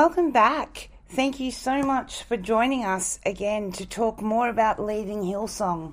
welcome 0.00 0.30
back. 0.30 0.88
Thank 1.10 1.40
you 1.40 1.50
so 1.50 1.82
much 1.82 2.22
for 2.22 2.38
joining 2.38 2.86
us 2.86 3.20
again 3.26 3.70
to 3.72 3.84
talk 3.84 4.22
more 4.22 4.48
about 4.48 4.82
leaving 4.82 5.20
Hillsong. 5.20 5.92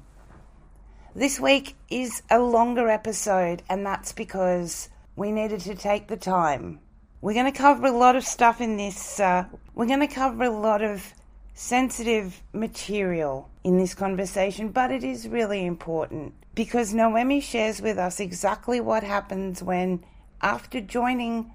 This 1.13 1.41
week 1.41 1.75
is 1.89 2.23
a 2.31 2.39
longer 2.39 2.87
episode, 2.87 3.63
and 3.67 3.85
that's 3.85 4.13
because 4.13 4.87
we 5.17 5.33
needed 5.33 5.59
to 5.59 5.75
take 5.75 6.07
the 6.07 6.15
time. 6.15 6.79
We're 7.19 7.33
going 7.33 7.51
to 7.51 7.57
cover 7.57 7.87
a 7.87 7.91
lot 7.91 8.15
of 8.15 8.23
stuff 8.23 8.61
in 8.61 8.77
this. 8.77 9.19
Uh, 9.19 9.43
we're 9.75 9.87
going 9.87 9.99
to 9.99 10.07
cover 10.07 10.45
a 10.45 10.49
lot 10.49 10.81
of 10.81 11.13
sensitive 11.53 12.41
material 12.53 13.49
in 13.65 13.77
this 13.77 13.93
conversation, 13.93 14.69
but 14.69 14.89
it 14.89 15.03
is 15.03 15.27
really 15.27 15.65
important 15.65 16.33
because 16.55 16.93
Noemi 16.93 17.41
shares 17.41 17.81
with 17.81 17.97
us 17.97 18.21
exactly 18.21 18.79
what 18.79 19.03
happens 19.03 19.61
when, 19.61 20.05
after 20.41 20.79
joining 20.79 21.51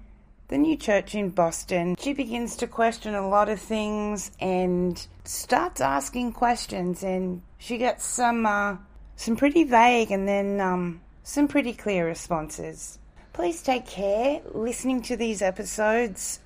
the 0.53 0.59
new 0.59 0.77
church 0.77 1.15
in 1.15 1.31
Boston, 1.31 1.95
she 1.99 2.13
begins 2.13 2.55
to 2.57 2.67
question 2.67 3.15
a 3.15 3.27
lot 3.27 3.49
of 3.49 3.59
things 3.59 4.29
and 4.39 5.07
starts 5.23 5.81
asking 5.81 6.31
questions, 6.31 7.01
and 7.01 7.41
she 7.57 7.79
gets 7.79 8.05
some 8.05 8.45
uh, 8.45 8.77
some 9.15 9.35
pretty 9.35 9.63
vague 9.63 10.11
and 10.11 10.27
then 10.27 10.61
um, 10.61 11.01
some 11.23 11.47
pretty 11.47 11.73
clear 11.73 12.05
responses. 12.05 12.99
Please 13.33 13.63
take 13.63 13.87
care 13.87 14.41
listening 14.53 15.01
to 15.01 15.17
these 15.17 15.41
episodes. 15.41 16.39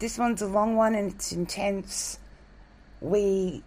This 0.00 0.18
one's 0.18 0.42
a 0.42 0.48
long 0.48 0.74
one 0.74 0.96
and 0.96 1.12
it's 1.12 1.30
intense. 1.30 2.18
We 3.00 3.62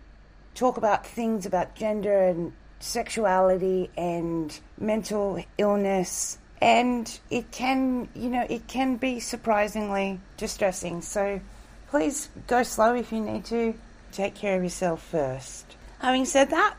talk 0.56 0.76
about 0.76 1.08
things 1.08 1.46
about 1.46 1.74
gender 1.74 2.22
and 2.24 2.52
sexuality 2.80 3.90
and 3.96 4.60
mental 4.78 5.42
illness 5.58 6.38
and 6.64 7.20
it 7.30 7.52
can 7.52 8.08
you 8.16 8.30
know 8.30 8.46
it 8.50 8.68
can 8.68 8.96
be 8.96 9.20
surprisingly 9.20 10.22
distressing. 10.38 11.02
So 11.02 11.42
please 11.90 12.30
go 12.48 12.64
slow 12.64 12.96
if 12.96 13.12
you 13.12 13.20
need 13.20 13.44
to. 13.46 13.76
Take 14.14 14.34
care 14.34 14.58
of 14.58 14.64
yourself 14.64 15.04
first. 15.04 15.76
Having 16.00 16.26
said 16.26 16.50
that 16.52 16.76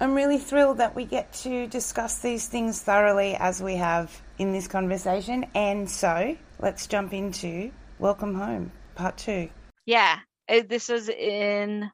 i'm 0.00 0.14
really 0.14 0.38
thrilled 0.38 0.78
that 0.78 0.96
we 0.96 1.04
get 1.04 1.30
to 1.34 1.66
discuss 1.66 2.20
these 2.20 2.48
things 2.48 2.80
thoroughly 2.80 3.36
as 3.36 3.62
we 3.62 3.76
have 3.76 4.20
in 4.38 4.52
this 4.52 4.66
conversation. 4.66 5.46
And 5.54 5.88
so 5.88 6.36
let's 6.58 6.86
jump 6.86 7.12
into 7.12 7.70
welcome 7.98 8.34
home 8.34 8.72
part 8.94 9.16
two. 9.16 9.50
Yeah, 9.86 10.18
uh, 10.48 10.62
this 10.68 10.88
was 10.88 11.08
in 11.08 11.90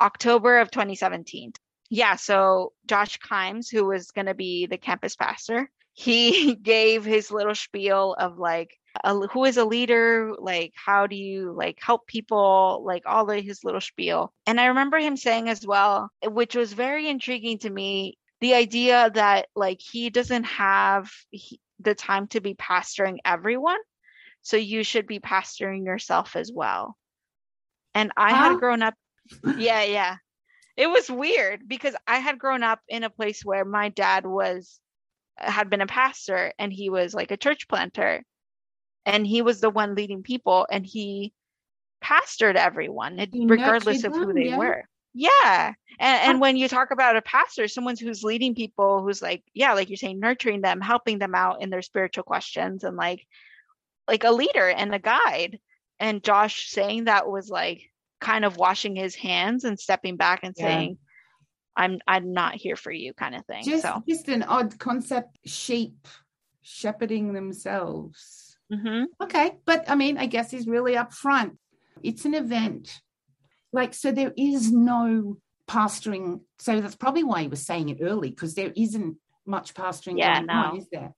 October 0.00 0.58
of 0.58 0.70
2017. 0.70 1.52
Yeah, 1.90 2.16
so 2.16 2.72
Josh 2.86 3.18
Kimes, 3.18 3.70
who 3.70 3.84
was 3.84 4.10
going 4.10 4.26
to 4.26 4.34
be 4.34 4.66
the 4.66 4.78
campus 4.78 5.14
pastor, 5.14 5.70
he 5.94 6.54
gave 6.62 7.04
his 7.04 7.32
little 7.32 7.54
spiel 7.56 8.14
of 8.14 8.38
like, 8.38 8.78
a, 9.04 9.14
who 9.28 9.44
is 9.44 9.58
a 9.58 9.64
leader? 9.64 10.34
Like, 10.38 10.74
how 10.76 11.06
do 11.06 11.16
you 11.16 11.52
like 11.52 11.78
help 11.80 12.06
people? 12.06 12.82
Like 12.86 13.04
all 13.06 13.30
of 13.30 13.44
his 13.44 13.64
little 13.64 13.80
spiel. 13.80 14.32
And 14.46 14.60
I 14.60 14.66
remember 14.66 14.98
him 14.98 15.16
saying 15.16 15.48
as 15.50 15.66
well, 15.66 16.10
eh, 16.22 16.28
which 16.28 16.56
was 16.56 16.72
very 16.74 17.08
intriguing 17.08 17.58
to 17.60 17.70
me, 17.70 18.18
the 18.40 18.54
idea 18.54 19.10
that 19.14 19.48
like 19.56 19.80
he 19.80 20.10
doesn't 20.10 20.44
have 20.44 21.10
he, 21.30 21.60
the 21.80 21.94
time 21.94 22.28
to 22.28 22.40
be 22.40 22.54
pastoring 22.54 23.18
everyone. 23.24 23.80
So 24.42 24.56
you 24.56 24.84
should 24.84 25.06
be 25.06 25.20
pastoring 25.20 25.86
yourself 25.86 26.36
as 26.36 26.52
well. 26.52 26.96
And 27.94 28.12
I 28.16 28.32
Huh? 28.32 28.34
had 28.34 28.56
grown 28.56 28.82
up, 28.82 28.94
yeah, 29.54 29.82
yeah. 29.82 30.16
It 30.76 30.88
was 30.88 31.10
weird 31.10 31.68
because 31.68 31.96
I 32.06 32.18
had 32.18 32.38
grown 32.38 32.62
up 32.62 32.80
in 32.88 33.04
a 33.04 33.10
place 33.10 33.44
where 33.44 33.64
my 33.64 33.88
dad 33.90 34.26
was 34.26 34.80
had 35.36 35.70
been 35.70 35.80
a 35.80 35.86
pastor 35.86 36.52
and 36.58 36.72
he 36.72 36.90
was 36.90 37.14
like 37.14 37.30
a 37.30 37.36
church 37.36 37.68
planter. 37.68 38.22
And 39.06 39.26
he 39.26 39.42
was 39.42 39.60
the 39.60 39.70
one 39.70 39.94
leading 39.94 40.22
people 40.22 40.66
and 40.70 40.86
he 40.86 41.32
pastored 42.02 42.54
everyone 42.56 43.18
He 43.32 43.46
regardless 43.46 44.04
of 44.04 44.14
who 44.14 44.32
they 44.32 44.46
yeah. 44.48 44.58
were. 44.58 44.84
Yeah. 45.14 45.72
And 45.98 46.30
and 46.30 46.40
when 46.40 46.56
you 46.56 46.68
talk 46.68 46.90
about 46.90 47.16
a 47.16 47.22
pastor 47.22 47.68
someone 47.68 47.96
who's 47.96 48.22
leading 48.24 48.54
people 48.54 49.02
who's 49.02 49.22
like 49.22 49.42
yeah 49.54 49.74
like 49.74 49.88
you're 49.88 49.96
saying 49.96 50.20
nurturing 50.20 50.60
them 50.60 50.80
helping 50.80 51.18
them 51.18 51.34
out 51.34 51.62
in 51.62 51.70
their 51.70 51.82
spiritual 51.82 52.24
questions 52.24 52.84
and 52.84 52.96
like 52.96 53.26
like 54.08 54.24
a 54.24 54.30
leader 54.32 54.68
and 54.68 54.94
a 54.94 54.98
guide. 54.98 55.58
And 56.00 56.22
josh 56.22 56.68
saying 56.68 57.04
that 57.04 57.28
was 57.28 57.48
like 57.48 57.82
kind 58.20 58.44
of 58.44 58.56
washing 58.56 58.96
his 58.96 59.14
hands 59.14 59.64
and 59.64 59.78
stepping 59.78 60.16
back 60.16 60.40
and 60.42 60.54
Yeah. 60.56 60.66
saying 60.66 60.98
i'm 61.76 61.98
i'm 62.06 62.32
not 62.32 62.54
here 62.54 62.76
for 62.76 62.92
you 62.92 63.12
kind 63.14 63.34
of 63.34 63.44
thing 63.46 63.64
Just, 63.64 63.82
so 63.82 64.02
just 64.08 64.28
an 64.28 64.42
odd 64.42 64.78
concept. 64.78 65.38
Sheep 65.44 66.06
shepherding 66.62 67.32
themselves. 67.34 68.56
mhm. 68.72 69.06
Okay, 69.22 69.58
but 69.66 69.84
I 69.88 69.94
mean, 69.94 70.16
I 70.16 70.26
guess 70.26 70.50
he's 70.50 70.66
really 70.66 70.94
upfront. 70.94 71.56
It's 72.02 72.24
an 72.24 72.34
event, 72.34 73.00
like 73.72 73.92
so. 73.94 74.12
There 74.12 74.32
is 74.36 74.72
no 74.72 75.36
pastoring, 75.68 76.40
so 76.58 76.80
that's 76.80 76.96
probably 76.96 77.24
why 77.24 77.42
he 77.42 77.48
was 77.48 77.64
saying 77.66 77.88
it 77.90 77.98
early 78.00 78.30
because 78.30 78.54
there 78.54 78.72
isn't 78.74 79.16
much 79.46 79.74
pastoring 79.74 80.18
Yeah, 80.18 80.38
going 80.38 80.50
on, 80.50 80.76
is 80.78 80.88
there? 80.90 81.12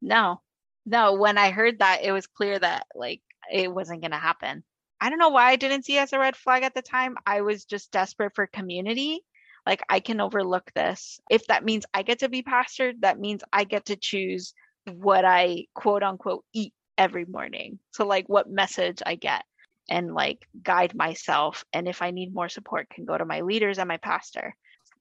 No, 0.00 0.40
no. 0.84 1.14
When 1.14 1.38
I 1.38 1.50
heard 1.50 1.80
that, 1.80 2.04
it 2.04 2.12
was 2.12 2.26
clear 2.26 2.58
that 2.58 2.86
like 2.94 3.22
it 3.52 3.72
wasn't 3.72 4.00
going 4.02 4.12
to 4.12 4.16
happen. 4.16 4.62
I 5.00 5.10
don't 5.10 5.18
know 5.18 5.30
why 5.30 5.50
I 5.50 5.56
didn't 5.56 5.84
see 5.84 5.98
it 5.98 6.02
as 6.02 6.12
a 6.12 6.18
red 6.18 6.36
flag 6.36 6.62
at 6.62 6.74
the 6.74 6.82
time. 6.82 7.16
I 7.26 7.42
was 7.42 7.64
just 7.64 7.90
desperate 7.92 8.34
for 8.34 8.46
community. 8.46 9.24
Like 9.66 9.82
I 9.88 10.00
can 10.00 10.20
overlook 10.20 10.70
this. 10.74 11.20
If 11.28 11.46
that 11.48 11.64
means 11.64 11.84
I 11.92 12.02
get 12.02 12.20
to 12.20 12.28
be 12.28 12.42
pastored, 12.42 13.00
that 13.00 13.18
means 13.18 13.42
I 13.52 13.64
get 13.64 13.86
to 13.86 13.96
choose 13.96 14.54
what 14.90 15.24
I 15.24 15.66
quote 15.74 16.02
unquote 16.04 16.44
eat 16.54 16.72
every 16.96 17.24
morning. 17.24 17.80
So 17.90 18.06
like 18.06 18.28
what 18.28 18.48
message 18.48 19.02
I 19.04 19.16
get 19.16 19.42
and 19.88 20.14
like 20.14 20.46
guide 20.62 20.94
myself. 20.94 21.64
And 21.72 21.88
if 21.88 22.00
I 22.02 22.10
need 22.12 22.34
more 22.34 22.48
support, 22.48 22.88
can 22.90 23.04
go 23.04 23.18
to 23.18 23.24
my 23.24 23.40
leaders 23.42 23.78
and 23.78 23.88
my 23.88 23.98
pastor. 23.98 24.54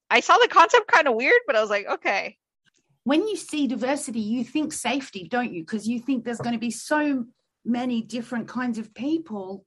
I 0.09 0.19
saw 0.19 0.37
the 0.37 0.47
concept 0.47 0.87
kind 0.91 1.07
of 1.07 1.15
weird, 1.15 1.41
but 1.47 1.55
I 1.55 1.61
was 1.61 1.69
like, 1.69 1.87
okay, 1.87 2.37
When 3.03 3.27
you 3.27 3.35
see 3.35 3.67
diversity, 3.67 4.19
you 4.19 4.43
think 4.43 4.73
safety, 4.73 5.27
don't 5.29 5.53
you? 5.53 5.61
Because 5.61 5.87
you 5.87 5.99
think 5.99 6.23
there's 6.23 6.39
going 6.39 6.53
to 6.53 6.59
be 6.59 6.71
so 6.71 7.25
many 7.63 8.01
different 8.01 8.47
kinds 8.47 8.77
of 8.79 8.93
people 8.93 9.65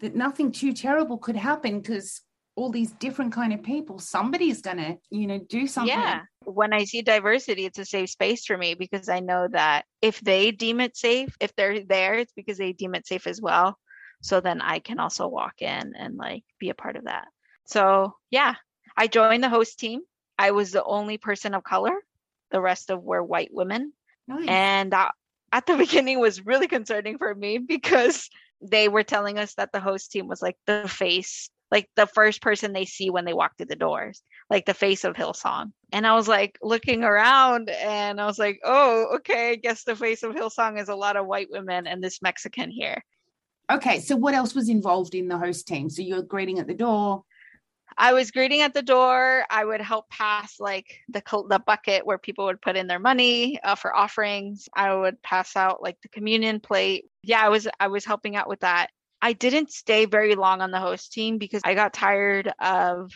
that 0.00 0.14
nothing 0.14 0.52
too 0.52 0.72
terrible 0.72 1.18
could 1.18 1.36
happen 1.36 1.80
because 1.80 2.20
all 2.56 2.70
these 2.70 2.92
different 2.92 3.32
kind 3.32 3.52
of 3.52 3.62
people 3.62 3.98
somebody's 3.98 4.60
gonna 4.60 4.96
you 5.10 5.26
know 5.26 5.38
do 5.48 5.66
something 5.66 5.96
Yeah. 5.96 6.22
When 6.44 6.74
I 6.74 6.84
see 6.84 7.00
diversity, 7.00 7.64
it's 7.64 7.78
a 7.78 7.86
safe 7.86 8.10
space 8.10 8.44
for 8.44 8.58
me 8.58 8.74
because 8.74 9.08
I 9.08 9.20
know 9.20 9.48
that 9.52 9.86
if 10.02 10.20
they 10.20 10.50
deem 10.50 10.78
it 10.80 10.94
safe, 10.94 11.34
if 11.40 11.56
they're 11.56 11.82
there, 11.84 12.14
it's 12.18 12.34
because 12.34 12.58
they 12.58 12.74
deem 12.74 12.94
it 12.94 13.06
safe 13.06 13.26
as 13.26 13.40
well. 13.40 13.78
So 14.20 14.40
then 14.40 14.60
I 14.60 14.78
can 14.78 14.98
also 14.98 15.26
walk 15.26 15.62
in 15.62 15.94
and 15.98 16.16
like 16.16 16.44
be 16.58 16.68
a 16.68 16.74
part 16.74 16.96
of 16.96 17.04
that. 17.04 17.28
So 17.64 18.14
yeah, 18.30 18.56
I 18.96 19.06
joined 19.06 19.42
the 19.42 19.48
host 19.48 19.78
team. 19.78 20.02
I 20.38 20.50
was 20.50 20.70
the 20.70 20.84
only 20.84 21.18
person 21.18 21.54
of 21.54 21.64
color. 21.64 21.94
The 22.50 22.60
rest 22.60 22.90
of 22.90 23.02
were 23.02 23.22
white 23.22 23.50
women. 23.52 23.92
nice. 24.28 24.46
And 24.48 24.92
that 24.92 25.12
at 25.52 25.66
the 25.66 25.76
beginning 25.78 26.20
was 26.20 26.44
really 26.44 26.68
concerning 26.68 27.18
for 27.18 27.34
me 27.34 27.58
because 27.58 28.28
they 28.60 28.88
were 28.88 29.02
telling 29.02 29.38
us 29.38 29.54
that 29.54 29.72
the 29.72 29.80
host 29.80 30.10
team 30.12 30.26
was 30.28 30.42
like 30.42 30.56
the 30.66 30.88
face, 30.88 31.50
like 31.74 31.90
the 31.96 32.06
first 32.06 32.40
person 32.40 32.72
they 32.72 32.84
see 32.84 33.10
when 33.10 33.24
they 33.24 33.34
walk 33.34 33.56
through 33.56 33.66
the 33.66 33.74
doors, 33.74 34.22
like 34.48 34.64
the 34.64 34.72
face 34.72 35.02
of 35.02 35.16
Hillsong. 35.16 35.72
And 35.90 36.06
I 36.06 36.14
was 36.14 36.28
like 36.28 36.56
looking 36.62 37.02
around 37.02 37.68
and 37.68 38.20
I 38.20 38.26
was 38.26 38.38
like, 38.38 38.60
oh, 38.62 39.16
okay, 39.16 39.50
I 39.50 39.54
guess 39.56 39.82
the 39.82 39.96
face 39.96 40.22
of 40.22 40.36
Hillsong 40.36 40.80
is 40.80 40.88
a 40.88 40.94
lot 40.94 41.16
of 41.16 41.26
white 41.26 41.48
women 41.50 41.88
and 41.88 42.02
this 42.02 42.22
Mexican 42.22 42.70
here. 42.70 43.02
Okay, 43.72 43.98
so 43.98 44.14
what 44.14 44.34
else 44.34 44.54
was 44.54 44.68
involved 44.68 45.16
in 45.16 45.26
the 45.26 45.36
host 45.36 45.66
team? 45.66 45.90
So 45.90 46.02
you're 46.02 46.22
greeting 46.22 46.60
at 46.60 46.68
the 46.68 46.74
door. 46.74 47.24
I 47.98 48.12
was 48.12 48.30
greeting 48.30 48.60
at 48.60 48.72
the 48.72 48.82
door. 48.82 49.44
I 49.50 49.64
would 49.64 49.80
help 49.80 50.08
pass 50.10 50.60
like 50.60 51.00
the 51.08 51.22
the 51.48 51.60
bucket 51.66 52.06
where 52.06 52.18
people 52.18 52.44
would 52.44 52.62
put 52.62 52.76
in 52.76 52.86
their 52.86 53.00
money 53.00 53.58
uh, 53.64 53.74
for 53.74 53.94
offerings. 53.94 54.68
I 54.76 54.94
would 54.94 55.20
pass 55.22 55.56
out 55.56 55.82
like 55.82 56.00
the 56.02 56.08
communion 56.08 56.60
plate. 56.60 57.06
Yeah, 57.24 57.44
I 57.44 57.48
was 57.48 57.66
I 57.80 57.88
was 57.88 58.04
helping 58.04 58.36
out 58.36 58.48
with 58.48 58.60
that. 58.60 58.90
I 59.24 59.32
didn't 59.32 59.72
stay 59.72 60.04
very 60.04 60.34
long 60.34 60.60
on 60.60 60.70
the 60.70 60.78
host 60.78 61.14
team 61.14 61.38
because 61.38 61.62
I 61.64 61.72
got 61.72 61.94
tired 61.94 62.52
of 62.60 63.10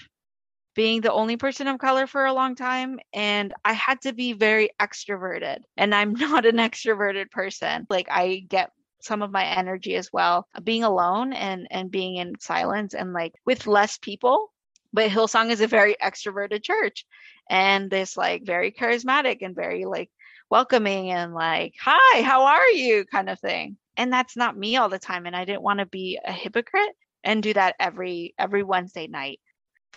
being 0.74 1.02
the 1.02 1.12
only 1.12 1.36
person 1.36 1.66
of 1.66 1.78
color 1.78 2.06
for 2.06 2.24
a 2.24 2.32
long 2.32 2.54
time 2.54 2.98
and 3.12 3.52
I 3.62 3.74
had 3.74 4.00
to 4.02 4.14
be 4.14 4.32
very 4.32 4.70
extroverted 4.80 5.58
and 5.76 5.94
I'm 5.94 6.14
not 6.14 6.46
an 6.46 6.56
extroverted 6.56 7.30
person. 7.30 7.86
Like 7.90 8.08
I 8.10 8.46
get 8.48 8.70
some 9.02 9.20
of 9.20 9.30
my 9.30 9.44
energy 9.44 9.96
as 9.96 10.08
well 10.10 10.48
uh, 10.54 10.60
being 10.60 10.82
alone 10.82 11.34
and 11.34 11.68
and 11.70 11.90
being 11.90 12.16
in 12.16 12.40
silence 12.40 12.94
and 12.94 13.12
like 13.12 13.34
with 13.44 13.66
less 13.66 13.98
people. 13.98 14.50
But 14.94 15.10
hillsong 15.10 15.50
is 15.50 15.60
a 15.60 15.66
very 15.66 15.94
extroverted 16.02 16.62
church 16.62 17.04
and 17.50 17.90
this 17.90 18.16
like 18.16 18.46
very 18.46 18.72
charismatic 18.72 19.42
and 19.42 19.54
very 19.54 19.84
like 19.84 20.10
welcoming 20.50 21.10
and 21.10 21.34
like 21.34 21.74
hi 21.78 22.22
how 22.22 22.46
are 22.46 22.70
you? 22.70 23.04
kind 23.04 23.28
of 23.28 23.38
thing 23.40 23.76
and 23.98 24.12
that's 24.12 24.36
not 24.36 24.56
me 24.56 24.76
all 24.76 24.88
the 24.88 24.98
time 24.98 25.26
and 25.26 25.36
i 25.36 25.44
didn't 25.44 25.62
want 25.62 25.80
to 25.80 25.86
be 25.86 26.18
a 26.24 26.32
hypocrite 26.32 26.96
and 27.24 27.42
do 27.42 27.52
that 27.52 27.74
every 27.78 28.34
every 28.38 28.62
wednesday 28.62 29.06
night 29.06 29.40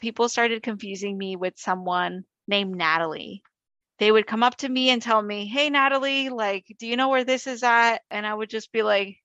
people 0.01 0.27
started 0.27 0.63
confusing 0.63 1.17
me 1.17 1.37
with 1.37 1.53
someone 1.57 2.23
named 2.47 2.75
natalie 2.75 3.41
they 4.01 4.11
would 4.11 4.25
come 4.25 4.41
up 4.41 4.57
to 4.57 4.67
me 4.67 4.89
and 4.89 4.99
tell 4.99 5.21
me, 5.21 5.45
Hey, 5.45 5.69
Natalie, 5.69 6.29
like, 6.29 6.65
do 6.79 6.87
you 6.87 6.97
know 6.97 7.09
where 7.09 7.23
this 7.23 7.45
is 7.45 7.61
at? 7.61 7.99
And 8.09 8.25
I 8.25 8.33
would 8.33 8.49
just 8.49 8.71
be 8.71 8.81
like, 8.81 9.17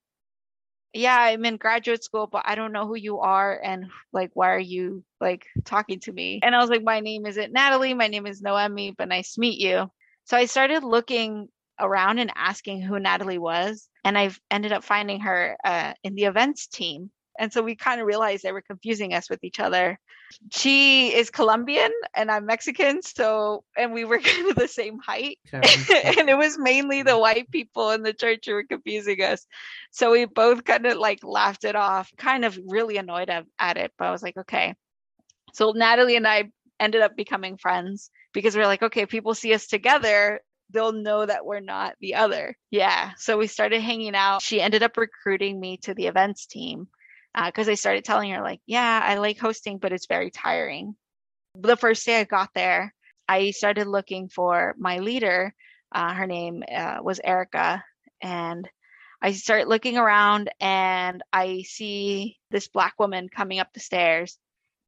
Yeah, 0.93 1.17
I'm 1.17 1.45
in 1.45 1.57
graduate 1.57 2.03
school, 2.03 2.27
but 2.27 2.43
I 2.45 2.53
don't 2.53 2.73
know 2.73 2.85
who 2.85 2.95
you 2.95 3.17
are. 3.19 3.59
And 3.59 3.87
like, 4.13 4.29
why 4.35 4.51
are 4.51 4.59
you 4.59 5.03
like 5.19 5.47
talking 5.65 5.99
to 6.01 6.13
me? 6.13 6.41
And 6.43 6.53
I 6.55 6.59
was 6.59 6.69
like, 6.69 6.83
My 6.83 6.99
name 6.99 7.25
isn't 7.25 7.51
Natalie. 7.51 7.95
My 7.95 8.07
name 8.07 8.27
is 8.27 8.43
Noemi, 8.43 8.91
but 8.95 9.07
nice 9.07 9.33
to 9.33 9.39
meet 9.39 9.59
you. 9.59 9.89
So 10.25 10.37
I 10.37 10.45
started 10.45 10.83
looking 10.83 11.47
around 11.79 12.19
and 12.19 12.31
asking 12.35 12.83
who 12.83 12.99
Natalie 12.99 13.39
was. 13.39 13.89
And 14.07 14.17
I've 14.17 14.39
ended 14.49 14.71
up 14.71 14.85
finding 14.85 15.19
her 15.19 15.57
uh, 15.65 15.91
in 16.01 16.15
the 16.15 16.23
events 16.23 16.67
team. 16.67 17.11
And 17.37 17.51
so 17.51 17.61
we 17.61 17.75
kind 17.75 17.99
of 17.99 18.07
realized 18.07 18.41
they 18.41 18.53
were 18.53 18.61
confusing 18.61 19.13
us 19.13 19.29
with 19.29 19.43
each 19.43 19.59
other. 19.59 19.99
She 20.49 21.13
is 21.13 21.29
Colombian 21.29 21.91
and 22.15 22.31
I'm 22.31 22.45
Mexican. 22.45 23.01
So, 23.01 23.65
and 23.77 23.91
we 23.91 24.05
were 24.05 24.19
kind 24.21 24.49
of 24.49 24.55
the 24.55 24.69
same 24.69 24.97
height. 24.99 25.39
and 25.51 26.29
it 26.29 26.37
was 26.37 26.57
mainly 26.57 27.03
the 27.03 27.19
white 27.19 27.51
people 27.51 27.91
in 27.91 28.01
the 28.01 28.13
church 28.13 28.45
who 28.45 28.53
were 28.53 28.63
confusing 28.63 29.21
us. 29.21 29.45
So 29.91 30.13
we 30.13 30.23
both 30.23 30.63
kind 30.63 30.85
of 30.85 30.97
like 30.97 31.19
laughed 31.21 31.65
it 31.65 31.75
off, 31.75 32.09
kind 32.17 32.45
of 32.45 32.57
really 32.65 32.95
annoyed 32.95 33.29
at 33.59 33.77
it. 33.77 33.91
But 33.97 34.05
I 34.05 34.11
was 34.11 34.23
like, 34.23 34.37
okay. 34.37 34.73
So 35.51 35.71
Natalie 35.71 36.15
and 36.15 36.25
I 36.25 36.45
ended 36.79 37.01
up 37.01 37.17
becoming 37.17 37.57
friends 37.57 38.09
because 38.31 38.55
we 38.55 38.61
are 38.61 38.67
like, 38.67 38.83
okay, 38.83 39.05
people 39.05 39.33
see 39.33 39.53
us 39.53 39.67
together, 39.67 40.39
they'll 40.69 40.93
know 40.93 41.25
that 41.25 41.45
we're 41.45 41.59
not 41.59 41.95
the 41.99 42.15
other. 42.15 42.57
Yeah. 42.71 43.11
So 43.17 43.37
we 43.37 43.47
started 43.47 43.81
hanging 43.81 44.15
out. 44.15 44.41
She 44.41 44.61
ended 44.61 44.83
up 44.83 44.97
recruiting 44.97 45.59
me 45.59 45.77
to 45.83 45.93
the 45.93 46.07
events 46.07 46.45
team 46.45 46.87
because 47.33 47.67
uh, 47.67 47.71
I 47.71 47.75
started 47.75 48.03
telling 48.03 48.31
her, 48.31 48.41
like, 48.41 48.61
yeah, 48.65 49.01
I 49.03 49.15
like 49.15 49.39
hosting, 49.39 49.77
but 49.77 49.93
it's 49.93 50.07
very 50.07 50.31
tiring. 50.31 50.95
The 51.55 51.77
first 51.77 52.05
day 52.05 52.19
I 52.19 52.23
got 52.23 52.49
there, 52.53 52.93
I 53.27 53.51
started 53.51 53.87
looking 53.87 54.29
for 54.29 54.75
my 54.77 54.99
leader. 54.99 55.53
Uh, 55.91 56.13
her 56.13 56.27
name 56.27 56.63
uh, 56.69 56.97
was 57.01 57.21
Erica. 57.23 57.83
And 58.21 58.67
I 59.21 59.31
start 59.31 59.67
looking 59.67 59.97
around 59.97 60.49
and 60.59 61.23
I 61.31 61.63
see 61.65 62.37
this 62.51 62.67
black 62.67 62.95
woman 62.99 63.29
coming 63.29 63.59
up 63.59 63.73
the 63.73 63.79
stairs. 63.79 64.37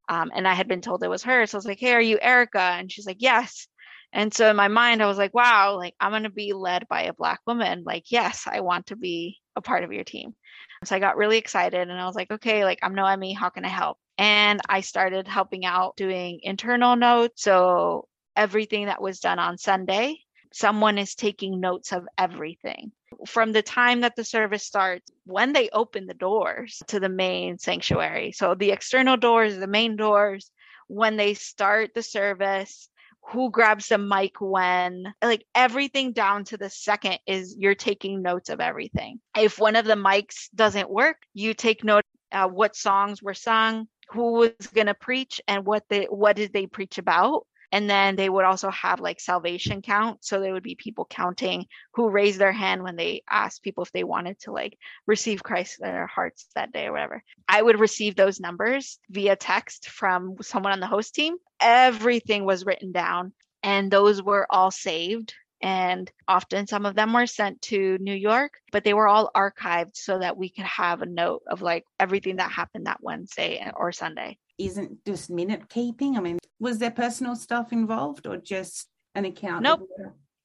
Um, 0.07 0.31
and 0.33 0.47
I 0.47 0.55
had 0.55 0.67
been 0.67 0.81
told 0.81 1.03
it 1.03 1.09
was 1.09 1.23
her. 1.23 1.45
So 1.45 1.55
I 1.55 1.59
was 1.59 1.65
like, 1.65 1.79
hey, 1.79 1.93
are 1.93 2.01
you 2.01 2.19
Erica? 2.21 2.59
And 2.59 2.91
she's 2.91 3.05
like, 3.05 3.21
yes. 3.21 3.67
And 4.11 4.33
so 4.33 4.49
in 4.49 4.55
my 4.55 4.67
mind, 4.67 5.01
I 5.01 5.07
was 5.07 5.17
like, 5.17 5.33
wow, 5.33 5.77
like 5.77 5.95
I'm 5.99 6.11
going 6.11 6.23
to 6.23 6.29
be 6.29 6.53
led 6.53 6.87
by 6.87 7.03
a 7.03 7.13
black 7.13 7.41
woman. 7.45 7.83
Like, 7.85 8.11
yes, 8.11 8.47
I 8.51 8.61
want 8.61 8.87
to 8.87 8.95
be 8.95 9.37
a 9.55 9.61
part 9.61 9.83
of 9.83 9.91
your 9.91 10.03
team. 10.03 10.35
So 10.83 10.95
I 10.95 10.99
got 10.99 11.17
really 11.17 11.37
excited 11.37 11.89
and 11.89 11.99
I 11.99 12.05
was 12.05 12.15
like, 12.15 12.31
okay, 12.31 12.63
like 12.63 12.79
I'm 12.81 12.95
Noemi, 12.95 13.33
how 13.33 13.49
can 13.49 13.65
I 13.65 13.69
help? 13.69 13.97
And 14.17 14.61
I 14.67 14.81
started 14.81 15.27
helping 15.27 15.65
out 15.65 15.95
doing 15.95 16.39
internal 16.41 16.95
notes. 16.95 17.43
So 17.43 18.07
everything 18.35 18.85
that 18.85 19.01
was 19.01 19.19
done 19.19 19.39
on 19.39 19.57
Sunday, 19.57 20.17
someone 20.51 20.97
is 20.97 21.15
taking 21.15 21.59
notes 21.59 21.91
of 21.91 22.07
everything 22.17 22.91
from 23.27 23.51
the 23.51 23.61
time 23.61 24.01
that 24.01 24.15
the 24.15 24.23
service 24.23 24.63
starts 24.63 25.11
when 25.25 25.53
they 25.53 25.69
open 25.71 26.05
the 26.05 26.13
doors 26.13 26.81
to 26.87 26.99
the 26.99 27.09
main 27.09 27.57
sanctuary. 27.57 28.31
So 28.31 28.55
the 28.55 28.71
external 28.71 29.17
doors, 29.17 29.57
the 29.57 29.67
main 29.67 29.95
doors, 29.95 30.51
when 30.87 31.17
they 31.17 31.33
start 31.33 31.91
the 31.93 32.03
service, 32.03 32.89
who 33.31 33.51
grabs 33.51 33.87
the 33.87 33.97
mic 33.97 34.33
when 34.39 35.13
like 35.21 35.45
everything 35.53 36.13
down 36.13 36.43
to 36.45 36.57
the 36.57 36.69
second 36.69 37.19
is 37.27 37.55
you're 37.57 37.75
taking 37.75 38.21
notes 38.21 38.49
of 38.49 38.59
everything. 38.59 39.19
If 39.37 39.59
one 39.59 39.75
of 39.75 39.85
the 39.85 39.95
mics 39.95 40.49
doesn't 40.55 40.89
work 40.89 41.17
you 41.33 41.53
take 41.53 41.83
note 41.83 42.03
uh, 42.31 42.47
what 42.47 42.75
songs 42.75 43.21
were 43.21 43.33
sung 43.33 43.87
who 44.09 44.33
was 44.33 44.67
going 44.73 44.87
to 44.87 44.93
preach 44.93 45.41
and 45.47 45.65
what 45.65 45.83
they 45.89 46.05
what 46.05 46.35
did 46.35 46.53
they 46.53 46.65
preach 46.65 46.97
about 46.97 47.45
and 47.71 47.89
then 47.89 48.15
they 48.15 48.29
would 48.29 48.45
also 48.45 48.69
have 48.69 48.99
like 48.99 49.19
salvation 49.19 49.81
count 49.81 50.23
so 50.23 50.39
there 50.39 50.53
would 50.53 50.63
be 50.63 50.75
people 50.75 51.05
counting 51.09 51.65
who 51.93 52.09
raised 52.09 52.39
their 52.39 52.51
hand 52.51 52.83
when 52.83 52.95
they 52.95 53.21
asked 53.29 53.63
people 53.63 53.83
if 53.83 53.91
they 53.91 54.03
wanted 54.03 54.39
to 54.39 54.51
like 54.51 54.77
receive 55.05 55.43
christ 55.43 55.79
in 55.81 55.87
their 55.87 56.07
hearts 56.07 56.47
that 56.55 56.71
day 56.71 56.87
or 56.87 56.91
whatever 56.91 57.23
i 57.47 57.61
would 57.61 57.79
receive 57.79 58.15
those 58.15 58.39
numbers 58.39 58.99
via 59.09 59.35
text 59.35 59.89
from 59.89 60.35
someone 60.41 60.73
on 60.73 60.79
the 60.79 60.87
host 60.87 61.13
team 61.13 61.35
everything 61.59 62.45
was 62.45 62.65
written 62.65 62.91
down 62.91 63.33
and 63.63 63.91
those 63.91 64.21
were 64.21 64.47
all 64.49 64.71
saved 64.71 65.33
and 65.61 66.09
often 66.27 66.67
some 66.67 66.85
of 66.85 66.95
them 66.95 67.11
were 67.11 67.27
sent 67.27 67.61
to 67.63 67.97
New 67.99 68.13
York, 68.13 68.53
but 68.71 68.83
they 68.83 68.93
were 68.93 69.07
all 69.07 69.29
archived 69.35 69.95
so 69.95 70.19
that 70.19 70.37
we 70.37 70.49
could 70.49 70.65
have 70.65 71.01
a 71.01 71.05
note 71.05 71.41
of 71.47 71.61
like 71.61 71.83
everything 71.99 72.37
that 72.37 72.51
happened 72.51 72.85
that 72.85 73.01
Wednesday 73.01 73.69
or 73.75 73.91
Sunday. 73.91 74.37
Isn't 74.59 75.03
just 75.05 75.29
minute 75.29 75.69
keeping? 75.69 76.17
I 76.17 76.19
mean, 76.19 76.37
was 76.59 76.77
there 76.77 76.91
personal 76.91 77.35
stuff 77.35 77.71
involved 77.71 78.27
or 78.27 78.37
just 78.37 78.87
an 79.15 79.25
account? 79.25 79.63
Nope. 79.63 79.87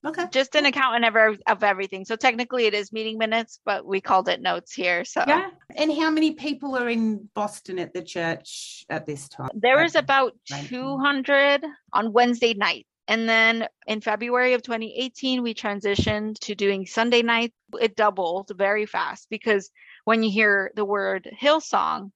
Okay. 0.07 0.27
Just 0.31 0.55
an 0.55 0.67
account 0.67 0.97
and 0.97 1.05
ever 1.05 1.35
of 1.47 1.65
everything. 1.65 2.05
So 2.05 2.15
technically 2.15 2.67
it 2.67 2.75
is 2.75 2.93
meeting 2.93 3.17
minutes, 3.17 3.59
but 3.65 3.87
we 3.87 4.01
called 4.01 4.29
it 4.29 4.43
notes 4.43 4.73
here. 4.73 5.05
So 5.05 5.25
Yeah. 5.27 5.49
And 5.77 5.93
how 5.93 6.11
many 6.11 6.33
people 6.33 6.77
are 6.77 6.89
in 6.89 7.29
Boston 7.35 7.79
at 7.79 7.95
the 7.95 8.03
church 8.03 8.85
at 8.91 9.07
this 9.07 9.29
time? 9.29 9.51
There 9.55 9.83
was 9.83 9.95
about 9.95 10.35
200 10.47 11.65
on 11.93 12.13
Wednesday 12.13 12.55
night. 12.55 12.87
And 13.09 13.29
then 13.29 13.67
in 13.87 14.01
February 14.01 14.55
of 14.55 14.63
2018, 14.63 15.43
we 15.43 15.55
transitioned 15.55 16.39
to 16.41 16.55
doing 16.55 16.87
Sunday 16.87 17.23
night. 17.23 17.53
It 17.81 17.97
doubled 17.97 18.53
very 18.57 18.87
fast 18.87 19.29
because 19.31 19.71
when 20.05 20.23
you 20.23 20.31
hear 20.31 20.71
the 20.75 20.85
word 20.85 21.29
Hillsong, 21.41 22.11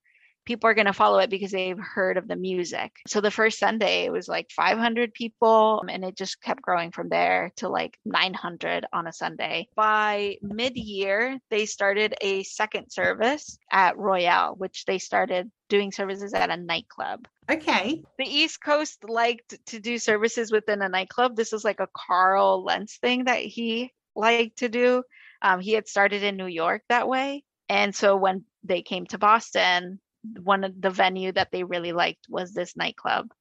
people 0.45 0.69
are 0.69 0.73
going 0.73 0.87
to 0.87 0.93
follow 0.93 1.19
it 1.19 1.29
because 1.29 1.51
they've 1.51 1.79
heard 1.79 2.17
of 2.17 2.27
the 2.27 2.35
music. 2.35 2.91
So 3.07 3.21
the 3.21 3.31
first 3.31 3.59
Sunday, 3.59 4.05
it 4.05 4.11
was 4.11 4.27
like 4.27 4.49
500 4.51 5.13
people, 5.13 5.83
and 5.89 6.03
it 6.03 6.15
just 6.15 6.41
kept 6.41 6.61
growing 6.61 6.91
from 6.91 7.09
there 7.09 7.51
to 7.57 7.69
like 7.69 7.97
900 8.05 8.85
on 8.91 9.07
a 9.07 9.13
Sunday. 9.13 9.67
By 9.75 10.37
mid 10.41 10.75
year, 10.75 11.39
they 11.49 11.65
started 11.65 12.15
a 12.21 12.43
second 12.43 12.91
service 12.91 13.57
at 13.71 13.97
Royale, 13.97 14.55
which 14.55 14.85
they 14.85 14.97
started 14.97 15.51
doing 15.69 15.91
services 15.91 16.33
at 16.33 16.49
a 16.49 16.57
nightclub. 16.57 17.27
Okay. 17.49 18.03
The 18.17 18.25
East 18.25 18.61
Coast 18.61 19.03
liked 19.07 19.55
to 19.67 19.79
do 19.79 19.97
services 19.97 20.51
within 20.51 20.81
a 20.81 20.89
nightclub. 20.89 21.35
This 21.35 21.53
is 21.53 21.63
like 21.63 21.79
a 21.79 21.89
Carl 21.95 22.63
Lentz 22.63 22.97
thing 22.97 23.25
that 23.25 23.41
he 23.41 23.93
liked 24.15 24.59
to 24.59 24.69
do. 24.69 25.03
Um, 25.41 25.59
he 25.59 25.73
had 25.73 25.87
started 25.87 26.23
in 26.23 26.37
New 26.37 26.47
York 26.47 26.83
that 26.89 27.07
way. 27.07 27.43
And 27.69 27.95
so 27.95 28.17
when 28.17 28.45
they 28.63 28.81
came 28.81 29.05
to 29.07 29.17
Boston, 29.17 29.99
one 30.43 30.63
of 30.63 30.79
the 30.79 30.89
venue 30.89 31.31
that 31.31 31.51
they 31.51 31.63
really 31.63 31.91
liked 31.91 32.27
was 32.29 32.53
this 32.53 32.75
nightclub. 32.75 33.31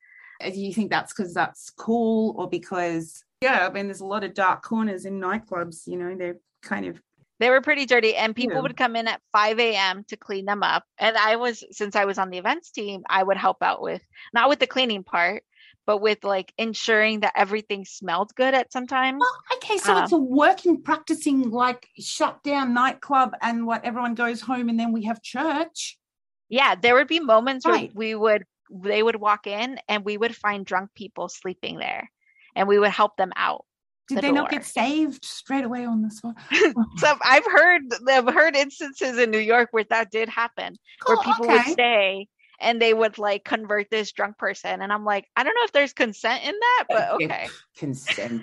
Do 0.40 0.52
you 0.52 0.72
think 0.72 0.90
that's 0.90 1.12
because 1.12 1.34
that's 1.34 1.70
cool 1.70 2.34
or 2.38 2.48
because, 2.48 3.24
yeah, 3.40 3.66
I 3.66 3.72
mean, 3.72 3.86
there's 3.86 4.00
a 4.00 4.06
lot 4.06 4.24
of 4.24 4.34
dark 4.34 4.62
corners 4.62 5.04
in 5.04 5.20
nightclubs, 5.20 5.86
you 5.86 5.96
know, 5.96 6.14
they're 6.16 6.38
kind 6.62 6.86
of. 6.86 7.00
They 7.40 7.50
were 7.50 7.60
pretty 7.60 7.86
dirty, 7.86 8.16
and 8.16 8.34
people 8.34 8.56
yeah. 8.56 8.62
would 8.62 8.76
come 8.76 8.96
in 8.96 9.06
at 9.06 9.20
5 9.32 9.60
a.m. 9.60 10.04
to 10.08 10.16
clean 10.16 10.44
them 10.44 10.64
up. 10.64 10.84
And 10.98 11.16
I 11.16 11.36
was, 11.36 11.64
since 11.70 11.94
I 11.94 12.04
was 12.04 12.18
on 12.18 12.30
the 12.30 12.38
events 12.38 12.72
team, 12.72 13.02
I 13.08 13.22
would 13.22 13.36
help 13.36 13.62
out 13.62 13.80
with, 13.80 14.02
not 14.32 14.48
with 14.48 14.58
the 14.58 14.66
cleaning 14.66 15.04
part, 15.04 15.44
but 15.88 16.02
with 16.02 16.22
like 16.22 16.52
ensuring 16.58 17.20
that 17.20 17.32
everything 17.34 17.84
smelled 17.84 18.34
good 18.34 18.54
at 18.54 18.72
some 18.72 18.86
time. 18.86 19.18
Well, 19.18 19.36
okay, 19.54 19.78
so 19.78 19.94
um, 19.94 20.04
it's 20.04 20.12
a 20.12 20.18
working, 20.18 20.82
practicing 20.82 21.50
like 21.50 21.88
shut 21.98 22.42
down 22.42 22.74
nightclub 22.74 23.34
and 23.40 23.66
what 23.66 23.86
everyone 23.86 24.14
goes 24.14 24.42
home 24.42 24.68
and 24.68 24.78
then 24.78 24.92
we 24.92 25.04
have 25.04 25.22
church 25.22 25.96
yeah 26.48 26.74
there 26.74 26.94
would 26.94 27.08
be 27.08 27.20
moments 27.20 27.66
right. 27.66 27.90
where 27.94 28.08
we 28.08 28.14
would 28.14 28.44
they 28.70 29.02
would 29.02 29.16
walk 29.16 29.46
in 29.46 29.78
and 29.88 30.04
we 30.04 30.16
would 30.16 30.34
find 30.34 30.66
drunk 30.66 30.90
people 30.94 31.28
sleeping 31.28 31.78
there 31.78 32.10
and 32.54 32.68
we 32.68 32.78
would 32.78 32.90
help 32.90 33.16
them 33.16 33.32
out 33.36 33.64
Did 34.08 34.18
the 34.18 34.22
they 34.22 34.32
not 34.32 34.50
get 34.50 34.64
saved 34.64 35.24
straight 35.24 35.64
away 35.64 35.84
on 35.84 36.02
the 36.02 36.10
spot? 36.10 36.36
So 36.98 37.14
I've 37.24 37.44
heard 37.44 37.82
I've 38.08 38.34
heard 38.34 38.56
instances 38.56 39.18
in 39.18 39.30
New 39.30 39.38
York 39.38 39.68
where 39.70 39.84
that 39.90 40.10
did 40.10 40.28
happen, 40.28 40.76
where 41.06 41.16
Cool, 41.16 41.34
people 41.34 41.48
would 41.48 41.66
stay 41.66 42.26
and 42.60 42.82
they 42.82 42.92
would 42.92 43.18
like 43.18 43.44
convert 43.44 43.88
this 43.90 44.12
drunk 44.12 44.36
person, 44.36 44.82
and 44.82 44.92
I'm 44.92 45.04
like, 45.04 45.26
I 45.36 45.44
don't 45.44 45.54
know 45.54 45.64
if 45.64 45.72
there's 45.72 45.92
consent 45.92 46.44
in 46.44 46.54
that, 46.58 46.84
but 46.88 47.10
Okay. 47.12 47.24
okay. 47.24 47.48
Consent. 47.76 48.42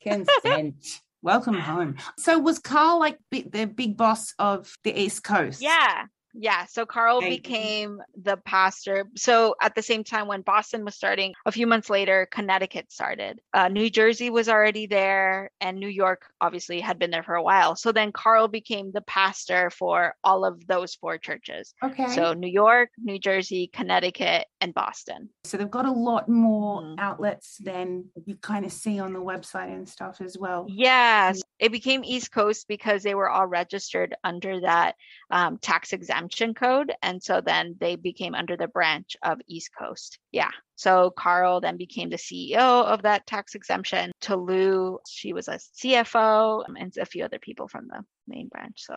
Consent. 0.00 1.00
Welcome 1.22 1.58
home. 1.58 1.96
So 2.18 2.38
was 2.38 2.58
Carl 2.58 2.98
like 2.98 3.18
the 3.30 3.64
big 3.64 3.96
boss 3.96 4.34
of 4.38 4.76
the 4.84 4.98
East 4.98 5.22
Coast? 5.24 5.60
Yeah. 5.60 6.06
Yeah. 6.34 6.64
So 6.66 6.86
Carl 6.86 7.18
Okay. 7.18 7.28
became 7.28 8.00
the 8.22 8.36
pastor. 8.38 9.04
So 9.16 9.54
at 9.60 9.74
the 9.74 9.82
same 9.82 10.02
time 10.04 10.28
when 10.28 10.40
Boston 10.42 10.84
was 10.84 10.94
starting, 10.94 11.34
a 11.46 11.52
few 11.52 11.66
months 11.66 11.90
later, 11.90 12.26
Connecticut 12.32 12.90
started. 12.90 13.40
Uh, 13.52 13.68
New 13.68 13.90
Jersey 13.90 14.30
was 14.30 14.48
already 14.48 14.86
there, 14.86 15.50
and 15.60 15.78
New 15.78 15.88
York 15.88 16.22
obviously 16.40 16.80
had 16.80 16.98
been 16.98 17.10
there 17.10 17.22
for 17.22 17.34
a 17.34 17.42
while. 17.42 17.76
So 17.76 17.92
then 17.92 18.12
Carl 18.12 18.48
became 18.48 18.92
the 18.92 19.02
pastor 19.02 19.68
for 19.70 20.14
all 20.24 20.44
of 20.44 20.66
those 20.66 20.94
four 20.94 21.18
churches. 21.18 21.74
Okay. 21.82 22.08
So 22.08 22.32
New 22.32 22.48
York, 22.48 22.90
New 22.98 23.18
Jersey, 23.18 23.68
Connecticut, 23.72 24.46
and 24.60 24.72
Boston. 24.72 25.28
So 25.44 25.56
they've 25.58 25.70
got 25.70 25.86
a 25.86 25.92
lot 25.92 26.28
more 26.28 26.82
Mm. 26.82 26.94
outlets 26.98 27.58
than 27.58 28.06
you 28.24 28.36
kind 28.36 28.64
of 28.64 28.72
see 28.72 28.98
on 29.00 29.12
the 29.12 29.18
website 29.20 29.74
and 29.74 29.86
stuff 29.88 30.20
as 30.22 30.38
well. 30.38 30.64
Yes, 30.68 31.42
it 31.58 31.72
became 31.72 32.04
East 32.04 32.32
Coast 32.32 32.66
because 32.68 33.02
they 33.02 33.14
were 33.14 33.28
all 33.28 33.46
registered 33.46 34.14
under 34.24 34.60
that 34.62 34.94
um, 35.30 35.58
tax 35.58 35.92
exemption 35.92 36.21
code. 36.56 36.92
And 37.02 37.22
so 37.22 37.40
then 37.40 37.76
they 37.80 37.96
became 37.96 38.34
under 38.34 38.56
the 38.56 38.68
branch 38.68 39.16
of 39.22 39.40
East 39.46 39.70
Coast. 39.78 40.18
Yeah. 40.30 40.50
So 40.76 41.10
Carl 41.10 41.60
then 41.60 41.76
became 41.76 42.10
the 42.10 42.16
CEO 42.16 42.84
of 42.84 43.02
that 43.02 43.26
tax 43.26 43.54
exemption. 43.54 44.12
Tolu, 44.20 44.98
she 45.08 45.32
was 45.32 45.48
a 45.48 45.58
CFO, 45.58 46.68
um, 46.68 46.76
and 46.76 46.96
a 46.96 47.06
few 47.06 47.24
other 47.24 47.38
people 47.38 47.68
from 47.68 47.88
the 47.88 48.04
main 48.26 48.48
branch. 48.48 48.84
So. 48.84 48.96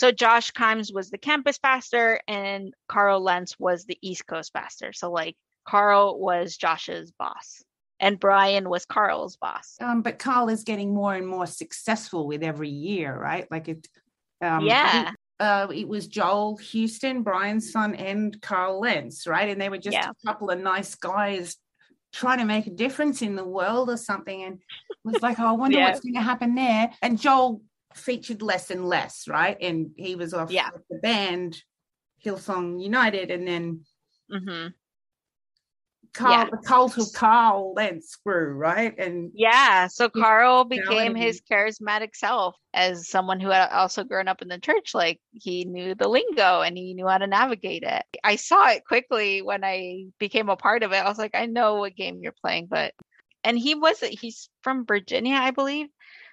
So 0.00 0.10
Josh 0.10 0.50
Kimes 0.50 0.92
was 0.92 1.10
the 1.10 1.18
campus 1.18 1.56
pastor 1.56 2.20
and 2.26 2.74
Carl 2.88 3.22
Lentz 3.22 3.56
was 3.60 3.84
the 3.84 3.96
East 4.02 4.26
Coast 4.26 4.52
pastor. 4.52 4.92
So 4.92 5.12
like 5.12 5.36
Carl 5.64 6.18
was 6.18 6.56
Josh's 6.56 7.12
boss 7.12 7.62
and 8.00 8.18
Brian 8.18 8.68
was 8.68 8.84
Carl's 8.84 9.36
boss. 9.36 9.76
Um, 9.80 10.02
but 10.02 10.18
Carl 10.18 10.48
is 10.48 10.64
getting 10.64 10.92
more 10.92 11.14
and 11.14 11.26
more 11.26 11.46
successful 11.46 12.26
with 12.26 12.42
every 12.42 12.68
year, 12.68 13.16
right? 13.16 13.50
Like 13.50 13.68
it. 13.68 13.88
Um, 14.40 14.66
yeah. 14.66 15.12
Uh, 15.44 15.68
it 15.72 15.86
was 15.86 16.06
Joel 16.08 16.56
Houston, 16.56 17.22
Brian's 17.22 17.70
son, 17.70 17.94
and 17.94 18.40
Carl 18.42 18.80
Lentz, 18.80 19.26
right? 19.26 19.48
And 19.48 19.60
they 19.60 19.68
were 19.68 19.78
just 19.78 19.96
Yeah. 19.96 20.10
a 20.10 20.26
couple 20.26 20.50
of 20.50 20.58
nice 20.58 20.94
guys 20.94 21.56
trying 22.12 22.38
to 22.38 22.44
make 22.44 22.66
a 22.66 22.70
difference 22.70 23.22
in 23.22 23.36
the 23.36 23.44
world 23.44 23.90
or 23.90 23.96
something. 23.96 24.42
And 24.42 24.54
it 24.54 24.60
was 25.04 25.22
like, 25.22 25.38
oh, 25.38 25.46
I 25.46 25.52
wonder 25.62 25.78
Yeah. 25.78 25.84
what's 25.84 26.00
going 26.00 26.14
to 26.14 26.20
happen 26.22 26.54
there. 26.54 26.90
And 27.02 27.20
Joel 27.20 27.62
featured 27.94 28.42
less 28.42 28.70
and 28.70 28.84
less, 28.86 29.28
right? 29.28 29.56
And 29.60 29.90
he 29.96 30.16
was 30.16 30.34
off 30.34 30.50
Yeah. 30.50 30.70
with 30.72 30.82
the 30.88 30.98
band 30.98 31.62
Hillsong 32.24 32.82
United, 32.82 33.30
and 33.30 33.46
then 33.46 33.84
hmm 34.30 34.68
Carl, 36.14 36.32
Yeah. 36.32 36.50
the 36.50 36.56
cult 36.58 36.96
of 36.96 37.12
Carl 37.12 37.74
grew, 38.24 38.54
right? 38.54 38.96
And 38.98 39.32
Yeah. 39.34 39.88
So 39.88 40.08
Carl 40.08 40.64
became 40.64 41.14
his 41.14 41.42
charismatic 41.42 42.14
self 42.14 42.56
as 42.72 43.08
someone 43.08 43.40
who 43.40 43.50
had 43.50 43.70
also 43.70 44.04
grown 44.04 44.28
up 44.28 44.40
in 44.40 44.48
the 44.48 44.58
church. 44.58 44.94
Like 44.94 45.20
he 45.32 45.64
knew 45.64 45.94
the 45.94 46.08
lingo 46.08 46.60
and 46.62 46.78
he 46.78 46.94
knew 46.94 47.08
how 47.08 47.18
to 47.18 47.26
navigate 47.26 47.82
it. 47.82 48.04
I 48.22 48.36
saw 48.36 48.68
it 48.70 48.84
quickly 48.86 49.42
when 49.42 49.64
I 49.64 50.06
became 50.18 50.48
a 50.48 50.56
part 50.56 50.84
of 50.84 50.92
it. 50.92 51.04
I 51.04 51.08
was 51.08 51.18
like, 51.18 51.34
I 51.34 51.46
know 51.46 51.76
what 51.76 51.96
game 51.96 52.20
you're 52.22 52.32
playing, 52.32 52.66
but 52.70 52.94
and 53.42 53.58
he 53.58 53.74
was 53.74 54.00
he's 54.00 54.48
from 54.62 54.86
Virginia, 54.86 55.34
I 55.34 55.50
believe. 55.50 55.88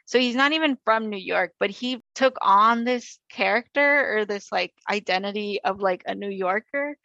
So 0.06 0.20
he's 0.20 0.36
not 0.36 0.52
even 0.52 0.78
from 0.84 1.10
New 1.10 1.18
York, 1.18 1.54
but 1.60 1.70
he 1.70 2.04
took 2.16 2.38
on 2.42 2.84
this 2.84 3.20
character 3.32 4.18
or 4.18 4.26
this 4.26 4.52
like 4.52 4.74
identity 4.90 5.60
of 5.64 5.80
like 5.80 6.04
a 6.06 6.14
New 6.14 6.30
Yorker 6.30 6.98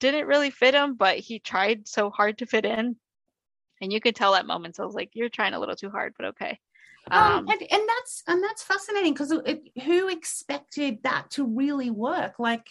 didn't 0.00 0.26
really 0.26 0.50
fit 0.50 0.74
him, 0.74 0.94
but 0.94 1.18
he 1.18 1.38
tried 1.38 1.88
so 1.88 2.10
hard 2.10 2.38
to 2.38 2.46
fit 2.46 2.64
in. 2.64 2.96
And 3.80 3.92
you 3.92 4.00
could 4.00 4.14
tell 4.14 4.34
at 4.34 4.46
moments 4.46 4.78
I 4.78 4.84
was 4.84 4.94
like, 4.94 5.10
you're 5.14 5.28
trying 5.28 5.54
a 5.54 5.60
little 5.60 5.76
too 5.76 5.90
hard, 5.90 6.14
but 6.16 6.26
okay. 6.28 6.58
Um, 7.10 7.22
Um, 7.22 7.48
and, 7.48 7.60
and 7.70 7.82
that's 7.88 8.22
and 8.26 8.42
that's 8.42 8.62
fascinating 8.62 9.12
because 9.12 9.32
who 9.84 10.08
expected 10.08 11.02
that 11.02 11.30
to 11.32 11.44
really 11.44 11.90
work? 11.90 12.38
Like, 12.38 12.66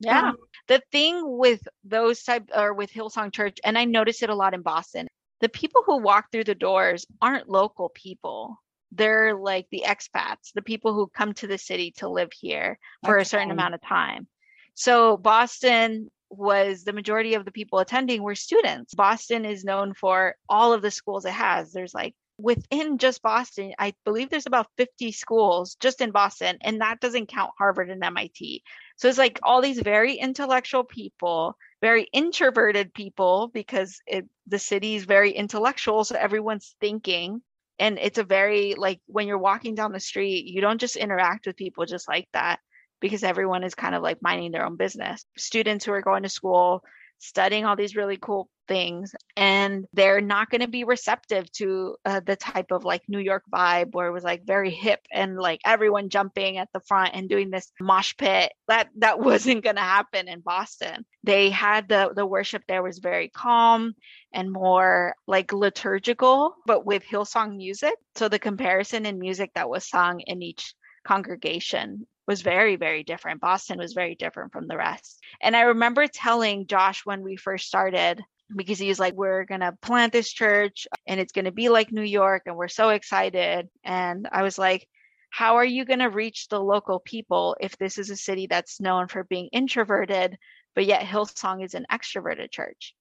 yeah. 0.00 0.28
um, 0.28 0.36
the 0.68 0.80
thing 0.92 1.22
with 1.24 1.66
those 1.82 2.22
type 2.22 2.50
or 2.54 2.72
with 2.72 2.92
Hillsong 2.92 3.32
Church, 3.32 3.58
and 3.64 3.76
I 3.76 3.84
noticed 3.84 4.22
it 4.22 4.30
a 4.30 4.34
lot 4.34 4.54
in 4.54 4.62
Boston, 4.62 5.08
the 5.40 5.48
people 5.48 5.82
who 5.84 5.98
walk 5.98 6.30
through 6.30 6.44
the 6.44 6.54
doors 6.54 7.04
aren't 7.20 7.48
local 7.48 7.88
people. 7.88 8.60
They're 8.92 9.34
like 9.34 9.66
the 9.70 9.84
expats, 9.86 10.52
the 10.54 10.62
people 10.62 10.94
who 10.94 11.08
come 11.08 11.34
to 11.34 11.46
the 11.46 11.58
city 11.58 11.90
to 11.96 12.08
live 12.08 12.32
here 12.32 12.78
for 13.04 13.18
a 13.18 13.24
certain 13.24 13.50
amount 13.50 13.74
of 13.74 13.82
time. 13.82 14.28
So 14.74 15.16
Boston 15.16 16.10
was 16.30 16.84
the 16.84 16.92
majority 16.92 17.34
of 17.34 17.44
the 17.44 17.52
people 17.52 17.78
attending 17.78 18.22
were 18.22 18.34
students. 18.34 18.94
Boston 18.94 19.44
is 19.44 19.64
known 19.64 19.94
for 19.94 20.34
all 20.48 20.72
of 20.72 20.82
the 20.82 20.90
schools 20.90 21.24
it 21.24 21.32
has. 21.32 21.72
There's 21.72 21.94
like 21.94 22.14
within 22.38 22.98
just 22.98 23.20
Boston, 23.20 23.74
I 23.78 23.94
believe 24.04 24.30
there's 24.30 24.46
about 24.46 24.68
50 24.76 25.12
schools 25.12 25.76
just 25.80 26.00
in 26.00 26.12
Boston, 26.12 26.58
and 26.62 26.80
that 26.80 27.00
doesn't 27.00 27.26
count 27.26 27.50
Harvard 27.58 27.90
and 27.90 28.02
MIT. 28.02 28.62
So 28.96 29.08
it's 29.08 29.18
like 29.18 29.40
all 29.42 29.60
these 29.60 29.80
very 29.80 30.14
intellectual 30.14 30.84
people, 30.84 31.56
very 31.80 32.04
introverted 32.12 32.94
people, 32.94 33.50
because 33.52 34.00
it, 34.06 34.28
the 34.46 34.58
city 34.58 34.94
is 34.94 35.04
very 35.04 35.32
intellectual. 35.32 36.04
So 36.04 36.16
everyone's 36.16 36.74
thinking. 36.80 37.42
And 37.80 37.96
it's 38.00 38.18
a 38.18 38.24
very, 38.24 38.74
like, 38.74 39.00
when 39.06 39.28
you're 39.28 39.38
walking 39.38 39.76
down 39.76 39.92
the 39.92 40.00
street, 40.00 40.46
you 40.46 40.60
don't 40.60 40.80
just 40.80 40.96
interact 40.96 41.46
with 41.46 41.56
people 41.56 41.86
just 41.86 42.08
like 42.08 42.28
that 42.32 42.58
because 43.00 43.22
everyone 43.22 43.64
is 43.64 43.74
kind 43.74 43.94
of 43.94 44.02
like 44.02 44.22
minding 44.22 44.52
their 44.52 44.66
own 44.66 44.76
business. 44.76 45.24
Students 45.36 45.84
who 45.84 45.92
are 45.92 46.02
going 46.02 46.22
to 46.24 46.28
school, 46.28 46.82
studying 47.18 47.64
all 47.64 47.76
these 47.76 47.96
really 47.96 48.16
cool 48.16 48.48
things, 48.66 49.14
and 49.36 49.86
they're 49.92 50.20
not 50.20 50.50
going 50.50 50.60
to 50.60 50.68
be 50.68 50.84
receptive 50.84 51.50
to 51.52 51.96
uh, 52.04 52.20
the 52.20 52.36
type 52.36 52.70
of 52.70 52.84
like 52.84 53.02
New 53.08 53.18
York 53.18 53.42
vibe 53.52 53.92
where 53.92 54.06
it 54.06 54.12
was 54.12 54.24
like 54.24 54.44
very 54.44 54.70
hip 54.70 55.00
and 55.10 55.36
like 55.36 55.60
everyone 55.64 56.10
jumping 56.10 56.58
at 56.58 56.68
the 56.72 56.80
front 56.80 57.14
and 57.14 57.28
doing 57.28 57.50
this 57.50 57.72
mosh 57.80 58.14
pit. 58.16 58.52
That 58.68 58.88
that 58.98 59.18
wasn't 59.20 59.64
going 59.64 59.76
to 59.76 59.82
happen 59.82 60.28
in 60.28 60.40
Boston. 60.40 61.04
They 61.24 61.50
had 61.50 61.88
the 61.88 62.12
the 62.14 62.26
worship 62.26 62.62
there 62.68 62.82
was 62.82 62.98
very 62.98 63.28
calm 63.28 63.94
and 64.32 64.52
more 64.52 65.14
like 65.26 65.52
liturgical, 65.52 66.54
but 66.66 66.84
with 66.84 67.04
Hillsong 67.04 67.56
music. 67.56 67.94
So 68.16 68.28
the 68.28 68.38
comparison 68.38 69.06
in 69.06 69.18
music 69.18 69.52
that 69.54 69.70
was 69.70 69.88
sung 69.88 70.20
in 70.20 70.42
each 70.42 70.74
congregation 71.06 72.06
was 72.28 72.42
very, 72.42 72.76
very 72.76 73.02
different. 73.02 73.40
Boston 73.40 73.78
was 73.78 73.94
very 73.94 74.14
different 74.14 74.52
from 74.52 74.68
the 74.68 74.76
rest. 74.76 75.18
And 75.40 75.56
I 75.56 75.62
remember 75.62 76.06
telling 76.06 76.66
Josh 76.66 77.06
when 77.06 77.22
we 77.22 77.36
first 77.36 77.66
started, 77.66 78.22
because 78.54 78.78
he 78.78 78.88
was 78.88 79.00
like, 79.00 79.14
We're 79.14 79.44
going 79.44 79.62
to 79.62 79.76
plant 79.80 80.12
this 80.12 80.30
church 80.30 80.86
and 81.06 81.18
it's 81.18 81.32
going 81.32 81.46
to 81.46 81.52
be 81.52 81.70
like 81.70 81.90
New 81.90 82.02
York. 82.02 82.42
And 82.44 82.54
we're 82.54 82.68
so 82.68 82.90
excited. 82.90 83.68
And 83.82 84.28
I 84.30 84.42
was 84.42 84.58
like, 84.58 84.86
How 85.30 85.56
are 85.56 85.64
you 85.64 85.86
going 85.86 86.00
to 86.00 86.10
reach 86.10 86.48
the 86.48 86.60
local 86.60 87.00
people 87.00 87.56
if 87.60 87.78
this 87.78 87.96
is 87.96 88.10
a 88.10 88.16
city 88.16 88.46
that's 88.46 88.80
known 88.80 89.08
for 89.08 89.24
being 89.24 89.48
introverted, 89.50 90.36
but 90.74 90.84
yet 90.84 91.02
Hillsong 91.02 91.64
is 91.64 91.74
an 91.74 91.86
extroverted 91.90 92.50
church? 92.50 92.94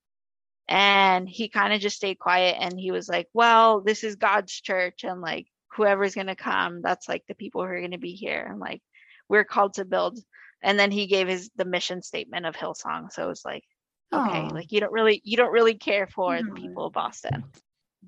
And 0.70 1.28
he 1.28 1.50
kind 1.50 1.74
of 1.74 1.82
just 1.82 1.98
stayed 1.98 2.20
quiet 2.20 2.58
and 2.60 2.80
he 2.80 2.92
was 2.92 3.10
like, 3.10 3.28
Well, 3.34 3.82
this 3.82 4.06
is 4.06 4.16
God's 4.16 4.54
church. 4.54 5.04
And 5.04 5.20
like, 5.20 5.48
whoever's 5.78 6.16
going 6.16 6.28
to 6.28 6.36
come, 6.36 6.82
that's 6.82 7.08
like 7.08 7.24
the 7.28 7.36
people 7.36 7.62
who 7.62 7.68
are 7.68 7.80
going 7.80 7.92
to 7.92 7.98
be 7.98 8.14
here. 8.14 8.46
And 8.50 8.60
like, 8.60 8.82
we're 9.30 9.46
called 9.46 9.76
to 9.76 9.86
build. 9.86 10.20
And 10.62 10.80
then 10.80 10.92
he 10.92 11.08
gave 11.08 11.28
his 11.28 11.50
the 11.56 11.66
mission 11.66 12.02
statement 12.02 12.46
of 12.46 12.56
Hillsong. 12.56 13.12
So 13.12 13.26
it 13.26 13.28
was 13.28 13.46
like, 13.46 13.64
okay, 14.14 14.48
Aw. 14.48 14.48
like 14.48 14.72
you 14.72 14.80
don't 14.80 14.92
really 14.92 15.22
you 15.24 15.38
don't 15.38 15.52
really 15.52 15.76
care 15.76 16.08
for 16.08 16.38
the 16.38 16.44
mm-hmm. 16.44 16.56
people 16.56 16.88
of 16.88 16.94
Boston. 16.94 17.44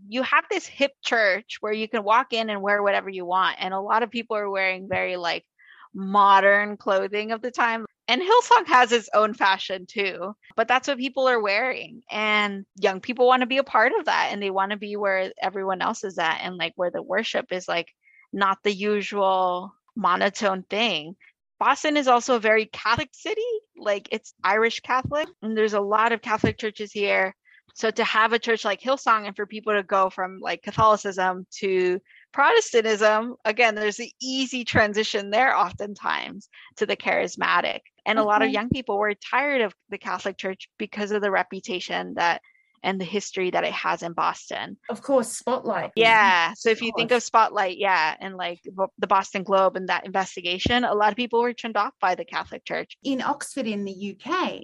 You 0.08 0.24
have 0.24 0.46
this 0.50 0.66
hip 0.66 0.92
church 1.04 1.58
where 1.60 1.74
you 1.74 1.88
can 1.88 2.04
walk 2.04 2.34
in 2.34 2.50
and 2.50 2.62
wear 2.62 2.82
whatever 2.82 3.10
you 3.10 3.26
want. 3.26 3.58
And 3.60 3.74
a 3.74 3.80
lot 3.80 4.04
of 4.04 4.10
people 4.10 4.38
are 4.38 4.50
wearing 4.50 4.88
very 4.88 5.18
like 5.18 5.46
modern 5.94 6.78
clothing 6.78 7.32
of 7.32 7.42
the 7.42 7.52
time. 7.52 7.86
And 8.08 8.22
Hillsong 8.22 8.66
has 8.68 8.92
its 8.92 9.10
own 9.14 9.36
fashion 9.36 9.86
too, 9.86 10.34
but 10.56 10.68
that's 10.68 10.88
what 10.88 10.98
people 10.98 11.28
are 11.28 11.40
wearing. 11.40 12.02
And 12.10 12.66
young 12.76 13.02
people 13.02 13.28
want 13.28 13.42
to 13.42 13.48
be 13.48 13.60
a 13.60 13.64
part 13.64 13.92
of 14.00 14.06
that 14.06 14.30
and 14.32 14.42
they 14.42 14.50
want 14.50 14.72
to 14.72 14.78
be 14.78 14.96
where 14.96 15.32
everyone 15.40 15.82
else 15.82 16.04
is 16.04 16.18
at 16.18 16.40
and 16.42 16.58
like 16.58 16.74
where 16.76 16.90
the 16.90 17.04
worship 17.04 17.52
is 17.52 17.68
like 17.68 17.90
not 18.34 18.58
the 18.64 18.74
usual 18.74 19.74
monotone 20.00 20.64
thing. 20.70 21.16
Boston 21.60 21.98
is 21.98 22.08
also 22.08 22.38
a 22.38 22.40
very 22.40 22.66
Catholic 22.68 23.10
city, 23.12 23.42
like 23.78 24.08
it's 24.12 24.34
Irish 24.44 24.80
Catholic, 24.80 25.28
and 25.42 25.58
there's 25.58 25.74
a 25.74 25.82
lot 25.82 26.14
of 26.14 26.22
Catholic 26.22 26.58
churches 26.58 26.92
here. 26.92 27.36
So 27.76 27.92
to 27.92 28.04
have 28.04 28.34
a 28.34 28.40
church 28.40 28.66
like 28.66 28.82
Hillsong 28.82 29.28
and 29.28 29.36
for 29.36 29.46
people 29.46 29.74
to 29.74 29.84
go 29.84 30.10
from 30.10 30.40
like 30.40 30.64
Catholicism 30.64 31.46
to 31.60 32.00
Protestantism, 32.32 33.36
again, 33.46 33.76
there's 33.76 34.00
an 34.00 34.10
easy 34.22 34.64
transition 34.64 35.30
there 35.30 35.56
oftentimes 35.56 36.50
to 36.78 36.86
the 36.86 36.98
charismatic. 36.98 37.80
And 38.06 38.20
a 38.20 38.24
lot 38.24 38.42
of 38.42 38.48
mm-hmm. 38.48 38.56
young 38.56 38.70
people 38.70 38.98
were 38.98 39.14
tired 39.14 39.62
of 39.62 39.74
the 39.90 39.98
Catholic 39.98 40.38
Church 40.38 40.70
because 40.78 41.12
of 41.12 41.22
the 41.22 41.32
reputation 41.32 42.16
that 42.16 42.42
and 42.84 43.00
the 43.00 43.06
history 43.06 43.52
that 43.52 43.64
it 43.64 43.74
has 43.74 44.04
in 44.04 44.14
Boston. 44.14 44.78
Of 44.90 45.02
course, 45.02 45.32
Spotlight. 45.32 45.92
Yeah. 45.96 46.54
So 46.56 46.70
if 46.70 46.82
you 46.82 46.92
think 46.98 47.12
of. 47.12 47.24
Spotlight, 47.30 47.78
yeah, 47.78 48.16
and 48.20 48.38
like 48.38 48.60
the 48.98 49.08
Boston 49.08 49.44
Globe 49.44 49.76
and 49.76 49.90
that 49.90 50.06
investigation, 50.06 50.84
a 50.84 50.96
lot 50.96 51.12
of 51.12 51.16
people 51.16 51.42
were 51.42 51.54
turned 51.54 51.78
off 51.78 51.94
by 52.02 52.16
the 52.16 52.26
Catholic 52.26 52.66
Church. 52.66 52.98
In 53.04 53.22
Oxford, 53.22 53.68
in 53.68 53.86
the 53.86 54.18
UK, 54.18 54.62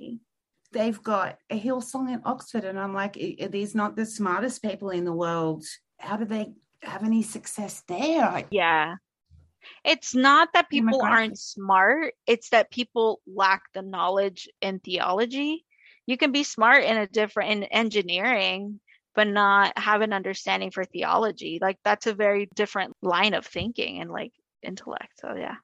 they've 0.72 1.04
got 1.04 1.38
a 1.50 1.60
Hillsong 1.60 2.12
in 2.12 2.22
Oxford, 2.26 2.64
and 2.64 2.80
I'm 2.80 2.94
like, 2.94 3.18
are 3.40 3.50
these 3.50 3.76
not 3.76 3.96
the 3.96 4.06
smartest 4.06 4.64
people 4.64 4.90
in 4.90 5.06
the 5.06 5.14
world? 5.14 5.64
How 6.00 6.18
do 6.18 6.26
they 6.26 6.54
have 6.82 7.04
any 7.04 7.22
success 7.22 7.84
there? 7.88 8.46
Yeah. 8.50 8.96
It's 9.84 10.16
not 10.16 10.54
that 10.54 10.70
people 10.70 11.02
aren't 11.04 11.38
smart, 11.38 12.14
it's 12.26 12.50
that 12.50 12.72
people 12.72 13.22
lack 13.28 13.64
the 13.74 13.82
knowledge 13.82 14.50
in 14.62 14.80
theology. 14.80 15.66
You 16.06 16.18
can 16.18 16.32
be 16.32 16.44
smart 16.44 16.84
in 16.84 16.98
a 16.98 17.08
different 17.08 17.52
in 17.52 17.64
engineering, 17.66 18.80
but 19.16 19.28
not 19.28 19.78
have 19.78 20.02
an 20.02 20.14
understanding 20.14 20.72
for 20.72 20.84
theology. 20.84 21.60
Like 21.62 21.80
that's 21.84 22.08
a 22.08 22.14
very 22.14 22.50
different 22.56 22.96
line 23.02 23.34
of 23.34 23.46
thinking 23.46 24.02
and 24.02 24.12
like 24.12 24.32
intellect. 24.62 25.20
So 25.20 25.34
yeah. 25.36 25.56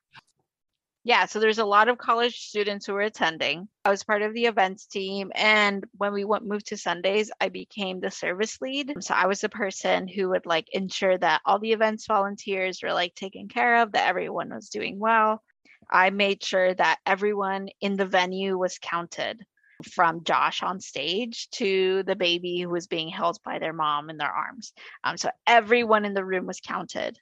Yeah, 1.03 1.25
so 1.25 1.39
there's 1.39 1.57
a 1.57 1.65
lot 1.65 1.87
of 1.87 1.97
college 1.97 2.37
students 2.37 2.85
who 2.85 2.93
were 2.93 3.01
attending. 3.01 3.67
I 3.85 3.89
was 3.89 4.03
part 4.03 4.21
of 4.21 4.35
the 4.35 4.45
events 4.45 4.85
team, 4.85 5.31
and 5.33 5.83
when 5.97 6.13
we 6.13 6.25
went 6.25 6.45
moved 6.45 6.67
to 6.67 6.77
Sundays, 6.77 7.31
I 7.41 7.49
became 7.49 7.99
the 7.99 8.11
service 8.11 8.61
lead. 8.61 8.93
So 8.99 9.15
I 9.15 9.25
was 9.25 9.41
the 9.41 9.49
person 9.49 10.07
who 10.07 10.29
would 10.29 10.45
like 10.45 10.67
ensure 10.73 11.17
that 11.17 11.41
all 11.43 11.57
the 11.57 11.71
events 11.71 12.05
volunteers 12.05 12.81
were 12.83 12.93
like 12.93 13.15
taken 13.15 13.47
care 13.47 13.81
of, 13.81 13.93
that 13.93 14.07
everyone 14.07 14.53
was 14.53 14.69
doing 14.69 14.99
well. 14.99 15.41
I 15.89 16.11
made 16.11 16.43
sure 16.43 16.71
that 16.75 16.99
everyone 17.03 17.69
in 17.81 17.97
the 17.97 18.05
venue 18.05 18.55
was 18.55 18.77
counted 18.79 19.43
from 19.83 20.23
Josh 20.23 20.63
on 20.63 20.79
stage 20.79 21.49
to 21.51 22.03
the 22.03 22.15
baby 22.15 22.59
who 22.59 22.69
was 22.69 22.87
being 22.87 23.09
held 23.09 23.37
by 23.43 23.59
their 23.59 23.73
mom 23.73 24.09
in 24.09 24.17
their 24.17 24.31
arms. 24.31 24.73
Um, 25.03 25.17
so 25.17 25.29
everyone 25.47 26.05
in 26.05 26.13
the 26.13 26.25
room 26.25 26.45
was 26.45 26.59
counted. 26.59 27.17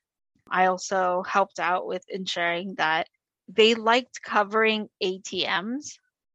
I 0.49 0.65
also 0.65 1.23
helped 1.27 1.59
out 1.59 1.87
with 1.87 2.03
ensuring 2.09 2.75
that 2.75 3.07
they 3.47 3.75
liked 3.75 4.21
covering 4.21 4.89
ATMs 5.03 5.93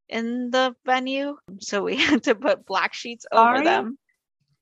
in 0.08 0.50
the 0.50 0.74
venue, 0.84 1.36
so 1.60 1.82
we 1.82 1.96
had 2.04 2.24
to 2.24 2.34
put 2.34 2.66
black 2.66 2.94
sheets 2.94 3.26
over 3.32 3.56
Sorry? 3.56 3.64
them. 3.64 3.98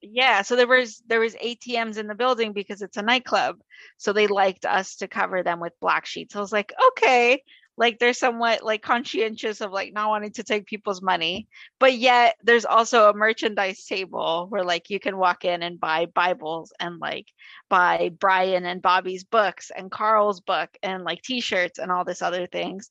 Yeah, 0.00 0.42
so 0.42 0.56
there 0.56 0.66
was 0.66 1.00
there 1.06 1.20
was 1.20 1.34
ATMs 1.36 1.96
in 1.96 2.08
the 2.08 2.14
building 2.14 2.52
because 2.52 2.82
it's 2.82 2.96
a 2.96 3.02
nightclub. 3.02 3.56
So 3.98 4.12
they 4.12 4.26
liked 4.26 4.66
us 4.66 4.96
to 4.96 5.08
cover 5.08 5.42
them 5.42 5.60
with 5.60 5.78
black 5.80 6.06
sheets. 6.06 6.34
I 6.34 6.40
was 6.40 6.52
like, 6.52 6.72
okay, 6.88 7.42
like 7.76 7.98
they're 7.98 8.12
somewhat 8.12 8.62
like 8.62 8.82
conscientious 8.82 9.60
of 9.60 9.72
like 9.72 9.92
not 9.92 10.08
wanting 10.08 10.32
to 10.32 10.44
take 10.44 10.66
people's 10.66 11.00
money, 11.00 11.48
but 11.80 11.94
yet 11.94 12.36
there's 12.42 12.64
also 12.64 13.08
a 13.08 13.14
merchandise 13.14 13.84
table 13.84 14.46
where 14.50 14.64
like 14.64 14.90
you 14.90 15.00
can 15.00 15.16
walk 15.16 15.44
in 15.44 15.62
and 15.62 15.80
buy 15.80 16.06
Bibles 16.06 16.72
and 16.78 16.98
like 16.98 17.26
buy 17.70 18.10
Brian 18.18 18.64
and 18.66 18.82
Bobby's 18.82 19.24
books 19.24 19.70
and 19.74 19.90
Carl's 19.90 20.40
book 20.40 20.70
and 20.82 21.04
like 21.04 21.22
t-shirts 21.22 21.78
and 21.78 21.90
all 21.90 22.04
this 22.04 22.22
other 22.22 22.46
things. 22.46 22.90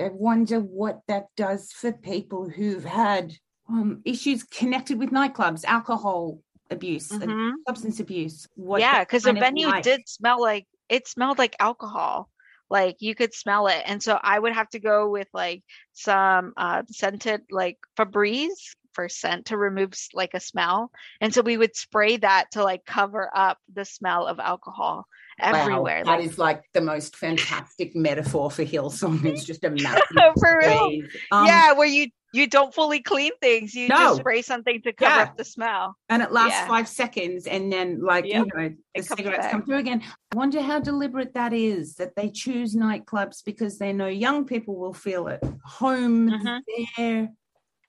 I 0.00 0.08
wonder 0.12 0.60
what 0.60 1.00
that 1.08 1.26
does 1.36 1.72
for 1.72 1.92
people 1.92 2.48
who've 2.48 2.84
had 2.84 3.34
um, 3.68 4.00
issues 4.04 4.42
connected 4.42 4.98
with 4.98 5.10
nightclubs, 5.10 5.64
alcohol 5.64 6.40
abuse, 6.70 7.10
and 7.10 7.30
Mhm. 7.30 7.52
substance 7.66 8.00
abuse. 8.00 8.46
What 8.54 8.80
yeah, 8.80 9.00
because 9.00 9.24
the 9.24 9.32
venue 9.32 9.70
did 9.82 10.08
smell 10.08 10.40
like 10.40 10.66
it 10.88 11.06
smelled 11.06 11.38
like 11.38 11.56
alcohol. 11.60 12.30
Like 12.70 12.96
you 13.00 13.14
could 13.14 13.34
smell 13.34 13.66
it. 13.66 13.82
And 13.84 14.02
so 14.02 14.18
I 14.22 14.38
would 14.38 14.52
have 14.52 14.68
to 14.70 14.78
go 14.78 15.10
with 15.10 15.28
like 15.32 15.62
some 15.92 16.52
uh 16.56 16.82
scented 16.88 17.42
like 17.50 17.78
Febreze 17.98 18.76
for 18.92 19.08
scent 19.08 19.46
to 19.46 19.56
remove 19.56 19.92
like 20.14 20.34
a 20.34 20.40
smell. 20.40 20.90
And 21.20 21.34
so 21.34 21.42
we 21.42 21.56
would 21.56 21.76
spray 21.76 22.16
that 22.18 22.46
to 22.52 22.62
like 22.62 22.84
cover 22.84 23.30
up 23.34 23.58
the 23.72 23.84
smell 23.84 24.26
of 24.26 24.38
alcohol 24.38 25.06
everywhere. 25.38 26.02
Wow, 26.04 26.12
that 26.12 26.20
like, 26.20 26.28
is 26.28 26.38
like 26.38 26.62
the 26.74 26.80
most 26.80 27.16
fantastic 27.16 27.94
metaphor 27.94 28.50
for 28.50 28.64
Hillsong. 28.64 29.24
It's 29.24 29.44
just 29.52 29.64
a 29.64 29.70
massive 29.70 30.04
for 30.38 30.58
real. 30.58 31.02
Um, 31.30 31.46
yeah, 31.46 31.72
where 31.72 31.86
you 31.86 32.08
you 32.32 32.46
don't 32.46 32.72
fully 32.74 33.00
clean 33.00 33.32
things. 33.40 33.74
You 33.74 33.88
No. 33.88 33.96
just 33.96 34.20
spray 34.20 34.42
something 34.42 34.80
to 34.82 34.92
cover 34.92 35.14
Yeah. 35.16 35.22
up 35.22 35.36
the 35.36 35.44
smell. 35.44 35.96
and 36.08 36.22
it 36.22 36.32
lasts 36.32 36.58
Yeah. 36.60 36.66
five 36.68 36.88
seconds, 36.88 37.46
and 37.46 37.72
then 37.72 38.00
like 38.02 38.24
Yep. 38.24 38.46
you 38.46 38.52
know 38.62 38.68
the 38.68 38.76
It 38.94 39.04
cigarettes 39.04 39.46
come 39.48 39.64
through 39.64 39.78
again. 39.78 40.02
I 40.32 40.36
wonder 40.36 40.60
how 40.60 40.80
deliberate 40.80 41.34
that 41.34 41.52
is 41.52 41.94
that 41.96 42.14
they 42.16 42.30
choose 42.30 42.74
nightclubs 42.74 43.44
because 43.44 43.78
they 43.78 43.92
know 43.92 44.08
young 44.08 44.44
people 44.44 44.76
will 44.76 44.94
feel 44.94 45.28
it 45.28 45.42
home 45.64 46.30
Mhm. 46.30 46.60
there. 46.96 47.28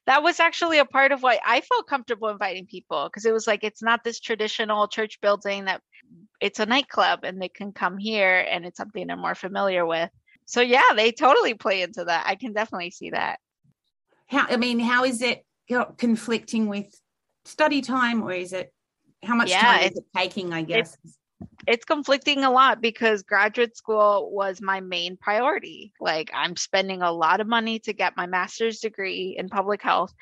that 0.07 0.23
was 0.23 0.39
actually 0.39 0.79
a 0.79 0.85
part 0.85 1.11
of 1.11 1.21
why 1.21 1.39
I 1.45 1.61
felt 1.61 1.87
comfortable 1.87 2.27
inviting 2.29 2.65
people 2.65 3.05
because 3.05 3.23
it 3.25 3.31
was 3.31 3.45
like 3.47 3.63
it's 3.63 3.83
not 3.83 4.03
this 4.03 4.19
traditional 4.19 4.87
church 4.87 5.21
building 5.21 5.65
that 5.65 5.81
it's 6.41 6.59
a 6.59 6.65
nightclub 6.65 7.23
and 7.23 7.39
they 7.41 7.47
can 7.49 7.71
come 7.71 7.97
here 7.99 8.39
and 8.49 8.65
it's 8.65 8.77
something 8.77 9.05
they're 9.07 9.15
more 9.15 9.35
familiar 9.35 9.85
with. 9.85 10.09
So 10.45 10.59
yeah, 10.61 10.81
they 10.95 11.11
totally 11.11 11.53
play 11.53 11.83
into 11.83 12.03
that. 12.05 12.25
I 12.25 12.35
can 12.35 12.51
definitely 12.51 12.89
see 12.91 13.11
that. 13.11 13.39
How 14.31 14.47
I 14.49 14.57
mean, 14.57 14.79
how 14.79 15.03
is 15.03 15.21
it 15.21 15.45
conflicting 15.97 16.67
with 16.67 16.87
study 17.45 17.81
time, 17.81 18.23
or 18.23 18.31
is 18.31 18.53
it 18.53 18.73
how 19.23 19.35
much 19.35 19.49
Yeah, 19.49 19.61
time 19.61 19.91
is 19.91 19.97
it 19.97 20.05
taking? 20.15 20.53
I 20.53 20.63
guess. 20.63 20.97
It's 21.67 21.85
conflicting 21.85 22.43
a 22.43 22.51
lot 22.51 22.81
because 22.81 23.23
graduate 23.23 23.75
school 23.75 24.31
was 24.31 24.61
my 24.61 24.79
main 24.79 25.17
priority. 25.17 25.93
Like 25.99 26.31
I'm 26.33 26.55
spending 26.55 27.01
a 27.01 27.11
lot 27.11 27.41
of 27.41 27.47
money 27.47 27.79
to 27.79 27.93
get 27.93 28.17
my 28.17 28.25
master's 28.25 28.79
degree 28.79 29.35
in 29.37 29.49
public 29.49 29.81
health 29.81 30.13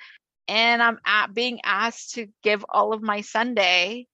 and 0.47 0.81
I'm 0.81 0.97
at 1.05 1.33
being 1.33 1.59
asked 1.63 2.15
to 2.15 2.27
give 2.41 2.65
all 2.69 2.93
of 2.93 3.01
my 3.01 3.21
Sunday 3.21 4.07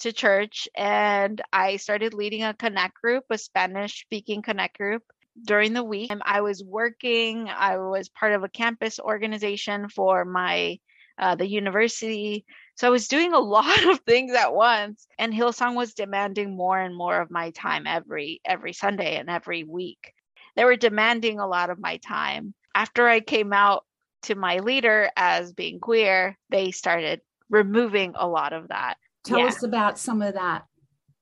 to 0.00 0.12
church 0.12 0.68
and 0.76 1.40
I 1.52 1.76
started 1.76 2.14
leading 2.14 2.44
a 2.44 2.54
connect 2.54 2.94
group, 2.94 3.24
a 3.30 3.36
Spanish 3.36 4.02
speaking 4.02 4.40
connect 4.40 4.78
group 4.78 5.02
during 5.42 5.72
the 5.72 5.84
week. 5.84 6.10
I 6.22 6.40
was 6.40 6.62
working, 6.64 7.48
I 7.48 7.78
was 7.78 8.08
part 8.08 8.32
of 8.32 8.42
a 8.44 8.48
campus 8.48 8.98
organization 8.98 9.88
for 9.88 10.24
my 10.24 10.78
uh, 11.18 11.34
the 11.34 11.46
university. 11.46 12.46
So 12.76 12.86
I 12.86 12.90
was 12.90 13.08
doing 13.08 13.34
a 13.34 13.38
lot 13.58 13.84
of 13.84 14.00
things 14.00 14.32
at 14.32 14.54
once 14.54 15.06
and 15.18 15.34
Hillsong 15.34 15.76
was 15.76 15.92
demanding 15.92 16.56
more 16.56 16.78
and 16.78 16.96
more 16.96 17.20
of 17.20 17.30
my 17.30 17.50
time 17.50 17.86
every 17.86 18.40
every 18.44 18.72
Sunday 18.72 19.16
and 19.16 19.28
every 19.28 19.64
week. 19.64 20.12
They 20.56 20.64
were 20.64 20.76
demanding 20.76 21.38
a 21.38 21.46
lot 21.46 21.70
of 21.70 21.78
my 21.78 21.98
time. 21.98 22.54
After 22.74 23.06
I 23.06 23.20
came 23.20 23.52
out 23.52 23.84
to 24.22 24.34
my 24.34 24.58
leader 24.58 25.10
as 25.16 25.52
being 25.52 25.80
queer, 25.80 26.36
they 26.48 26.70
started 26.70 27.20
removing 27.48 28.14
a 28.16 28.26
lot 28.26 28.52
of 28.52 28.68
that. 28.68 28.94
Tell 29.24 29.40
Yeah. 29.40 29.46
us 29.46 29.62
about 29.62 29.98
some 29.98 30.22
of 30.22 30.34
that. 30.34 30.64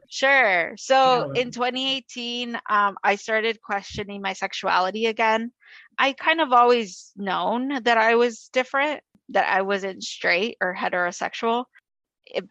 Sure. 0.08 0.72
So 0.78 1.32
in 1.34 1.50
2018, 1.50 2.58
um, 2.70 2.96
I 3.04 3.16
started 3.16 3.60
questioning 3.60 4.22
my 4.22 4.32
sexuality 4.32 5.06
again. 5.06 5.52
I 5.98 6.12
kind 6.12 6.40
of 6.40 6.52
always 6.52 7.12
known 7.14 7.82
that 7.82 7.98
I 7.98 8.14
was 8.14 8.48
different, 8.52 9.02
that 9.30 9.46
I 9.46 9.62
wasn't 9.62 10.02
straight 10.02 10.56
or 10.62 10.74
heterosexual 10.74 11.64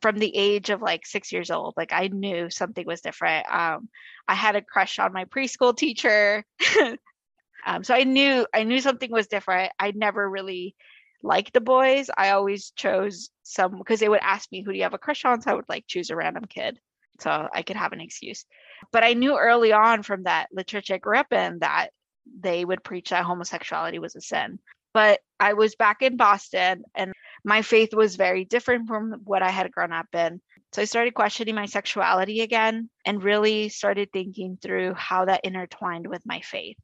from 0.02 0.17
the 0.17 0.36
age 0.36 0.70
of 0.70 0.84
like 0.84 1.08
six 1.08 1.32
years 1.32 1.50
old. 1.50 1.74
Like 1.78 1.91
I 1.93 2.10
knew 2.10 2.52
something 2.52 2.86
was 2.86 3.02
different. 3.02 3.52
Um, 3.52 3.89
I 4.28 4.36
had 4.36 4.56
a 4.56 4.62
crush 4.62 5.00
on 5.00 5.12
my 5.12 5.26
preschool 5.26 5.76
teacher. 5.76 6.46
um, 7.65 7.84
so 7.84 7.96
I 7.96 8.04
knew 8.04 8.46
I 8.54 8.63
knew 8.65 8.82
something 8.82 9.12
was 9.12 9.28
different. 9.28 9.72
I 9.80 9.93
never 9.96 10.30
really 10.30 10.76
liked 11.24 11.54
the 11.54 11.62
boys. 11.62 12.12
I 12.15 12.32
always 12.32 12.72
chose 12.76 13.30
some 13.41 13.80
because 13.80 14.00
they 14.00 14.10
would 14.10 14.20
ask 14.22 14.52
me, 14.52 14.62
"Who 14.62 14.72
do 14.72 14.78
you 14.78 14.84
have 14.84 14.93
a 14.93 15.00
crush 15.00 15.26
on?" 15.26 15.41
So 15.41 15.52
I 15.52 15.56
would 15.56 15.70
like 15.70 15.88
choose 15.88 16.12
a 16.12 16.15
random 16.15 16.46
kid 16.46 16.80
so 17.19 17.47
I 17.53 17.62
could 17.62 17.75
have 17.75 17.93
an 17.93 18.01
excuse. 18.01 18.45
But 18.91 19.03
I 19.03 19.13
knew 19.13 19.38
early 19.38 19.71
on 19.71 20.03
from 20.03 20.23
that 20.23 20.47
the 20.51 20.63
church 20.63 20.91
I 20.91 20.97
grew 20.97 21.17
up 21.17 21.34
in 21.34 21.60
that 21.60 21.89
they 22.39 22.65
would 22.65 22.84
preach 22.84 23.10
that 23.10 23.23
homosexuality 23.23 23.99
was 23.99 24.15
a 24.15 24.21
sin. 24.21 24.60
But 24.93 25.19
I 25.39 25.53
was 25.53 25.75
back 25.75 26.01
in 26.01 26.17
Boston 26.17 26.84
and 26.95 27.13
my 27.43 27.62
faith 27.62 27.93
was 27.93 28.15
very 28.15 28.45
different 28.45 28.88
from 28.88 29.21
what 29.23 29.43
I 29.43 29.49
had 29.49 29.71
grown 29.71 29.93
up 29.93 30.08
in. 30.13 30.41
So 30.73 30.82
I 30.82 30.86
started 30.86 31.13
questioning 31.13 31.56
my 31.56 31.65
sexuality 31.65 32.41
again 32.41 32.89
and 33.06 33.23
really 33.23 33.69
started 33.69 34.10
thinking 34.12 34.58
through 34.62 34.95
how 34.95 35.25
that 35.25 35.45
intertwined 35.45 36.08
with 36.08 36.21
my 36.25 36.41
faith. 36.41 36.77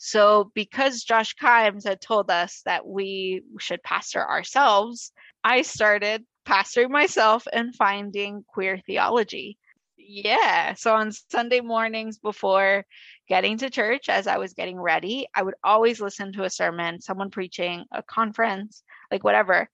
So, 0.00 0.52
because 0.54 1.02
Josh 1.02 1.34
Kimes 1.34 1.84
had 1.84 2.00
told 2.00 2.30
us 2.30 2.62
that 2.64 2.86
we 2.86 3.42
should 3.58 3.82
pastor 3.82 4.24
ourselves, 4.24 5.12
I 5.42 5.62
started 5.62 6.24
pastoring 6.48 6.90
myself 6.90 7.46
and 7.52 7.74
finding 7.74 8.44
queer 8.48 8.80
theology. 8.86 9.58
Yeah. 9.96 10.74
So 10.74 10.94
on 10.94 11.12
Sunday 11.12 11.60
mornings 11.60 12.18
before 12.18 12.86
getting 13.28 13.58
to 13.58 13.68
church, 13.68 14.08
as 14.08 14.26
I 14.26 14.38
was 14.38 14.54
getting 14.54 14.80
ready, 14.80 15.26
I 15.34 15.42
would 15.42 15.56
always 15.62 16.00
listen 16.00 16.32
to 16.32 16.44
a 16.44 16.50
sermon, 16.50 17.00
someone 17.00 17.30
preaching, 17.30 17.84
a 17.92 18.02
conference, 18.02 18.82
like 19.10 19.22
whatever, 19.22 19.68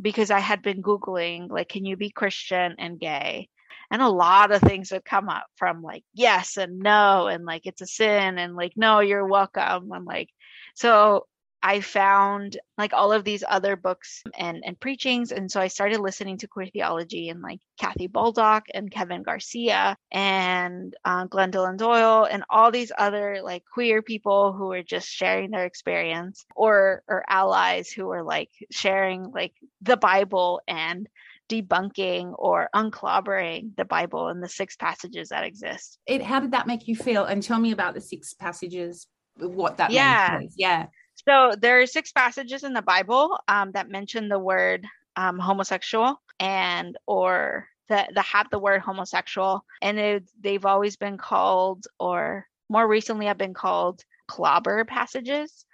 because 0.00 0.30
I 0.30 0.40
had 0.40 0.62
been 0.62 0.82
Googling, 0.82 1.50
like, 1.50 1.68
can 1.68 1.84
you 1.84 1.96
be 1.96 2.10
Christian 2.10 2.76
and 2.78 2.98
gay? 2.98 3.48
And 3.90 4.00
a 4.00 4.08
lot 4.08 4.50
of 4.50 4.62
things 4.62 4.90
would 4.90 5.04
come 5.04 5.28
up 5.28 5.44
from 5.56 5.82
like 5.82 6.04
yes 6.14 6.56
and 6.56 6.78
no, 6.78 7.26
and 7.26 7.44
like 7.44 7.66
it's 7.66 7.82
a 7.82 7.86
sin, 7.86 8.38
and 8.38 8.56
like 8.56 8.72
no, 8.76 9.00
you're 9.00 9.26
welcome. 9.26 9.92
And 9.92 10.06
like, 10.06 10.30
so 10.74 11.26
I 11.66 11.80
found 11.80 12.58
like 12.76 12.92
all 12.92 13.10
of 13.10 13.24
these 13.24 13.42
other 13.48 13.74
books 13.74 14.22
and, 14.38 14.62
and 14.66 14.78
preachings. 14.78 15.32
And 15.32 15.50
so 15.50 15.62
I 15.62 15.68
started 15.68 15.98
listening 15.98 16.36
to 16.38 16.46
queer 16.46 16.66
theology 16.66 17.30
and 17.30 17.40
like 17.40 17.60
Kathy 17.80 18.06
Baldock 18.06 18.64
and 18.74 18.90
Kevin 18.90 19.22
Garcia 19.22 19.96
and 20.12 20.94
uh, 21.06 21.24
Doyle 21.24 22.28
and 22.30 22.44
all 22.50 22.70
these 22.70 22.92
other 22.98 23.40
like 23.42 23.64
queer 23.72 24.02
people 24.02 24.52
who 24.52 24.66
were 24.66 24.82
just 24.82 25.08
sharing 25.08 25.50
their 25.50 25.64
experience 25.64 26.44
or 26.54 27.02
or 27.08 27.24
allies 27.26 27.88
who 27.88 28.04
were 28.08 28.22
like 28.22 28.50
sharing 28.70 29.30
like 29.32 29.54
the 29.80 29.96
Bible 29.96 30.60
and 30.68 31.08
debunking 31.48 32.34
or 32.36 32.68
unclobbering 32.74 33.74
the 33.76 33.86
Bible 33.86 34.28
and 34.28 34.42
the 34.42 34.50
six 34.50 34.76
passages 34.76 35.30
that 35.30 35.44
exist. 35.44 35.98
It 36.06 36.20
how 36.20 36.40
did 36.40 36.50
that 36.50 36.66
make 36.66 36.86
you 36.86 36.94
feel? 36.94 37.24
And 37.24 37.42
tell 37.42 37.58
me 37.58 37.72
about 37.72 37.94
the 37.94 38.02
six 38.02 38.34
passages, 38.34 39.06
what 39.38 39.78
that 39.78 39.92
yeah. 39.92 40.36
means. 40.38 40.54
Yeah. 40.58 40.88
So 41.26 41.54
there 41.58 41.80
are 41.80 41.86
six 41.86 42.12
passages 42.12 42.64
in 42.64 42.74
the 42.74 42.82
Bible 42.82 43.38
um, 43.48 43.72
that 43.72 43.88
mention 43.88 44.28
the 44.28 44.38
word 44.38 44.86
um, 45.16 45.38
homosexual 45.38 46.20
and 46.38 46.96
or 47.06 47.68
that 47.88 48.14
that 48.14 48.24
have 48.24 48.50
the 48.50 48.58
word 48.58 48.80
homosexual, 48.80 49.64
and 49.82 49.98
it, 49.98 50.30
they've 50.40 50.64
always 50.64 50.96
been 50.96 51.18
called, 51.18 51.86
or 51.98 52.46
more 52.68 52.86
recently 52.86 53.26
have 53.26 53.38
been 53.38 53.54
called 53.54 54.02
clobber 54.26 54.84
passages 54.84 55.66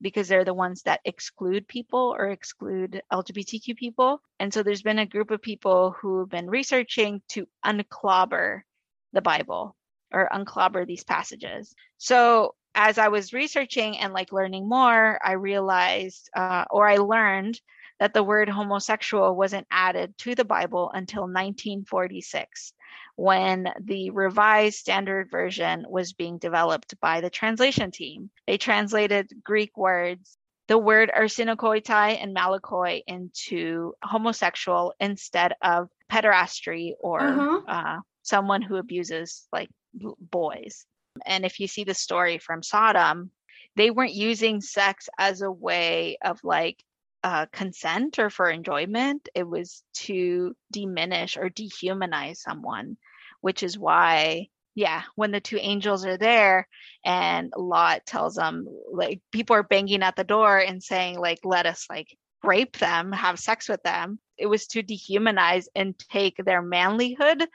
because 0.00 0.28
they're 0.28 0.44
the 0.44 0.54
ones 0.54 0.82
that 0.82 1.00
exclude 1.04 1.66
people 1.66 2.14
or 2.16 2.28
exclude 2.28 3.02
LGBTQ 3.12 3.76
people. 3.76 4.20
And 4.38 4.52
so 4.52 4.62
there's 4.62 4.82
been 4.82 4.98
a 4.98 5.06
group 5.06 5.30
of 5.30 5.40
people 5.40 5.96
who 6.00 6.20
have 6.20 6.28
been 6.28 6.50
researching 6.50 7.22
to 7.30 7.46
unclobber 7.64 8.64
the 9.12 9.22
Bible 9.22 9.74
or 10.12 10.28
unclobber 10.30 10.84
these 10.84 11.02
passages. 11.02 11.74
So 11.96 12.54
as 12.76 12.98
I 12.98 13.08
was 13.08 13.32
researching 13.32 13.98
and 13.98 14.12
like 14.12 14.32
learning 14.32 14.68
more, 14.68 15.18
I 15.24 15.32
realized 15.32 16.30
uh, 16.36 16.66
or 16.70 16.86
I 16.86 16.98
learned 16.98 17.58
that 17.98 18.12
the 18.12 18.22
word 18.22 18.50
homosexual 18.50 19.34
wasn't 19.34 19.66
added 19.70 20.16
to 20.18 20.34
the 20.34 20.44
Bible 20.44 20.90
until 20.92 21.22
1946 21.22 22.74
when 23.16 23.72
the 23.80 24.10
revised 24.10 24.76
standard 24.76 25.30
version 25.30 25.86
was 25.88 26.12
being 26.12 26.36
developed 26.36 27.00
by 27.00 27.22
the 27.22 27.30
translation 27.30 27.90
team. 27.90 28.30
They 28.46 28.58
translated 28.58 29.30
Greek 29.42 29.74
words, 29.78 30.36
the 30.68 30.76
word 30.76 31.10
arsenokoitai 31.16 32.22
and 32.22 32.36
malakoi 32.36 33.02
into 33.06 33.94
homosexual 34.02 34.92
instead 35.00 35.54
of 35.62 35.88
pederasty 36.12 36.92
or 37.00 37.20
uh-huh. 37.20 37.60
uh, 37.66 38.00
someone 38.22 38.60
who 38.60 38.76
abuses 38.76 39.48
like 39.50 39.70
boys. 39.94 40.84
And 41.24 41.44
if 41.44 41.60
you 41.60 41.68
see 41.68 41.84
the 41.84 41.94
story 41.94 42.38
from 42.38 42.62
Sodom, 42.62 43.30
they 43.76 43.90
weren't 43.90 44.14
using 44.14 44.60
sex 44.60 45.08
as 45.18 45.42
a 45.42 45.50
way 45.50 46.18
of 46.24 46.40
like 46.42 46.82
uh, 47.22 47.46
consent 47.52 48.18
or 48.18 48.30
for 48.30 48.50
enjoyment. 48.50 49.28
It 49.34 49.48
was 49.48 49.82
to 49.94 50.54
diminish 50.70 51.36
or 51.36 51.50
dehumanize 51.50 52.38
someone, 52.38 52.96
which 53.40 53.62
is 53.62 53.78
why, 53.78 54.48
yeah, 54.74 55.02
when 55.14 55.30
the 55.32 55.40
two 55.40 55.58
angels 55.60 56.04
are 56.04 56.18
there 56.18 56.68
and 57.04 57.52
Lot 57.56 58.06
tells 58.06 58.34
them, 58.34 58.66
like, 58.92 59.20
people 59.32 59.56
are 59.56 59.62
banging 59.62 60.02
at 60.02 60.16
the 60.16 60.24
door 60.24 60.58
and 60.58 60.82
saying, 60.82 61.18
like, 61.18 61.40
let 61.44 61.66
us, 61.66 61.86
like, 61.88 62.16
rape 62.42 62.76
them, 62.78 63.10
have 63.12 63.38
sex 63.38 63.68
with 63.68 63.82
them. 63.82 64.18
It 64.38 64.46
was 64.46 64.66
to 64.68 64.82
dehumanize 64.82 65.66
and 65.74 65.98
take 65.98 66.36
their 66.36 66.62
manlyhood 66.62 67.46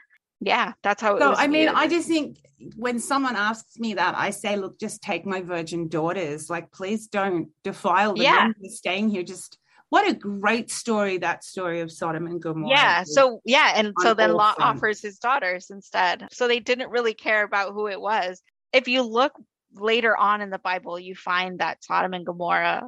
yeah 0.44 0.72
that's 0.82 1.00
how 1.00 1.16
it 1.16 1.20
so 1.20 1.30
was 1.30 1.38
i 1.38 1.46
mean 1.46 1.68
i 1.68 1.86
just 1.86 2.08
think 2.08 2.38
when 2.76 2.98
someone 2.98 3.36
asks 3.36 3.78
me 3.78 3.94
that 3.94 4.14
i 4.16 4.30
say 4.30 4.56
look 4.56 4.78
just 4.78 5.02
take 5.02 5.24
my 5.26 5.40
virgin 5.40 5.88
daughters. 5.88 6.50
Like 6.50 6.72
please 6.72 7.06
don't 7.06 7.48
defile 7.62 8.14
them. 8.14 8.22
Yeah. 8.22 8.50
staying 8.68 9.10
here. 9.10 9.22
Just 9.22 9.58
what 9.90 10.08
a 10.08 10.14
great 10.14 10.70
story 10.70 11.18
that 11.18 11.44
story 11.44 11.80
of 11.80 11.92
sodom 11.92 12.26
and 12.26 12.40
gomorrah. 12.40 12.70
Yeah 12.70 13.04
so 13.04 13.40
yeah 13.44 13.72
and 13.76 13.92
so 14.00 14.14
then 14.14 14.32
lot 14.32 14.56
offers 14.58 15.00
his 15.00 15.18
daughters 15.18 15.70
instead. 15.70 16.26
So 16.32 16.48
they 16.48 16.60
didn't 16.60 16.90
really 16.90 17.14
care 17.14 17.44
about 17.44 17.72
who 17.72 17.88
it 17.88 18.00
was. 18.00 18.42
If 18.72 18.88
you 18.88 19.02
look 19.02 19.32
later 19.74 20.16
on 20.16 20.42
in 20.42 20.50
the 20.50 20.58
bible 20.58 20.98
you 20.98 21.14
find 21.14 21.60
that 21.60 21.82
sodom 21.82 22.12
and 22.12 22.26
gomorrah 22.26 22.86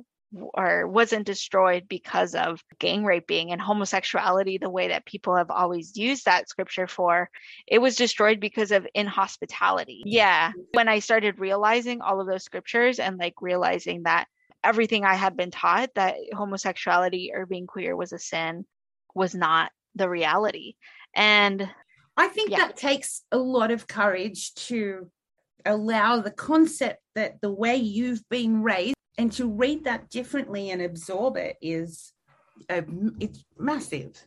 or 0.54 0.86
wasn't 0.86 1.26
destroyed 1.26 1.86
because 1.88 2.34
of 2.34 2.62
gang 2.78 3.04
raping 3.04 3.52
and 3.52 3.60
homosexuality 3.60 4.58
the 4.58 4.70
way 4.70 4.88
that 4.88 5.06
people 5.06 5.36
have 5.36 5.50
always 5.50 5.96
used 5.96 6.24
that 6.24 6.48
scripture 6.48 6.86
for 6.86 7.30
it 7.66 7.78
was 7.78 7.96
destroyed 7.96 8.40
because 8.40 8.72
of 8.72 8.86
inhospitality 8.94 10.02
yeah 10.06 10.52
when 10.72 10.88
i 10.88 10.98
started 10.98 11.38
realizing 11.38 12.00
all 12.00 12.20
of 12.20 12.26
those 12.26 12.44
scriptures 12.44 12.98
and 12.98 13.18
like 13.18 13.34
realizing 13.40 14.02
that 14.04 14.26
everything 14.62 15.04
i 15.04 15.14
had 15.14 15.36
been 15.36 15.50
taught 15.50 15.90
that 15.94 16.16
homosexuality 16.32 17.30
or 17.34 17.46
being 17.46 17.66
queer 17.66 17.96
was 17.96 18.12
a 18.12 18.18
sin 18.18 18.64
was 19.14 19.34
not 19.34 19.70
the 19.94 20.08
reality 20.08 20.74
and 21.14 21.68
i 22.16 22.28
think 22.28 22.50
yeah. 22.50 22.58
that 22.58 22.76
takes 22.76 23.22
a 23.30 23.38
lot 23.38 23.70
of 23.70 23.86
courage 23.86 24.54
to 24.54 25.10
allow 25.66 26.20
the 26.20 26.30
concept 26.30 27.00
that 27.14 27.40
the 27.40 27.50
way 27.50 27.76
you've 27.76 28.22
been 28.28 28.62
raised 28.62 28.93
and 29.18 29.32
to 29.32 29.48
read 29.48 29.84
that 29.84 30.10
differently 30.10 30.70
and 30.70 30.82
absorb 30.82 31.36
it 31.36 31.56
is 31.62 32.12
uh, 32.68 32.82
it's 33.20 33.44
massive. 33.58 34.26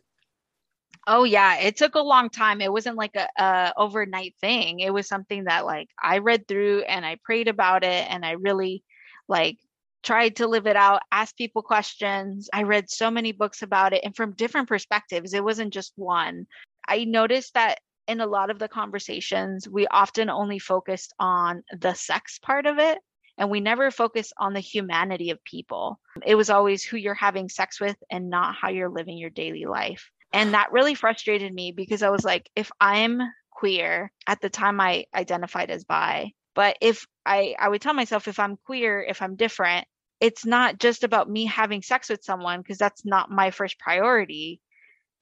Oh 1.06 1.24
yeah. 1.24 1.58
It 1.58 1.76
took 1.76 1.94
a 1.94 2.00
long 2.00 2.28
time. 2.28 2.60
It 2.60 2.72
wasn't 2.72 2.96
like 2.96 3.16
a, 3.16 3.28
a, 3.42 3.72
overnight 3.76 4.34
thing. 4.40 4.80
It 4.80 4.92
was 4.92 5.08
something 5.08 5.44
that 5.44 5.64
like 5.64 5.88
i 6.02 6.18
read 6.18 6.46
through 6.46 6.82
and 6.82 7.04
i 7.04 7.16
prayed 7.24 7.48
about 7.48 7.82
it 7.82 8.06
and 8.10 8.24
i 8.24 8.32
really 8.32 8.82
like 9.28 9.58
tried 10.02 10.36
to 10.36 10.46
live 10.46 10.66
it 10.66 10.76
out 10.76 11.02
asked 11.10 11.36
people 11.36 11.62
questions. 11.62 12.48
I 12.52 12.62
read 12.62 12.90
so 12.90 13.10
many 13.10 13.32
books 13.32 13.62
about 13.62 13.92
it 13.92 14.02
and 14.04 14.14
from 14.14 14.32
different 14.32 14.68
perspectives. 14.68 15.34
It 15.34 15.44
wasn't 15.44 15.72
just 15.72 15.92
one. 15.96 16.46
I 16.86 17.04
noticed 17.04 17.54
that 17.54 17.80
in 18.06 18.20
a 18.20 18.26
lot 18.26 18.50
of 18.50 18.58
the 18.58 18.68
conversations 18.68 19.68
we 19.68 19.86
often 19.88 20.30
only 20.30 20.58
focused 20.58 21.12
on 21.18 21.62
the 21.78 21.94
sex 21.94 22.38
part 22.38 22.66
of 22.66 22.78
it 22.78 22.98
and 23.38 23.50
we 23.50 23.60
never 23.60 23.90
focus 23.90 24.32
on 24.36 24.52
the 24.52 24.60
humanity 24.60 25.30
of 25.30 25.42
people. 25.44 26.00
It 26.26 26.34
was 26.34 26.50
always 26.50 26.84
who 26.84 26.96
you're 26.96 27.14
having 27.14 27.48
sex 27.48 27.80
with 27.80 27.96
and 28.10 28.28
not 28.28 28.56
how 28.60 28.70
you're 28.70 28.90
living 28.90 29.16
your 29.16 29.30
daily 29.30 29.64
life. 29.64 30.10
And 30.32 30.52
that 30.52 30.72
really 30.72 30.94
frustrated 30.94 31.54
me 31.54 31.72
because 31.72 32.02
I 32.02 32.10
was 32.10 32.24
like, 32.24 32.50
if 32.54 32.70
I'm 32.80 33.20
queer, 33.50 34.12
at 34.26 34.40
the 34.40 34.50
time 34.50 34.80
I 34.80 35.06
identified 35.14 35.70
as 35.70 35.84
bi, 35.84 36.32
but 36.54 36.76
if 36.82 37.06
I, 37.24 37.54
I 37.58 37.68
would 37.68 37.80
tell 37.80 37.94
myself 37.94 38.28
if 38.28 38.38
I'm 38.38 38.58
queer, 38.66 39.00
if 39.00 39.22
I'm 39.22 39.36
different, 39.36 39.86
it's 40.20 40.44
not 40.44 40.78
just 40.78 41.04
about 41.04 41.30
me 41.30 41.46
having 41.46 41.82
sex 41.82 42.08
with 42.10 42.24
someone 42.24 42.60
because 42.60 42.78
that's 42.78 43.06
not 43.06 43.30
my 43.30 43.52
first 43.52 43.78
priority 43.78 44.60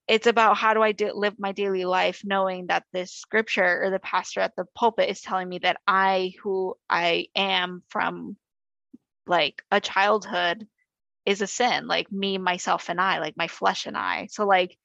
it's 0.08 0.26
about 0.26 0.56
how 0.56 0.74
do 0.74 0.82
I 0.82 0.92
do, 0.92 1.12
live 1.12 1.34
my 1.38 1.52
daily 1.52 1.84
life 1.84 2.22
knowing 2.24 2.66
that 2.66 2.84
this 2.92 3.12
scripture 3.12 3.82
or 3.82 3.90
the 3.90 3.98
pastor 3.98 4.40
at 4.40 4.54
the 4.56 4.64
pulpit 4.74 5.10
is 5.10 5.20
telling 5.20 5.48
me 5.48 5.58
that 5.58 5.78
I, 5.86 6.34
who 6.42 6.76
I 6.88 7.26
am 7.34 7.82
from 7.88 8.36
like 9.26 9.62
a 9.70 9.80
childhood, 9.80 10.66
is 11.26 11.42
a 11.42 11.46
sin, 11.46 11.88
like 11.88 12.10
me, 12.12 12.38
myself, 12.38 12.88
and 12.88 13.00
I, 13.00 13.18
like 13.18 13.36
my 13.36 13.48
flesh 13.48 13.86
and 13.86 13.96
I. 13.96 14.28
So, 14.30 14.46
like, 14.46 14.78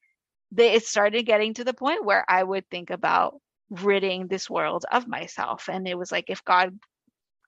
they, 0.52 0.74
it 0.74 0.86
started 0.86 1.24
getting 1.24 1.54
to 1.54 1.64
the 1.64 1.74
point 1.74 2.04
where 2.04 2.26
I 2.28 2.44
would 2.44 2.68
think 2.70 2.90
about 2.90 3.40
ridding 3.70 4.28
this 4.28 4.50
world 4.50 4.86
of 4.92 5.08
myself. 5.08 5.70
And 5.70 5.88
it 5.88 5.98
was 5.98 6.12
like, 6.12 6.30
if 6.30 6.44
God 6.44 6.78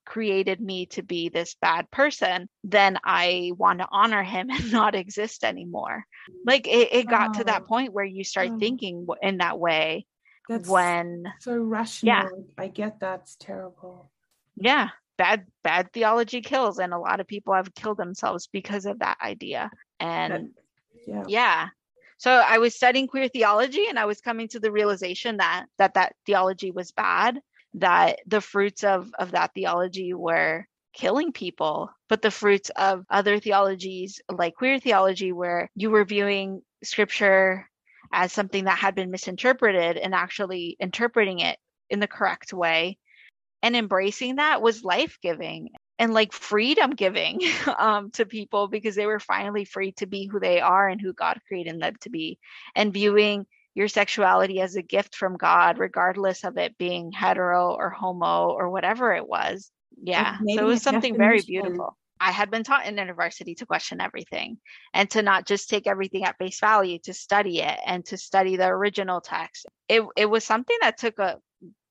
created 0.05 0.59
me 0.59 0.85
to 0.87 1.03
be 1.03 1.29
this 1.29 1.55
bad 1.61 1.89
person, 1.91 2.49
then 2.63 2.97
I 3.03 3.51
want 3.57 3.79
to 3.79 3.87
honor 3.91 4.23
him 4.23 4.49
and 4.51 4.71
not 4.71 4.95
exist 4.95 5.43
anymore. 5.43 6.05
Mm. 6.29 6.33
Like 6.45 6.67
it, 6.67 6.89
it 6.91 7.07
got 7.07 7.35
oh. 7.35 7.39
to 7.39 7.43
that 7.45 7.65
point 7.65 7.93
where 7.93 8.05
you 8.05 8.23
start 8.23 8.49
oh. 8.51 8.59
thinking 8.59 9.07
in 9.21 9.37
that 9.37 9.59
way 9.59 10.05
That's 10.49 10.67
when 10.67 11.25
so 11.39 11.57
rational. 11.57 12.15
Yeah. 12.15 12.29
I 12.57 12.67
get 12.67 12.99
that's 12.99 13.35
terrible. 13.35 14.11
Yeah. 14.55 14.89
Bad 15.17 15.45
bad 15.63 15.91
theology 15.93 16.41
kills 16.41 16.79
and 16.79 16.93
a 16.93 16.97
lot 16.97 17.19
of 17.19 17.27
people 17.27 17.53
have 17.53 17.73
killed 17.75 17.97
themselves 17.97 18.47
because 18.51 18.85
of 18.85 18.99
that 18.99 19.17
idea. 19.21 19.69
And 19.99 20.33
that, 20.33 20.49
yeah. 21.07 21.23
yeah. 21.27 21.67
So 22.17 22.31
I 22.31 22.59
was 22.59 22.75
studying 22.75 23.07
queer 23.07 23.27
theology 23.27 23.87
and 23.89 23.99
I 23.99 24.05
was 24.05 24.21
coming 24.21 24.47
to 24.49 24.59
the 24.59 24.71
realization 24.71 25.37
that 25.37 25.65
that 25.77 25.95
that 25.95 26.15
theology 26.25 26.71
was 26.71 26.91
bad 26.91 27.39
that 27.75 28.19
the 28.27 28.41
fruits 28.41 28.83
of 28.83 29.11
of 29.17 29.31
that 29.31 29.51
theology 29.53 30.13
were 30.13 30.65
killing 30.93 31.31
people 31.31 31.89
but 32.07 32.21
the 32.21 32.29
fruits 32.29 32.69
of 32.75 33.03
other 33.09 33.39
theologies 33.39 34.21
like 34.31 34.55
queer 34.55 34.79
theology 34.79 35.31
where 35.31 35.69
you 35.75 35.89
were 35.89 36.05
viewing 36.05 36.61
scripture 36.83 37.67
as 38.13 38.31
something 38.31 38.65
that 38.65 38.77
had 38.77 38.95
been 38.95 39.11
misinterpreted 39.11 39.97
and 39.97 40.13
actually 40.13 40.77
interpreting 40.79 41.39
it 41.39 41.57
in 41.89 41.99
the 41.99 42.07
correct 42.07 42.53
way. 42.53 42.97
And 43.63 43.75
embracing 43.75 44.35
that 44.35 44.61
was 44.61 44.83
life-giving 44.83 45.69
and 45.97 46.13
like 46.13 46.33
freedom 46.33 46.91
giving 46.91 47.41
um, 47.79 48.11
to 48.11 48.25
people 48.25 48.67
because 48.67 48.95
they 48.95 49.05
were 49.07 49.19
finally 49.19 49.65
free 49.65 49.93
to 49.93 50.05
be 50.05 50.27
who 50.27 50.39
they 50.39 50.61
are 50.61 50.87
and 50.87 51.01
who 51.01 51.13
God 51.13 51.39
created 51.47 51.79
them 51.79 51.93
to 52.01 52.09
be. 52.09 52.39
And 52.75 52.93
viewing 52.93 53.45
your 53.75 53.87
sexuality 53.87 54.61
as 54.61 54.75
a 54.75 54.81
gift 54.81 55.15
from 55.15 55.37
God, 55.37 55.77
regardless 55.79 56.43
of 56.43 56.57
it 56.57 56.77
being 56.77 57.11
hetero 57.11 57.73
or 57.73 57.89
homo 57.89 58.49
or 58.49 58.69
whatever 58.69 59.13
it 59.13 59.27
was. 59.27 59.71
Yeah. 60.01 60.37
So 60.55 60.61
it 60.61 60.65
was 60.65 60.81
something 60.81 61.17
very 61.17 61.41
beautiful. 61.41 61.97
I 62.19 62.31
had 62.31 62.49
been 62.49 62.63
taught 62.63 62.85
in 62.85 62.97
university 62.97 63.53
to 63.55 63.65
question 63.65 63.99
everything 63.99 64.57
and 64.93 65.09
to 65.11 65.21
not 65.21 65.45
just 65.45 65.69
take 65.69 65.87
everything 65.87 66.23
at 66.23 66.37
face 66.37 66.59
value, 66.59 66.99
to 67.03 67.13
study 67.13 67.59
it 67.59 67.77
and 67.85 68.05
to 68.05 68.17
study 68.17 68.55
the 68.55 68.67
original 68.67 69.19
text. 69.19 69.65
It 69.89 70.03
it 70.15 70.27
was 70.27 70.45
something 70.45 70.77
that 70.81 70.97
took 70.97 71.19
a 71.19 71.39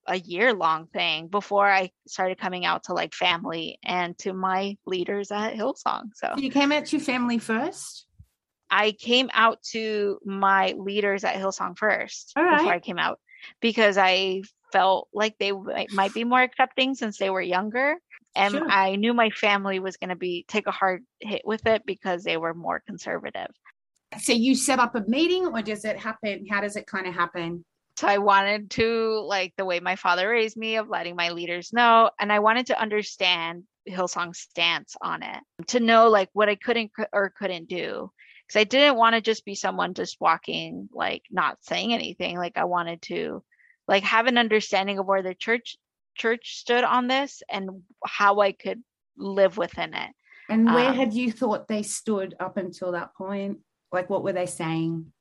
a 0.08 0.18
year 0.18 0.52
long 0.52 0.86
thing 0.88 1.28
before 1.28 1.68
I 1.68 1.90
started 2.06 2.38
coming 2.38 2.64
out 2.64 2.84
to 2.84 2.94
like 2.94 3.14
family 3.14 3.78
and 3.84 4.16
to 4.18 4.32
my 4.32 4.76
leaders 4.86 5.30
at 5.30 5.54
Hillsong. 5.54 6.10
So 6.14 6.34
you 6.36 6.50
came 6.50 6.72
out 6.72 6.86
to 6.86 6.98
family 6.98 7.38
first? 7.38 8.06
I 8.72 8.92
came 8.92 9.28
out 9.34 9.62
to 9.72 10.18
my 10.24 10.74
leaders 10.78 11.24
at 11.24 11.36
Hillsong 11.36 11.76
first 11.76 12.32
right. 12.34 12.56
before 12.56 12.72
I 12.72 12.80
came 12.80 12.98
out 12.98 13.20
because 13.60 13.98
I 13.98 14.42
felt 14.72 15.08
like 15.12 15.36
they 15.38 15.52
might, 15.52 15.92
might 15.92 16.14
be 16.14 16.24
more 16.24 16.40
accepting 16.40 16.94
since 16.94 17.18
they 17.18 17.28
were 17.28 17.42
younger. 17.42 17.96
And 18.34 18.54
Sure. 18.54 18.70
I 18.70 18.96
knew 18.96 19.12
my 19.12 19.28
family 19.28 19.78
was 19.78 19.98
going 19.98 20.08
to 20.08 20.16
be 20.16 20.46
take 20.48 20.66
a 20.66 20.70
hard 20.70 21.04
hit 21.20 21.42
with 21.44 21.66
it 21.66 21.84
because 21.84 22.24
they 22.24 22.38
were 22.38 22.54
more 22.54 22.82
conservative. 22.86 23.50
So 24.18 24.32
you 24.32 24.54
set 24.54 24.78
up 24.78 24.94
a 24.94 25.02
meeting 25.06 25.46
or 25.46 25.60
does 25.60 25.84
it 25.84 25.98
happen? 25.98 26.46
How 26.50 26.62
does 26.62 26.76
it 26.76 26.86
kind 26.86 27.06
of 27.06 27.12
happen? 27.12 27.66
So 27.98 28.08
I 28.08 28.18
wanted 28.18 28.70
to 28.70 29.20
like 29.26 29.52
the 29.58 29.66
way 29.66 29.80
my 29.80 29.96
father 29.96 30.30
raised 30.30 30.56
me 30.56 30.76
of 30.76 30.88
letting 30.88 31.14
my 31.14 31.28
leaders 31.28 31.74
know 31.74 32.10
and 32.18 32.32
I 32.32 32.38
wanted 32.38 32.66
to 32.68 32.80
understand 32.80 33.64
Hillsong's 33.86 34.38
stance 34.38 34.96
on 35.02 35.22
it. 35.22 35.40
To 35.68 35.80
know 35.80 36.08
like 36.08 36.30
what 36.32 36.48
I 36.48 36.54
couldn't 36.54 36.90
or 37.12 37.34
couldn't 37.38 37.68
do 37.68 38.10
because 38.52 38.60
I 38.60 38.64
didn't 38.64 38.96
want 38.96 39.14
to 39.14 39.20
just 39.20 39.44
be 39.44 39.54
someone 39.54 39.94
just 39.94 40.20
walking 40.20 40.88
like 40.92 41.22
not 41.30 41.58
saying 41.62 41.92
anything 41.92 42.36
like 42.36 42.56
I 42.56 42.64
wanted 42.64 43.02
to 43.02 43.42
like 43.88 44.04
have 44.04 44.26
an 44.26 44.38
understanding 44.38 44.98
of 44.98 45.06
where 45.06 45.22
the 45.22 45.34
church 45.34 45.76
church 46.14 46.58
stood 46.58 46.84
on 46.84 47.06
this 47.06 47.42
and 47.50 47.82
how 48.04 48.40
I 48.40 48.52
could 48.52 48.82
live 49.16 49.56
within 49.56 49.94
it. 49.94 50.10
And 50.50 50.66
where 50.66 50.90
Um, 50.90 50.94
had 50.94 51.14
you 51.14 51.32
thought 51.32 51.68
they 51.68 51.82
stood 51.82 52.34
up 52.38 52.56
until 52.56 52.92
that 52.92 53.14
point? 53.14 53.58
Like 53.90 54.10
what 54.10 54.22
were 54.22 54.32
they 54.32 54.46
saying? 54.46 55.12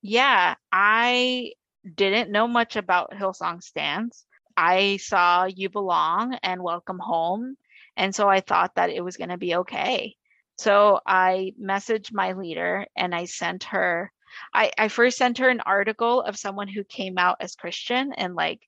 Yeah, 0.00 0.54
I 0.72 1.52
didn't 1.94 2.30
know 2.30 2.48
much 2.48 2.76
about 2.76 3.12
Hillsong 3.12 3.62
Stance. 3.62 4.24
I 4.56 4.98
saw 4.98 5.44
You 5.44 5.68
Belong 5.68 6.38
and 6.42 6.62
Welcome 6.62 6.98
Home. 6.98 7.56
And 7.96 8.14
so 8.14 8.28
I 8.28 8.40
thought 8.40 8.76
that 8.76 8.90
it 8.90 9.04
was 9.04 9.16
going 9.16 9.30
to 9.30 9.36
be 9.36 9.56
okay. 9.56 10.16
So 10.58 11.00
I 11.06 11.52
messaged 11.60 12.12
my 12.12 12.32
leader 12.32 12.86
and 12.96 13.14
I 13.14 13.26
sent 13.26 13.64
her, 13.64 14.12
I, 14.52 14.72
I 14.76 14.88
first 14.88 15.16
sent 15.16 15.38
her 15.38 15.48
an 15.48 15.60
article 15.60 16.20
of 16.20 16.36
someone 16.36 16.68
who 16.68 16.82
came 16.84 17.16
out 17.16 17.36
as 17.40 17.54
Christian 17.54 18.12
and 18.12 18.34
like 18.34 18.60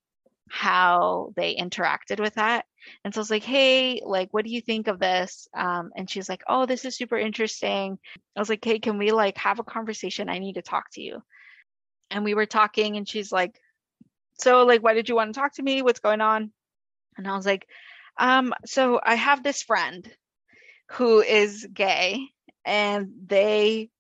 how 0.49 1.33
they 1.37 1.57
interacted 1.57 2.21
with 2.21 2.35
that. 2.35 2.65
And 3.05 3.13
so 3.13 3.19
I 3.19 3.23
was 3.23 3.31
like, 3.31 3.45
hey, 3.45 4.03
like, 4.05 4.33
what 4.33 4.45
do 4.45 4.51
you 4.51 4.61
think 4.61 4.89
of 4.89 4.99
this? 4.99 5.49
Um, 5.55 5.91
and 5.97 6.09
she's 6.09 6.29
like, 6.29 6.43
oh, 6.49 6.65
this 6.65 6.85
is 6.85 6.97
super 6.97 7.19
interesting. 7.19 7.99
I 8.37 8.41
was 8.41 8.49
like, 8.49 8.65
hey, 8.65 8.79
can 8.79 8.97
we 8.97 9.11
like 9.11 9.37
have 9.39 9.59
a 9.59 9.65
conversation? 9.65 10.29
I 10.29 10.39
need 10.39 10.55
to 10.55 10.63
talk 10.63 10.85
to 10.93 11.03
you. 11.03 11.23
And 12.11 12.25
we 12.25 12.35
were 12.35 12.47
talking, 12.47 12.97
and 12.97 13.09
she's 13.09 13.31
like, 13.31 13.61
so 14.35 14.65
like, 14.65 14.83
why 14.83 14.95
did 14.95 15.09
you 15.09 15.15
want 15.15 15.35
to 15.35 15.41
talk 15.41 15.55
to 15.55 15.63
me? 15.63 15.83
What's 15.83 16.01
going 16.01 16.21
on? 16.21 16.53
And 17.17 17.29
I 17.29 17.37
was 17.37 17.47
like, 17.47 17.67
um, 18.19 18.53
so 18.65 19.01
I 19.03 19.15
have 19.17 19.43
this 19.43 19.63
friend 19.63 20.09
who 20.91 21.21
is 21.21 21.67
gay, 21.73 22.27
and 22.65 23.11
they 23.27 23.91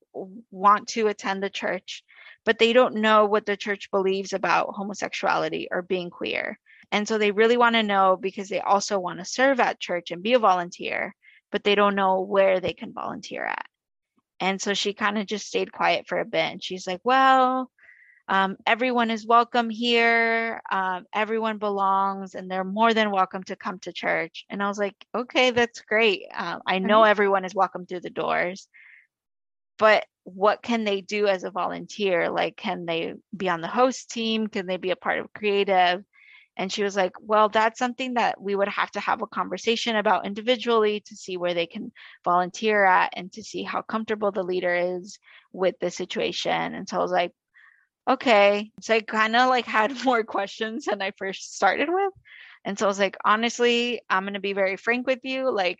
want 0.50 0.88
to 0.88 1.06
attend 1.06 1.42
the 1.42 1.50
church, 1.50 2.02
but 2.44 2.58
they 2.58 2.72
don't 2.72 2.96
know 2.96 3.26
what 3.26 3.46
the 3.46 3.56
church 3.56 3.90
believes 3.90 4.32
about 4.32 4.74
homosexuality 4.74 5.68
or 5.70 5.82
being 5.82 6.10
queer. 6.10 6.58
And 6.92 7.06
so 7.06 7.18
they 7.18 7.30
really 7.30 7.56
want 7.56 7.76
to 7.76 7.84
know 7.84 8.18
because 8.20 8.48
they 8.48 8.60
also 8.60 8.98
want 8.98 9.20
to 9.20 9.24
serve 9.24 9.60
at 9.60 9.78
church 9.78 10.10
and 10.10 10.22
be 10.22 10.32
a 10.32 10.40
volunteer, 10.40 11.14
but 11.52 11.62
they 11.62 11.76
don't 11.76 11.94
know 11.94 12.22
where 12.22 12.58
they 12.58 12.72
can 12.72 12.92
volunteer 12.92 13.44
at. 13.44 13.66
And 14.40 14.60
so 14.60 14.74
she 14.74 14.92
kind 14.92 15.16
of 15.18 15.26
just 15.26 15.46
stayed 15.46 15.70
quiet 15.70 16.06
for 16.08 16.18
a 16.18 16.24
bit. 16.24 16.40
And 16.40 16.62
she's 16.62 16.86
like, 16.86 17.00
well, 17.04 17.70
um, 18.30 18.56
everyone 18.64 19.10
is 19.10 19.26
welcome 19.26 19.68
here. 19.68 20.62
Um, 20.70 21.04
everyone 21.12 21.58
belongs, 21.58 22.36
and 22.36 22.48
they're 22.48 22.62
more 22.62 22.94
than 22.94 23.10
welcome 23.10 23.42
to 23.44 23.56
come 23.56 23.80
to 23.80 23.92
church. 23.92 24.44
And 24.48 24.62
I 24.62 24.68
was 24.68 24.78
like, 24.78 24.94
okay, 25.12 25.50
that's 25.50 25.80
great. 25.80 26.26
Um, 26.32 26.60
I 26.64 26.78
know 26.78 27.02
everyone 27.02 27.44
is 27.44 27.56
welcome 27.56 27.86
through 27.86 28.02
the 28.02 28.10
doors, 28.10 28.68
but 29.80 30.06
what 30.22 30.62
can 30.62 30.84
they 30.84 31.00
do 31.00 31.26
as 31.26 31.42
a 31.42 31.50
volunteer? 31.50 32.30
Like, 32.30 32.56
can 32.56 32.86
they 32.86 33.14
be 33.36 33.48
on 33.48 33.62
the 33.62 33.68
host 33.68 34.12
team? 34.12 34.46
Can 34.46 34.66
they 34.66 34.76
be 34.76 34.92
a 34.92 34.96
part 34.96 35.18
of 35.18 35.32
creative? 35.32 36.04
And 36.56 36.70
she 36.70 36.84
was 36.84 36.94
like, 36.94 37.14
well, 37.20 37.48
that's 37.48 37.80
something 37.80 38.14
that 38.14 38.40
we 38.40 38.54
would 38.54 38.68
have 38.68 38.92
to 38.92 39.00
have 39.00 39.22
a 39.22 39.26
conversation 39.26 39.96
about 39.96 40.24
individually 40.24 41.02
to 41.06 41.16
see 41.16 41.36
where 41.36 41.54
they 41.54 41.66
can 41.66 41.90
volunteer 42.24 42.84
at 42.84 43.12
and 43.16 43.32
to 43.32 43.42
see 43.42 43.64
how 43.64 43.82
comfortable 43.82 44.30
the 44.30 44.44
leader 44.44 44.76
is 44.76 45.18
with 45.52 45.74
the 45.80 45.90
situation. 45.90 46.74
And 46.74 46.88
so 46.88 46.98
I 46.98 47.00
was 47.00 47.10
like, 47.10 47.32
okay. 48.10 48.70
So 48.80 48.94
I 48.94 49.00
kind 49.00 49.36
of 49.36 49.48
like 49.48 49.66
had 49.66 49.92
more 50.04 50.24
questions 50.24 50.86
than 50.86 51.02
I 51.02 51.12
first 51.16 51.54
started 51.54 51.88
with. 51.90 52.12
And 52.64 52.78
so 52.78 52.86
I 52.86 52.88
was 52.88 52.98
like, 52.98 53.16
honestly, 53.24 54.02
I'm 54.10 54.24
going 54.24 54.34
to 54.34 54.40
be 54.40 54.52
very 54.52 54.76
frank 54.76 55.06
with 55.06 55.20
you. 55.22 55.50
Like, 55.50 55.78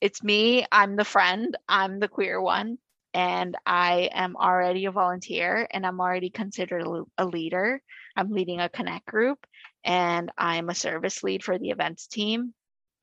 it's 0.00 0.22
me. 0.22 0.66
I'm 0.70 0.96
the 0.96 1.04
friend. 1.04 1.56
I'm 1.68 1.98
the 1.98 2.08
queer 2.08 2.40
one. 2.40 2.78
And 3.14 3.56
I 3.64 4.10
am 4.12 4.36
already 4.36 4.86
a 4.86 4.90
volunteer 4.90 5.66
and 5.70 5.86
I'm 5.86 6.00
already 6.00 6.30
considered 6.30 6.84
a 7.16 7.24
leader. 7.24 7.80
I'm 8.16 8.30
leading 8.30 8.60
a 8.60 8.68
connect 8.68 9.06
group 9.06 9.38
and 9.84 10.30
I'm 10.36 10.68
a 10.68 10.74
service 10.74 11.22
lead 11.22 11.44
for 11.44 11.58
the 11.58 11.70
events 11.70 12.08
team. 12.08 12.54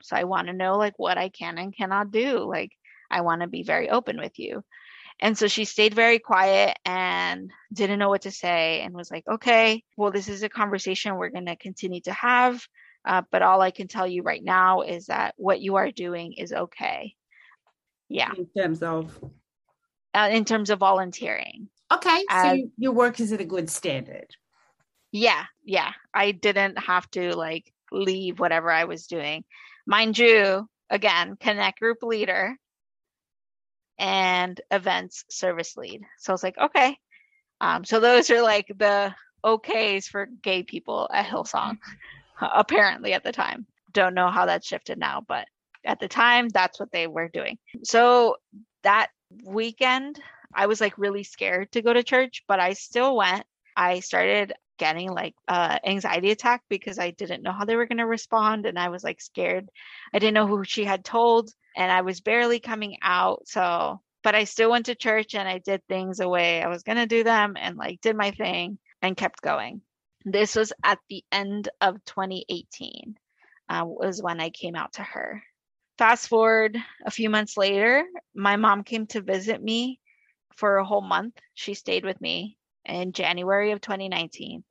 So 0.04 0.15
I 0.15 0.26
want 0.26 0.47
to 0.47 0.54
know 0.54 0.78
like 0.78 0.93
what 0.97 1.17
I 1.17 1.30
can 1.30 1.58
and 1.58 1.76
cannot 1.76 2.12
do. 2.12 2.39
Like, 2.39 2.71
I 3.10 3.21
want 3.21 3.41
to 3.41 3.47
be 3.47 3.63
very 3.63 3.89
open 3.89 4.17
with 4.17 4.38
you. 4.38 4.63
And 5.22 5.38
so 5.38 5.48
she 5.48 5.66
stayed 5.66 5.94
very 5.94 6.18
quiet 6.18 6.78
and 6.84 7.52
didn't 7.72 8.00
know 8.00 8.10
what 8.10 8.24
to 8.24 8.32
say 8.32 8.82
and 8.82 8.94
was 8.94 9.12
like, 9.12 9.24
okay, 9.28 9.84
well, 9.96 10.12
this 10.12 10.28
is 10.28 10.42
a 10.42 10.50
conversation 10.50 11.16
we're 11.16 11.30
going 11.30 11.46
to 11.46 11.56
continue 11.56 12.02
to 12.02 12.14
have. 12.14 12.66
Uh, 13.06 13.22
but 13.32 13.44
all 13.44 13.62
I 13.62 13.72
can 13.72 13.88
tell 13.88 14.08
you 14.08 14.24
right 14.24 14.44
now 14.44 14.82
is 14.82 15.06
that 15.06 15.36
what 15.38 15.62
you 15.62 15.76
are 15.76 15.92
doing 15.92 16.34
is 16.34 16.52
okay. 16.52 17.14
Yeah. 18.10 18.32
In 18.36 18.48
terms 18.58 18.82
of 18.84 19.18
Uh, 20.14 20.30
in 20.32 20.44
terms 20.44 20.70
of 20.70 20.80
volunteering. 20.80 21.70
okay, 21.94 22.24
so 22.30 22.58
your 22.78 22.92
work 22.92 23.20
is 23.20 23.32
at 23.32 23.42
a 23.42 23.46
good 23.46 23.70
standard. 23.70 24.28
Yeah. 25.12 25.46
Yeah. 25.64 25.92
I 26.14 26.32
didn't 26.32 26.78
have 26.80 27.10
to 27.12 27.36
like 27.36 27.72
leave 27.92 28.40
whatever 28.40 28.72
I 28.72 28.86
was 28.86 29.08
doing. 29.08 29.44
Mind 29.86 30.18
you, 30.18 30.68
again, 30.90 31.38
connect 31.40 31.80
group 31.80 32.02
leader 32.04 32.56
and 34.02 34.60
events 34.72 35.24
service 35.30 35.78
lead. 35.78 36.02
So 36.18 36.32
I 36.32 36.34
was 36.34 36.44
like, 36.44 36.58
okay. 36.58 36.98
Um, 37.62 37.86
so 37.86 38.00
those 38.00 38.32
are 38.32 38.42
like 38.42 38.66
the 38.76 39.14
okays 39.46 40.06
for 40.06 40.28
gay 40.42 40.64
people 40.64 41.08
at 41.14 41.28
Hillsong, 41.28 41.78
apparently 42.42 43.14
at 43.14 43.24
the 43.24 43.32
time. 43.32 43.68
Don't 43.94 44.16
know 44.16 44.32
how 44.32 44.48
that 44.48 44.66
shifted 44.66 44.98
now, 44.98 45.22
but 45.26 45.46
at 45.86 46.00
the 46.00 46.08
time, 46.08 46.50
that's 46.50 46.80
what 46.80 46.92
they 46.92 47.06
were 47.06 47.30
doing. 47.30 47.60
So 47.84 48.38
that 48.82 49.10
weekend, 49.46 50.20
I 50.54 50.66
was 50.66 50.82
like 50.82 50.98
really 50.98 51.24
scared 51.24 51.72
to 51.74 51.84
go 51.84 51.94
to 51.94 52.04
church, 52.04 52.44
but 52.48 52.60
I 52.60 52.74
still 52.74 53.16
went. 53.16 53.46
I 53.78 54.00
started 54.00 54.54
getting 54.80 55.12
like 55.12 55.36
uh 55.48 55.78
anxiety 55.86 56.32
attack 56.32 56.64
because 56.68 56.98
I 56.98 57.12
didn't 57.12 57.44
know 57.44 57.52
how 57.52 57.66
they 57.66 57.76
were 57.76 57.86
going 57.86 58.00
to 58.00 58.08
respond 58.08 58.66
and 58.66 58.80
I 58.80 58.90
was 58.90 59.04
like 59.04 59.22
scared. 59.22 59.70
I 60.12 60.18
didn't 60.18 60.34
know 60.34 60.48
who 60.48 60.64
she 60.64 60.86
had 60.86 61.06
told 61.06 61.52
and 61.76 61.92
I 61.92 62.02
was 62.02 62.22
barely 62.22 62.60
coming 62.60 62.98
out. 63.02 63.48
So, 63.48 64.02
but 64.24 64.36
I 64.36 64.44
still 64.44 64.72
went 64.72 64.88
to 64.88 64.96
church 64.96 65.36
and 65.36 65.48
I 65.48 65.60
did 65.60 65.82
things 65.88 66.18
the 66.18 66.30
way 66.30 66.62
I 66.62 66.68
was 66.68 66.84
going 66.84 66.98
to 66.98 67.08
do 67.08 67.24
them 67.24 67.56
and 67.60 67.78
like 67.78 68.02
did 68.02 68.16
my 68.16 68.32
thing 68.32 68.78
and 69.02 69.18
kept 69.18 69.42
going. 69.42 69.82
This 70.26 70.56
was 70.56 70.72
at 70.84 71.00
the 71.10 71.24
end 71.32 71.70
of 71.82 72.04
2018 72.06 73.16
uh, 73.70 73.84
was 73.86 74.22
when 74.22 74.40
I 74.40 74.50
came 74.50 74.76
out 74.76 74.94
to 74.94 75.04
her. 75.04 75.42
Fast 75.98 76.28
forward 76.28 76.78
a 77.06 77.12
few 77.12 77.30
months 77.30 77.58
later, 77.58 78.04
my 78.36 78.56
mom 78.56 78.84
came 78.84 79.08
to 79.08 79.22
visit 79.22 79.62
me 79.62 80.00
for 80.56 80.78
a 80.78 80.86
whole 80.86 81.02
month. 81.02 81.36
She 81.54 81.74
stayed 81.74 82.06
with 82.06 82.20
me 82.22 82.58
in 82.86 83.14
January 83.14 83.72
of 83.72 83.82
2019. 83.82 84.64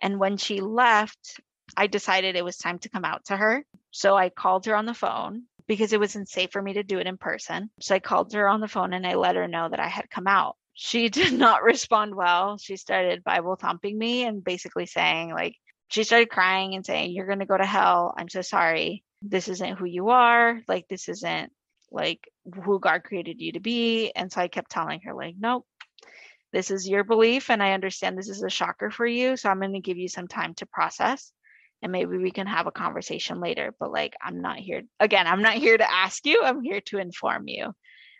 And 0.00 0.20
when 0.20 0.36
she 0.36 0.60
left, 0.60 1.40
I 1.76 1.86
decided 1.86 2.36
it 2.36 2.44
was 2.44 2.58
time 2.58 2.78
to 2.80 2.88
come 2.88 3.04
out 3.04 3.24
to 3.26 3.36
her. 3.36 3.64
So 3.90 4.14
I 4.16 4.28
called 4.28 4.66
her 4.66 4.76
on 4.76 4.86
the 4.86 4.94
phone 4.94 5.44
because 5.66 5.92
it 5.92 6.00
wasn't 6.00 6.28
safe 6.28 6.50
for 6.52 6.62
me 6.62 6.74
to 6.74 6.82
do 6.82 6.98
it 6.98 7.06
in 7.06 7.16
person. 7.16 7.70
So 7.80 7.94
I 7.94 7.98
called 7.98 8.32
her 8.32 8.48
on 8.48 8.60
the 8.60 8.68
phone 8.68 8.92
and 8.92 9.06
I 9.06 9.14
let 9.14 9.36
her 9.36 9.48
know 9.48 9.68
that 9.68 9.80
I 9.80 9.88
had 9.88 10.10
come 10.10 10.26
out. 10.26 10.56
She 10.74 11.08
did 11.10 11.32
not 11.32 11.62
respond 11.62 12.14
well. 12.14 12.58
She 12.58 12.76
started 12.76 13.24
Bible 13.24 13.56
thumping 13.56 13.98
me 13.98 14.24
and 14.24 14.44
basically 14.44 14.86
saying, 14.86 15.32
like, 15.32 15.54
she 15.88 16.04
started 16.04 16.30
crying 16.30 16.74
and 16.74 16.84
saying, 16.84 17.12
You're 17.12 17.26
going 17.26 17.38
to 17.38 17.46
go 17.46 17.56
to 17.56 17.64
hell. 17.64 18.14
I'm 18.16 18.28
so 18.28 18.42
sorry. 18.42 19.04
This 19.22 19.48
isn't 19.48 19.78
who 19.78 19.84
you 19.86 20.08
are. 20.10 20.60
Like, 20.66 20.88
this 20.88 21.08
isn't 21.08 21.52
like 21.90 22.28
who 22.64 22.80
God 22.80 23.04
created 23.04 23.40
you 23.40 23.52
to 23.52 23.60
be. 23.60 24.10
And 24.14 24.30
so 24.32 24.40
I 24.40 24.48
kept 24.48 24.70
telling 24.70 25.00
her, 25.04 25.14
like, 25.14 25.36
nope, 25.38 25.64
this 26.52 26.70
is 26.70 26.88
your 26.88 27.04
belief. 27.04 27.50
And 27.50 27.62
I 27.62 27.72
understand 27.72 28.16
this 28.18 28.28
is 28.28 28.42
a 28.42 28.50
shocker 28.50 28.90
for 28.90 29.06
you. 29.06 29.36
So 29.36 29.48
I'm 29.48 29.60
going 29.60 29.72
to 29.74 29.80
give 29.80 29.98
you 29.98 30.08
some 30.08 30.28
time 30.28 30.54
to 30.54 30.66
process. 30.66 31.32
And 31.82 31.92
maybe 31.92 32.16
we 32.16 32.30
can 32.30 32.46
have 32.46 32.66
a 32.66 32.72
conversation 32.72 33.40
later. 33.40 33.74
But 33.78 33.92
like, 33.92 34.14
I'm 34.22 34.40
not 34.40 34.58
here, 34.58 34.82
again, 35.00 35.26
I'm 35.26 35.42
not 35.42 35.54
here 35.54 35.76
to 35.76 35.90
ask 35.90 36.24
you, 36.26 36.42
I'm 36.44 36.62
here 36.62 36.80
to 36.86 36.98
inform 36.98 37.48
you. 37.48 37.72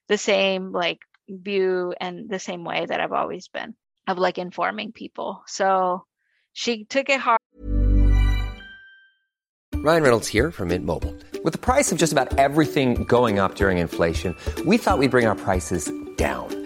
The 0.08 0.18
same 0.18 0.72
like 0.72 0.98
view 1.28 1.94
and 2.00 2.28
the 2.28 2.38
same 2.38 2.64
way 2.64 2.86
that 2.86 3.00
I've 3.00 3.12
always 3.12 3.48
been 3.48 3.74
of 4.06 4.18
like 4.18 4.38
informing 4.38 4.92
people. 4.92 5.42
So 5.46 6.04
she 6.52 6.84
took 6.84 7.08
it 7.08 7.20
hard. 7.20 7.38
Ryan 9.74 10.02
Reynolds 10.02 10.26
here 10.26 10.50
from 10.50 10.68
Mint 10.68 10.84
Mobile. 10.84 11.14
With 11.44 11.52
the 11.52 11.58
price 11.58 11.92
of 11.92 11.98
just 11.98 12.12
about 12.12 12.38
everything 12.38 13.04
going 13.04 13.38
up 13.38 13.54
during 13.54 13.78
inflation, 13.78 14.34
we 14.64 14.78
thought 14.78 14.98
we'd 14.98 15.12
bring 15.12 15.26
our 15.26 15.36
prices 15.36 15.92
down. 16.16 16.65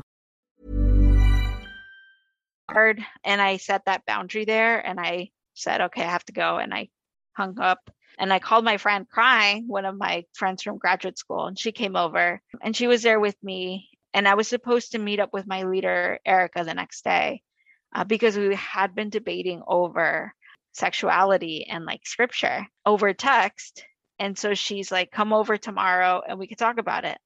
and 3.23 3.41
I 3.41 3.57
set 3.57 3.85
that 3.85 4.05
boundary 4.05 4.45
there 4.45 4.79
and 4.79 4.99
I 4.99 5.29
said, 5.53 5.81
okay, 5.81 6.03
I 6.03 6.11
have 6.11 6.25
to 6.25 6.33
go. 6.33 6.57
And 6.57 6.73
I 6.73 6.89
hung 7.33 7.59
up 7.59 7.79
and 8.19 8.31
I 8.31 8.39
called 8.39 8.65
my 8.65 8.77
friend 8.77 9.07
crying, 9.09 9.65
one 9.67 9.85
of 9.85 9.97
my 9.97 10.25
friends 10.33 10.63
from 10.63 10.77
graduate 10.77 11.17
school, 11.17 11.45
and 11.47 11.57
she 11.57 11.71
came 11.71 11.95
over 11.95 12.41
and 12.61 12.75
she 12.75 12.87
was 12.87 13.01
there 13.03 13.19
with 13.19 13.35
me. 13.43 13.89
And 14.13 14.27
I 14.27 14.35
was 14.35 14.47
supposed 14.47 14.91
to 14.91 14.99
meet 14.99 15.19
up 15.19 15.31
with 15.33 15.47
my 15.47 15.63
leader, 15.63 16.19
Erica, 16.25 16.63
the 16.63 16.73
next 16.73 17.03
day 17.03 17.41
uh, 17.93 18.03
because 18.03 18.37
we 18.37 18.55
had 18.55 18.95
been 18.95 19.09
debating 19.09 19.61
over 19.67 20.33
sexuality 20.73 21.67
and 21.69 21.85
like 21.85 22.05
scripture 22.05 22.65
over 22.85 23.13
text. 23.13 23.83
And 24.19 24.37
so 24.37 24.53
she's 24.53 24.91
like, 24.91 25.11
come 25.11 25.33
over 25.33 25.57
tomorrow 25.57 26.21
and 26.27 26.39
we 26.39 26.47
could 26.47 26.57
talk 26.57 26.77
about 26.77 27.05
it. 27.05 27.17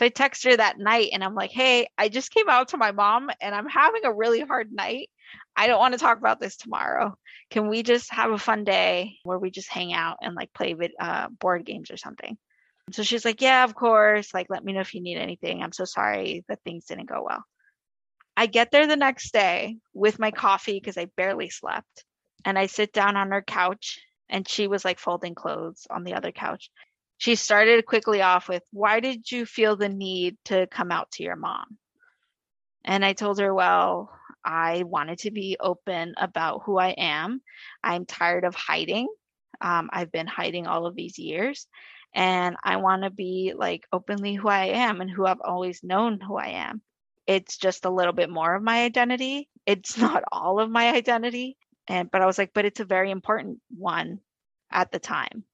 So 0.00 0.06
I 0.06 0.08
text 0.08 0.44
her 0.44 0.56
that 0.56 0.78
night 0.78 1.10
and 1.12 1.22
I'm 1.22 1.34
like, 1.34 1.50
hey, 1.50 1.86
I 1.98 2.08
just 2.08 2.30
came 2.30 2.48
out 2.48 2.68
to 2.68 2.78
my 2.78 2.90
mom 2.90 3.28
and 3.38 3.54
I'm 3.54 3.68
having 3.68 4.06
a 4.06 4.14
really 4.14 4.40
hard 4.40 4.72
night. 4.72 5.10
I 5.54 5.66
don't 5.66 5.78
want 5.78 5.92
to 5.92 6.00
talk 6.00 6.16
about 6.16 6.40
this 6.40 6.56
tomorrow. 6.56 7.14
Can 7.50 7.68
we 7.68 7.82
just 7.82 8.10
have 8.10 8.30
a 8.30 8.38
fun 8.38 8.64
day 8.64 9.18
where 9.24 9.38
we 9.38 9.50
just 9.50 9.68
hang 9.68 9.92
out 9.92 10.16
and 10.22 10.34
like 10.34 10.54
play 10.54 10.72
with 10.72 10.92
uh, 10.98 11.28
board 11.28 11.66
games 11.66 11.90
or 11.90 11.98
something? 11.98 12.38
So 12.92 13.02
she's 13.02 13.26
like, 13.26 13.42
yeah, 13.42 13.62
of 13.62 13.74
course. 13.74 14.32
Like, 14.32 14.46
let 14.48 14.64
me 14.64 14.72
know 14.72 14.80
if 14.80 14.94
you 14.94 15.02
need 15.02 15.18
anything. 15.18 15.62
I'm 15.62 15.70
so 15.70 15.84
sorry 15.84 16.46
that 16.48 16.60
things 16.64 16.86
didn't 16.86 17.10
go 17.10 17.22
well. 17.22 17.44
I 18.38 18.46
get 18.46 18.70
there 18.70 18.86
the 18.86 18.96
next 18.96 19.34
day 19.34 19.76
with 19.92 20.18
my 20.18 20.30
coffee 20.30 20.80
because 20.80 20.96
I 20.96 21.08
barely 21.14 21.50
slept. 21.50 22.06
And 22.46 22.58
I 22.58 22.68
sit 22.68 22.94
down 22.94 23.18
on 23.18 23.32
her 23.32 23.42
couch 23.42 23.98
and 24.30 24.48
she 24.48 24.66
was 24.66 24.82
like 24.82 24.98
folding 24.98 25.34
clothes 25.34 25.86
on 25.90 26.04
the 26.04 26.14
other 26.14 26.32
couch 26.32 26.70
she 27.20 27.34
started 27.34 27.84
quickly 27.84 28.22
off 28.22 28.48
with, 28.48 28.62
Why 28.72 29.00
did 29.00 29.30
you 29.30 29.44
feel 29.44 29.76
the 29.76 29.90
need 29.90 30.38
to 30.46 30.66
come 30.68 30.90
out 30.90 31.10
to 31.12 31.22
your 31.22 31.36
mom? 31.36 31.76
And 32.82 33.04
I 33.04 33.12
told 33.12 33.38
her, 33.40 33.52
Well, 33.52 34.10
I 34.42 34.84
wanted 34.86 35.18
to 35.20 35.30
be 35.30 35.58
open 35.60 36.14
about 36.16 36.62
who 36.64 36.78
I 36.78 36.94
am. 36.96 37.42
I'm 37.84 38.06
tired 38.06 38.44
of 38.44 38.54
hiding. 38.54 39.06
Um, 39.60 39.90
I've 39.92 40.10
been 40.10 40.26
hiding 40.26 40.66
all 40.66 40.86
of 40.86 40.96
these 40.96 41.18
years. 41.18 41.66
And 42.14 42.56
I 42.64 42.76
want 42.76 43.02
to 43.02 43.10
be 43.10 43.52
like 43.54 43.86
openly 43.92 44.34
who 44.34 44.48
I 44.48 44.68
am 44.68 45.02
and 45.02 45.10
who 45.10 45.26
I've 45.26 45.42
always 45.44 45.84
known 45.84 46.20
who 46.20 46.36
I 46.36 46.48
am. 46.48 46.80
It's 47.26 47.58
just 47.58 47.84
a 47.84 47.90
little 47.90 48.14
bit 48.14 48.30
more 48.30 48.54
of 48.54 48.62
my 48.62 48.84
identity. 48.84 49.50
It's 49.66 49.98
not 49.98 50.24
all 50.32 50.58
of 50.58 50.70
my 50.70 50.94
identity. 50.94 51.58
And 51.86 52.10
but 52.10 52.22
I 52.22 52.26
was 52.26 52.38
like, 52.38 52.52
but 52.54 52.64
it's 52.64 52.80
a 52.80 52.86
very 52.86 53.10
important 53.10 53.58
one 53.76 54.20
at 54.72 54.90
the 54.90 54.98
time. 54.98 55.44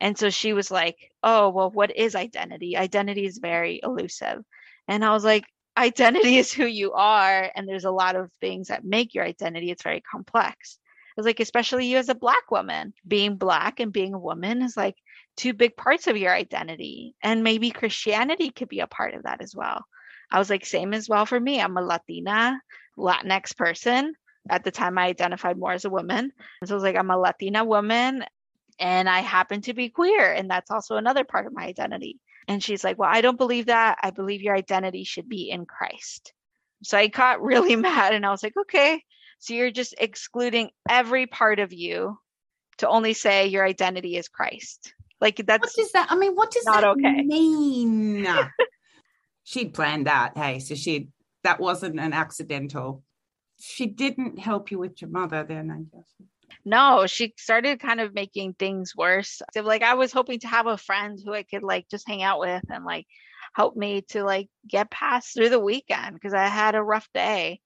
And 0.00 0.16
so 0.16 0.30
she 0.30 0.52
was 0.52 0.70
like, 0.70 0.96
Oh, 1.22 1.50
well, 1.50 1.70
what 1.70 1.94
is 1.96 2.14
identity? 2.14 2.76
Identity 2.76 3.26
is 3.26 3.38
very 3.38 3.80
elusive. 3.82 4.42
And 4.88 5.04
I 5.04 5.12
was 5.12 5.24
like, 5.24 5.44
Identity 5.76 6.36
is 6.38 6.52
who 6.52 6.66
you 6.66 6.92
are. 6.92 7.50
And 7.54 7.68
there's 7.68 7.84
a 7.84 7.90
lot 7.90 8.16
of 8.16 8.32
things 8.40 8.68
that 8.68 8.84
make 8.84 9.14
your 9.14 9.24
identity. 9.24 9.70
It's 9.70 9.82
very 9.82 10.00
complex. 10.00 10.78
I 11.10 11.20
was 11.20 11.26
like, 11.26 11.40
especially 11.40 11.86
you 11.86 11.98
as 11.98 12.08
a 12.08 12.14
Black 12.14 12.50
woman, 12.50 12.94
being 13.06 13.36
Black 13.36 13.80
and 13.80 13.92
being 13.92 14.14
a 14.14 14.18
woman 14.18 14.62
is 14.62 14.76
like 14.76 14.96
two 15.36 15.52
big 15.52 15.76
parts 15.76 16.06
of 16.06 16.16
your 16.16 16.32
identity. 16.32 17.14
And 17.22 17.42
maybe 17.42 17.70
Christianity 17.70 18.50
could 18.50 18.68
be 18.68 18.80
a 18.80 18.86
part 18.86 19.14
of 19.14 19.24
that 19.24 19.42
as 19.42 19.54
well. 19.54 19.84
I 20.30 20.38
was 20.38 20.48
like, 20.48 20.64
same 20.64 20.94
as 20.94 21.08
well 21.08 21.26
for 21.26 21.38
me. 21.38 21.60
I'm 21.60 21.76
a 21.76 21.82
Latina, 21.82 22.60
Latinx 22.96 23.56
person. 23.56 24.14
At 24.48 24.64
the 24.64 24.70
time, 24.70 24.96
I 24.96 25.06
identified 25.06 25.58
more 25.58 25.72
as 25.72 25.84
a 25.84 25.90
woman. 25.90 26.32
So 26.64 26.74
I 26.74 26.76
was 26.76 26.82
like, 26.82 26.96
I'm 26.96 27.10
a 27.10 27.18
Latina 27.18 27.64
woman 27.64 28.24
and 28.80 29.08
I 29.08 29.20
happen 29.20 29.60
to 29.62 29.74
be 29.74 29.90
queer. 29.90 30.32
And 30.32 30.50
that's 30.50 30.70
also 30.70 30.96
another 30.96 31.22
part 31.22 31.46
of 31.46 31.52
my 31.52 31.64
identity. 31.64 32.18
And 32.48 32.62
she's 32.62 32.82
like, 32.82 32.98
Well, 32.98 33.10
I 33.12 33.20
don't 33.20 33.38
believe 33.38 33.66
that. 33.66 33.98
I 34.02 34.10
believe 34.10 34.42
your 34.42 34.56
identity 34.56 35.04
should 35.04 35.28
be 35.28 35.50
in 35.50 35.66
Christ. 35.66 36.32
So 36.82 36.98
I 36.98 37.06
got 37.06 37.42
really 37.42 37.76
mad 37.76 38.14
and 38.14 38.26
I 38.26 38.30
was 38.30 38.42
like, 38.42 38.56
Okay, 38.56 39.04
so 39.38 39.54
you're 39.54 39.70
just 39.70 39.94
excluding 39.98 40.70
every 40.88 41.26
part 41.26 41.60
of 41.60 41.72
you 41.72 42.18
to 42.78 42.88
only 42.88 43.12
say 43.12 43.46
your 43.46 43.64
identity 43.64 44.16
is 44.16 44.28
Christ. 44.28 44.94
Like 45.20 45.36
that's 45.46 45.62
What 45.62 45.74
does 45.76 45.92
that? 45.92 46.08
I 46.10 46.16
mean, 46.16 46.34
what 46.34 46.50
does 46.50 46.64
not 46.64 46.80
that 46.80 46.88
okay. 46.88 47.22
mean? 47.22 48.26
She'd 49.44 49.74
planned 49.74 50.06
that. 50.06 50.36
Hey, 50.36 50.58
so 50.60 50.74
she 50.74 51.08
that 51.44 51.60
wasn't 51.60 52.00
an 52.00 52.12
accidental. 52.12 53.02
She 53.58 53.86
didn't 53.86 54.38
help 54.38 54.70
you 54.70 54.78
with 54.78 55.02
your 55.02 55.10
mother 55.10 55.44
then, 55.46 55.70
I 55.70 55.96
guess. 55.96 56.14
No, 56.64 57.06
she 57.06 57.34
started 57.36 57.80
kind 57.80 58.00
of 58.00 58.14
making 58.14 58.54
things 58.54 58.94
worse. 58.94 59.40
So, 59.54 59.62
like 59.62 59.82
I 59.82 59.94
was 59.94 60.12
hoping 60.12 60.40
to 60.40 60.48
have 60.48 60.66
a 60.66 60.76
friend 60.76 61.18
who 61.24 61.34
I 61.34 61.42
could 61.42 61.62
like 61.62 61.88
just 61.90 62.08
hang 62.08 62.22
out 62.22 62.40
with 62.40 62.62
and 62.70 62.84
like 62.84 63.06
help 63.54 63.76
me 63.76 64.02
to 64.10 64.24
like 64.24 64.48
get 64.68 64.90
past 64.90 65.34
through 65.34 65.48
the 65.48 65.58
weekend 65.58 66.14
because 66.14 66.34
I 66.34 66.46
had 66.46 66.74
a 66.74 66.82
rough 66.82 67.08
day. 67.14 67.60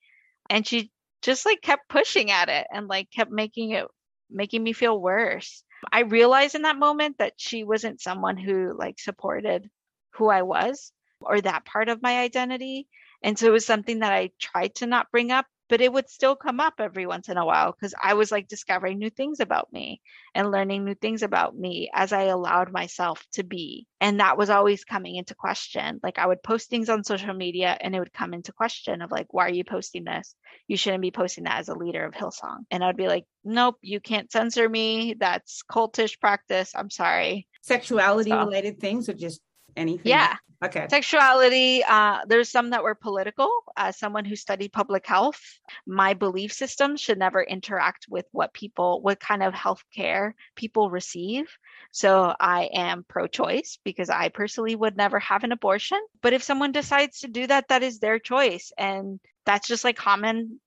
And 0.50 0.66
she 0.66 0.90
just 1.22 1.46
like 1.46 1.62
kept 1.62 1.88
pushing 1.88 2.30
at 2.30 2.48
it 2.48 2.66
and 2.72 2.86
like 2.86 3.10
kept 3.10 3.30
making 3.30 3.70
it 3.70 3.86
making 4.30 4.62
me 4.62 4.72
feel 4.72 4.98
worse. 4.98 5.64
I 5.92 6.00
realized 6.00 6.54
in 6.54 6.62
that 6.62 6.78
moment 6.78 7.18
that 7.18 7.34
she 7.36 7.64
wasn't 7.64 8.00
someone 8.00 8.36
who 8.36 8.74
like 8.76 8.98
supported 8.98 9.68
who 10.14 10.28
I 10.28 10.42
was 10.42 10.92
or 11.20 11.40
that 11.40 11.64
part 11.64 11.88
of 11.88 12.02
my 12.02 12.20
identity. 12.20 12.88
And 13.22 13.38
so 13.38 13.46
it 13.46 13.52
was 13.52 13.66
something 13.66 14.00
that 14.00 14.12
I 14.12 14.30
tried 14.40 14.74
to 14.76 14.86
not 14.86 15.10
bring 15.10 15.30
up, 15.30 15.46
but 15.68 15.80
it 15.80 15.92
would 15.92 16.08
still 16.08 16.36
come 16.36 16.60
up 16.60 16.74
every 16.78 17.06
once 17.06 17.28
in 17.28 17.36
a 17.36 17.44
while 17.44 17.72
because 17.72 17.94
I 18.00 18.14
was 18.14 18.30
like 18.30 18.48
discovering 18.48 18.98
new 18.98 19.10
things 19.10 19.40
about 19.40 19.72
me 19.72 20.00
and 20.34 20.50
learning 20.50 20.84
new 20.84 20.94
things 20.94 21.22
about 21.22 21.56
me 21.56 21.90
as 21.94 22.12
I 22.12 22.24
allowed 22.24 22.72
myself 22.72 23.24
to 23.32 23.42
be. 23.42 23.86
And 24.00 24.20
that 24.20 24.36
was 24.36 24.50
always 24.50 24.84
coming 24.84 25.16
into 25.16 25.34
question. 25.34 26.00
Like 26.02 26.18
I 26.18 26.26
would 26.26 26.42
post 26.42 26.68
things 26.68 26.88
on 26.88 27.04
social 27.04 27.34
media 27.34 27.76
and 27.80 27.94
it 27.94 27.98
would 27.98 28.12
come 28.12 28.34
into 28.34 28.52
question 28.52 29.00
of 29.02 29.10
like, 29.10 29.32
why 29.32 29.46
are 29.46 29.52
you 29.52 29.64
posting 29.64 30.04
this? 30.04 30.34
You 30.68 30.76
shouldn't 30.76 31.02
be 31.02 31.10
posting 31.10 31.44
that 31.44 31.60
as 31.60 31.68
a 31.68 31.74
leader 31.74 32.04
of 32.04 32.14
Hillsong. 32.14 32.64
And 32.70 32.84
I'd 32.84 32.96
be 32.96 33.08
like, 33.08 33.24
nope, 33.44 33.76
you 33.80 34.00
can't 34.00 34.30
censor 34.30 34.68
me. 34.68 35.14
That's 35.18 35.62
cultish 35.70 36.20
practice. 36.20 36.72
I'm 36.74 36.90
sorry. 36.90 37.46
Sexuality 37.62 38.30
So- 38.30 38.38
related 38.38 38.80
things 38.80 39.08
or 39.08 39.14
just 39.14 39.40
anything? 39.76 40.10
Yeah. 40.10 40.36
Okay. 40.62 40.86
Sexuality, 40.88 41.82
uh, 41.84 42.20
there's 42.26 42.50
some 42.50 42.70
that 42.70 42.82
were 42.82 42.94
political. 42.94 43.50
As 43.76 43.98
someone 43.98 44.24
who 44.24 44.36
studied 44.36 44.72
public 44.72 45.06
health, 45.06 45.40
my 45.86 46.14
belief 46.14 46.52
system 46.52 46.96
should 46.96 47.18
never 47.18 47.42
interact 47.42 48.06
with 48.08 48.26
what 48.32 48.52
people, 48.54 49.02
what 49.02 49.20
kind 49.20 49.42
of 49.42 49.54
health 49.54 49.82
care 49.94 50.34
people 50.54 50.90
receive. 50.90 51.50
So 51.92 52.34
I 52.38 52.70
am 52.72 53.04
pro 53.08 53.26
choice 53.26 53.78
because 53.84 54.10
I 54.10 54.28
personally 54.28 54.74
would 54.74 54.96
never 54.96 55.18
have 55.20 55.44
an 55.44 55.52
abortion. 55.52 56.00
But 56.22 56.32
if 56.32 56.42
someone 56.42 56.72
decides 56.72 57.20
to 57.20 57.28
do 57.28 57.46
that, 57.46 57.68
that 57.68 57.82
is 57.82 57.98
their 57.98 58.18
choice. 58.18 58.72
And 58.78 59.20
that's 59.46 59.68
just 59.68 59.84
like 59.84 59.96
common 59.96 60.60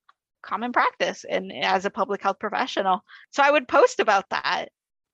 common 0.44 0.72
practice 0.72 1.26
and 1.30 1.52
as 1.52 1.84
a 1.84 1.90
public 1.90 2.22
health 2.22 2.40
professional 2.40 3.04
so 3.32 3.44
i 3.44 3.52
would 3.52 3.68
post 3.68 4.00
about 4.00 4.30
that 4.30 4.68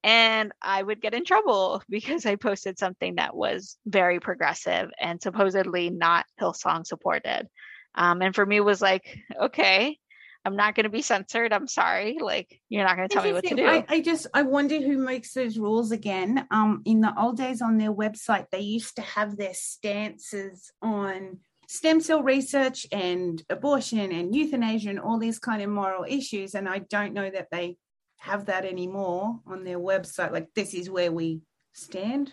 and 0.04 0.52
I 0.62 0.84
would 0.84 1.02
get 1.02 1.14
in 1.14 1.26
trouble 1.26 1.82
because 1.90 2.26
I 2.26 2.36
posted 2.36 2.78
something 2.78 3.16
that 3.16 3.36
was 3.36 3.78
very 3.86 4.20
progressive 4.20 4.92
and 5.00 5.22
supposedly 5.22 5.90
not 5.90 6.26
Hillsong 6.40 6.86
supported. 6.86 7.48
Um, 7.96 8.22
and 8.22 8.36
for 8.36 8.46
me, 8.46 8.58
it 8.58 8.66
was 8.66 8.82
like, 8.82 9.20
okay, 9.40 9.98
I'm 10.46 10.56
not 10.56 10.76
going 10.76 10.84
to 10.84 10.90
be 10.90 11.02
censored. 11.02 11.54
I'm 11.54 11.68
sorry. 11.68 12.18
Like, 12.20 12.60
you're 12.68 12.84
not 12.84 12.98
going 12.98 13.08
to 13.08 13.14
tell 13.14 13.24
me 13.24 13.34
what 13.34 13.46
to 13.46 13.56
do. 13.56 13.66
I, 13.66 13.86
I, 13.88 14.02
just, 14.02 14.28
I 14.34 14.42
wonder 14.42 14.82
who 14.82 14.98
makes 14.98 15.34
those 15.34 15.58
rules 15.58 15.92
again. 15.92 16.48
Um, 16.52 16.82
in 16.86 17.02
the 17.02 17.14
old 17.18 17.38
days 17.38 17.62
on 17.62 17.78
their 17.78 17.94
website, 17.94 18.48
they 18.52 18.60
used 18.60 18.96
to 18.98 19.02
have 19.04 19.38
their 19.38 19.54
stances 19.54 20.72
on 20.82 21.40
stem 21.70 22.02
cell 22.02 22.24
research 22.24 22.86
and 22.92 23.42
abortion 23.50 24.12
and 24.12 24.36
euthanasia 24.36 24.90
and 24.90 25.00
all 25.00 25.18
these 25.18 25.40
kind 25.40 25.62
of 25.62 25.70
moral 25.70 26.04
issues. 26.08 26.56
And 26.56 26.68
I 26.68 26.80
don't 26.80 27.14
know 27.14 27.30
that 27.30 27.48
they 27.52 27.78
have 28.24 28.46
that 28.46 28.64
anymore 28.64 29.40
on 29.46 29.66
their 29.66 29.80
website. 29.80 30.32
Like, 30.32 30.48
this 30.56 30.74
is 30.74 30.90
where 30.90 31.12
we 31.12 31.42
stand 31.74 32.32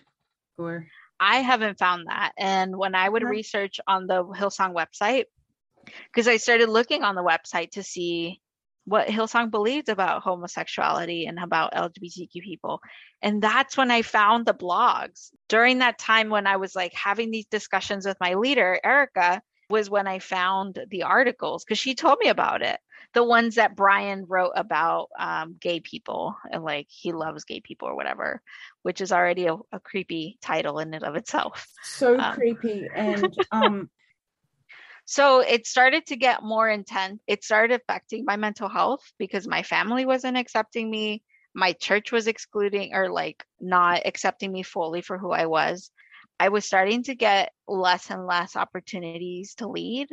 or. 0.56 0.86
I 1.18 1.38
haven't 1.38 1.80
found 1.80 2.06
that. 2.06 2.30
And 2.38 2.76
when 2.76 2.94
I 2.94 3.08
would 3.08 3.24
uh-huh. 3.24 3.30
research 3.32 3.80
on 3.88 4.06
the 4.06 4.24
Hillsong 4.24 4.72
website, 4.72 5.24
because 6.06 6.28
I 6.28 6.36
started 6.36 6.68
looking 6.68 7.02
on 7.02 7.16
the 7.16 7.24
website 7.24 7.72
to 7.72 7.82
see 7.82 8.40
what 8.84 9.08
Hillsong 9.08 9.50
believed 9.50 9.88
about 9.88 10.22
homosexuality 10.22 11.26
and 11.26 11.40
about 11.40 11.74
LGBTQ 11.74 12.40
people. 12.40 12.80
And 13.20 13.42
that's 13.42 13.76
when 13.76 13.90
I 13.90 14.02
found 14.02 14.46
the 14.46 14.54
blogs. 14.54 15.30
During 15.48 15.78
that 15.78 15.98
time 15.98 16.30
when 16.30 16.46
I 16.46 16.56
was 16.56 16.76
like 16.76 16.92
having 16.94 17.32
these 17.32 17.46
discussions 17.46 18.06
with 18.06 18.16
my 18.20 18.34
leader, 18.34 18.78
Erica, 18.84 19.42
was 19.70 19.88
when 19.88 20.06
I 20.06 20.18
found 20.18 20.78
the 20.90 21.04
articles 21.04 21.64
because 21.64 21.78
she 21.78 21.94
told 21.94 22.18
me 22.22 22.28
about 22.28 22.62
it. 22.62 22.78
The 23.14 23.24
ones 23.24 23.54
that 23.54 23.76
Brian 23.76 24.26
wrote 24.28 24.52
about 24.54 25.08
um, 25.18 25.56
gay 25.58 25.80
people 25.80 26.36
and 26.50 26.62
like 26.62 26.86
he 26.90 27.12
loves 27.12 27.44
gay 27.44 27.60
people 27.60 27.88
or 27.88 27.96
whatever, 27.96 28.42
which 28.82 29.00
is 29.00 29.12
already 29.12 29.46
a, 29.46 29.54
a 29.72 29.80
creepy 29.80 30.38
title 30.42 30.78
in 30.78 30.92
and 30.92 31.04
of 31.04 31.16
itself. 31.16 31.66
So 31.82 32.18
um, 32.18 32.34
creepy. 32.34 32.88
And 32.94 33.34
um, 33.52 33.90
so 35.06 35.40
it 35.40 35.66
started 35.66 36.06
to 36.06 36.16
get 36.16 36.42
more 36.42 36.68
intense. 36.68 37.20
It 37.26 37.42
started 37.42 37.80
affecting 37.80 38.24
my 38.24 38.36
mental 38.36 38.68
health 38.68 39.02
because 39.18 39.48
my 39.48 39.62
family 39.62 40.04
wasn't 40.04 40.36
accepting 40.36 40.90
me. 40.90 41.22
My 41.54 41.72
church 41.72 42.12
was 42.12 42.28
excluding 42.28 42.94
or 42.94 43.10
like 43.10 43.44
not 43.60 44.02
accepting 44.04 44.52
me 44.52 44.62
fully 44.62 45.00
for 45.00 45.18
who 45.18 45.32
I 45.32 45.46
was. 45.46 45.90
I 46.40 46.48
was 46.48 46.64
starting 46.64 47.02
to 47.04 47.14
get 47.14 47.52
less 47.68 48.10
and 48.10 48.26
less 48.26 48.56
opportunities 48.56 49.54
to 49.56 49.68
lead. 49.68 50.08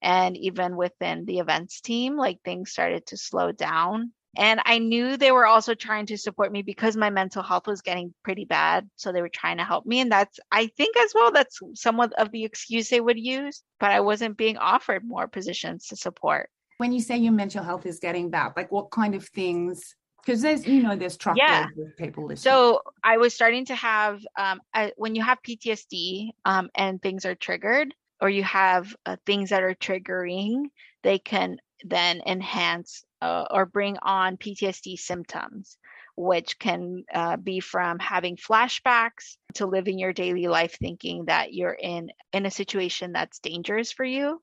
And 0.00 0.34
even 0.36 0.74
within 0.74 1.26
the 1.26 1.38
events 1.38 1.82
team, 1.82 2.16
like 2.16 2.38
things 2.44 2.70
started 2.70 3.04
to 3.08 3.18
slow 3.18 3.52
down. 3.52 4.12
And 4.38 4.60
I 4.64 4.78
knew 4.78 5.16
they 5.16 5.32
were 5.32 5.46
also 5.46 5.74
trying 5.74 6.06
to 6.06 6.18
support 6.18 6.50
me 6.50 6.62
because 6.62 6.96
my 6.96 7.10
mental 7.10 7.42
health 7.42 7.66
was 7.66 7.82
getting 7.82 8.14
pretty 8.24 8.46
bad. 8.46 8.88
So 8.96 9.12
they 9.12 9.20
were 9.20 9.28
trying 9.28 9.58
to 9.58 9.64
help 9.64 9.84
me. 9.84 10.00
And 10.00 10.10
that's, 10.10 10.38
I 10.50 10.68
think, 10.78 10.96
as 10.96 11.12
well, 11.14 11.30
that's 11.30 11.58
somewhat 11.74 12.12
of 12.14 12.32
the 12.32 12.44
excuse 12.44 12.88
they 12.88 13.00
would 13.00 13.18
use. 13.18 13.62
But 13.78 13.90
I 13.92 14.00
wasn't 14.00 14.36
being 14.36 14.56
offered 14.56 15.02
more 15.06 15.28
positions 15.28 15.88
to 15.88 15.96
support. 15.96 16.48
When 16.78 16.92
you 16.92 17.00
say 17.00 17.18
your 17.18 17.32
mental 17.32 17.62
health 17.62 17.84
is 17.84 17.98
getting 17.98 18.30
bad, 18.30 18.52
like 18.56 18.72
what 18.72 18.90
kind 18.90 19.14
of 19.14 19.28
things? 19.28 19.94
Because 20.26 20.42
there's, 20.42 20.66
you 20.66 20.82
know, 20.82 20.96
there's 20.96 21.16
truckloads 21.16 21.48
yeah. 21.48 21.84
of 21.84 21.96
people 21.96 22.24
listening. 22.26 22.52
So 22.52 22.82
I 23.04 23.18
was 23.18 23.32
starting 23.32 23.64
to 23.66 23.76
have, 23.76 24.26
um, 24.36 24.60
I, 24.74 24.92
when 24.96 25.14
you 25.14 25.22
have 25.22 25.38
PTSD 25.40 26.30
um, 26.44 26.68
and 26.74 27.00
things 27.00 27.24
are 27.24 27.36
triggered, 27.36 27.94
or 28.20 28.28
you 28.28 28.42
have 28.42 28.94
uh, 29.06 29.16
things 29.24 29.50
that 29.50 29.62
are 29.62 29.74
triggering, 29.74 30.64
they 31.04 31.20
can 31.20 31.58
then 31.84 32.22
enhance 32.26 33.04
uh, 33.22 33.44
or 33.50 33.66
bring 33.66 33.98
on 34.02 34.36
PTSD 34.36 34.98
symptoms, 34.98 35.78
which 36.16 36.58
can 36.58 37.04
uh, 37.14 37.36
be 37.36 37.60
from 37.60 38.00
having 38.00 38.36
flashbacks 38.36 39.36
to 39.54 39.66
living 39.66 39.98
your 39.98 40.12
daily 40.12 40.48
life 40.48 40.76
thinking 40.78 41.26
that 41.26 41.52
you're 41.52 41.72
in 41.78 42.10
in 42.32 42.46
a 42.46 42.50
situation 42.50 43.12
that's 43.12 43.38
dangerous 43.38 43.92
for 43.92 44.04
you. 44.04 44.40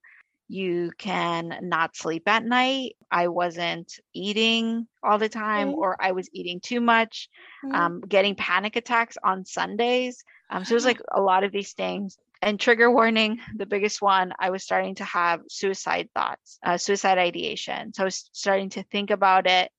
You 0.48 0.92
can 0.98 1.60
not 1.62 1.96
sleep 1.96 2.28
at 2.28 2.44
night. 2.44 2.96
I 3.10 3.28
wasn't 3.30 3.92
eating 4.14 4.88
all 5.02 5.18
the 5.18 5.30
time, 5.30 5.70
mm-hmm. 5.70 5.80
or 5.80 5.98
I 6.00 6.12
was 6.12 6.30
eating 6.34 6.60
too 6.60 6.82
much, 6.82 7.30
mm-hmm. 7.66 7.76
um, 7.76 8.02
getting 8.02 8.36
panic 8.36 8.76
attacks 8.76 9.18
on 9.24 9.46
Sundays. 9.46 10.24
Um, 10.50 10.66
so 10.66 10.74
it 10.74 10.76
was 10.76 10.86
like 10.92 11.02
a 11.12 11.22
lot 11.22 11.44
of 11.44 11.52
these 11.52 11.74
things 11.74 12.18
and 12.44 12.60
trigger 12.60 12.92
warning 12.92 13.40
the 13.56 13.66
biggest 13.66 14.02
one 14.02 14.34
i 14.38 14.50
was 14.50 14.64
starting 14.64 14.96
to 14.96 15.04
have 15.06 15.42
suicide 15.50 16.10
thoughts 16.14 16.60
uh, 16.64 16.78
suicide 16.78 17.18
ideation 17.18 17.94
so 17.94 18.04
i 18.04 18.06
was 18.06 18.30
starting 18.34 18.70
to 18.70 18.84
think 18.84 19.12
about 19.12 19.48
it 19.48 19.72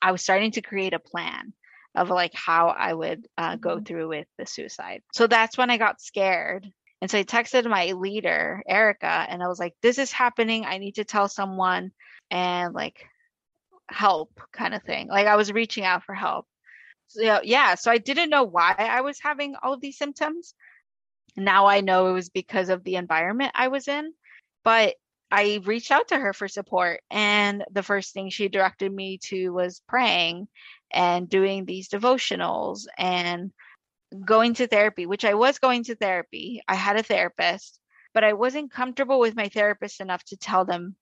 i 0.00 0.10
was 0.10 0.22
starting 0.22 0.50
to 0.50 0.62
create 0.62 0.94
a 0.94 0.98
plan 0.98 1.52
of 1.94 2.08
like 2.08 2.32
how 2.34 2.68
i 2.68 2.92
would 2.92 3.26
uh, 3.36 3.56
go 3.56 3.76
mm-hmm. 3.76 3.84
through 3.84 4.08
with 4.08 4.26
the 4.38 4.46
suicide 4.46 5.02
so 5.12 5.26
that's 5.26 5.58
when 5.58 5.70
i 5.70 5.76
got 5.76 6.00
scared 6.00 6.66
and 7.06 7.10
so 7.10 7.18
i 7.18 7.24
texted 7.24 7.68
my 7.68 7.92
leader 7.92 8.62
erica 8.68 9.26
and 9.28 9.42
i 9.42 9.46
was 9.46 9.60
like 9.60 9.74
this 9.80 9.98
is 9.98 10.10
happening 10.10 10.64
i 10.64 10.78
need 10.78 10.96
to 10.96 11.04
tell 11.04 11.28
someone 11.28 11.92
and 12.30 12.74
like 12.74 13.06
help 13.88 14.40
kind 14.52 14.74
of 14.74 14.82
thing 14.82 15.08
like 15.08 15.26
i 15.26 15.36
was 15.36 15.52
reaching 15.52 15.84
out 15.84 16.02
for 16.02 16.14
help 16.14 16.46
so 17.06 17.40
yeah 17.44 17.76
so 17.76 17.90
i 17.90 17.98
didn't 17.98 18.30
know 18.30 18.42
why 18.42 18.74
i 18.78 19.00
was 19.00 19.20
having 19.20 19.54
all 19.62 19.72
of 19.72 19.80
these 19.80 19.96
symptoms 19.96 20.54
now 21.36 21.66
I 21.66 21.80
know 21.80 22.08
it 22.08 22.12
was 22.12 22.30
because 22.30 22.68
of 22.68 22.82
the 22.82 22.96
environment 22.96 23.52
I 23.54 23.68
was 23.68 23.88
in. 23.88 24.12
But 24.64 24.94
I 25.30 25.60
reached 25.64 25.90
out 25.90 26.08
to 26.08 26.18
her 26.18 26.32
for 26.32 26.48
support. 26.48 27.00
And 27.10 27.64
the 27.70 27.82
first 27.82 28.14
thing 28.14 28.30
she 28.30 28.48
directed 28.48 28.92
me 28.92 29.18
to 29.24 29.50
was 29.50 29.82
praying 29.86 30.48
and 30.90 31.28
doing 31.28 31.64
these 31.64 31.88
devotionals 31.88 32.86
and 32.96 33.52
going 34.24 34.54
to 34.54 34.66
therapy, 34.66 35.06
which 35.06 35.24
I 35.24 35.34
was 35.34 35.58
going 35.58 35.84
to 35.84 35.94
therapy. 35.94 36.62
I 36.68 36.74
had 36.74 36.96
a 36.96 37.02
therapist, 37.02 37.78
but 38.14 38.24
I 38.24 38.32
wasn't 38.32 38.72
comfortable 38.72 39.18
with 39.18 39.36
my 39.36 39.48
therapist 39.48 40.00
enough 40.00 40.24
to 40.24 40.36
tell 40.36 40.64
them 40.64 40.96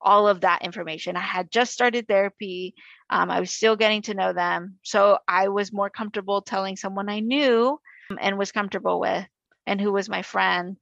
all 0.00 0.28
of 0.28 0.40
that 0.40 0.62
information. 0.62 1.16
I 1.16 1.20
had 1.20 1.50
just 1.50 1.72
started 1.72 2.08
therapy. 2.08 2.74
Um, 3.10 3.30
I 3.30 3.40
was 3.40 3.50
still 3.50 3.76
getting 3.76 4.02
to 4.02 4.14
know 4.14 4.32
them. 4.32 4.78
So 4.82 5.18
I 5.28 5.48
was 5.48 5.72
more 5.72 5.90
comfortable 5.90 6.42
telling 6.42 6.76
someone 6.76 7.08
I 7.08 7.20
knew 7.20 7.78
and 8.18 8.38
was 8.38 8.52
comfortable 8.52 8.98
with 9.00 9.26
and 9.66 9.80
who 9.80 9.92
was 9.92 10.08
my 10.08 10.22
friend. 10.22 10.76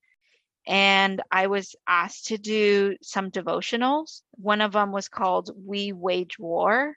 And 0.66 1.22
I 1.30 1.46
was 1.46 1.74
asked 1.86 2.26
to 2.26 2.38
do 2.38 2.96
some 3.02 3.30
devotionals. 3.30 4.20
One 4.32 4.60
of 4.60 4.72
them 4.72 4.92
was 4.92 5.08
called 5.08 5.50
We 5.56 5.92
Wage 5.92 6.38
War. 6.38 6.96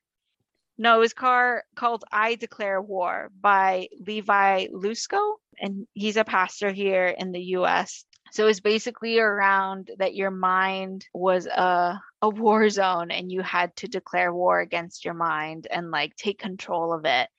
No, 0.82 0.96
it 0.96 1.00
was 1.00 1.14
car, 1.14 1.64
called 1.76 2.06
I 2.12 2.34
Declare 2.34 2.82
War 2.82 3.30
by 3.40 3.88
Levi 4.00 4.66
Lusko. 4.74 5.36
And 5.60 5.86
he's 5.94 6.18
a 6.18 6.24
pastor 6.24 6.72
here 6.72 7.06
in 7.06 7.32
the 7.32 7.44
US. 7.58 8.04
So 8.32 8.48
it's 8.48 8.62
basically 8.62 9.20
around 9.20 9.92
that 10.00 10.16
your 10.16 10.32
mind 10.32 11.06
was 11.14 11.46
a, 11.46 12.02
a 12.24 12.30
war 12.30 12.68
zone 12.72 13.12
and 13.12 13.32
you 13.32 13.44
had 13.44 13.76
to 13.76 13.88
declare 13.88 14.34
war 14.34 14.60
against 14.60 15.06
your 15.06 15.14
mind 15.14 15.68
and 15.70 15.92
like 15.92 16.16
take 16.16 16.40
control 16.40 16.94
of 16.94 17.06
it. 17.06 17.30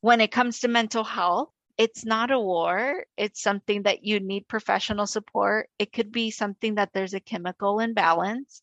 When 0.00 0.20
it 0.20 0.30
comes 0.30 0.60
to 0.60 0.68
mental 0.68 1.02
health, 1.02 1.50
it's 1.76 2.04
not 2.04 2.30
a 2.30 2.38
war. 2.38 3.04
It's 3.16 3.42
something 3.42 3.82
that 3.82 4.04
you 4.04 4.20
need 4.20 4.46
professional 4.46 5.08
support. 5.08 5.68
It 5.76 5.92
could 5.92 6.12
be 6.12 6.30
something 6.30 6.76
that 6.76 6.90
there's 6.94 7.14
a 7.14 7.20
chemical 7.20 7.80
imbalance 7.80 8.62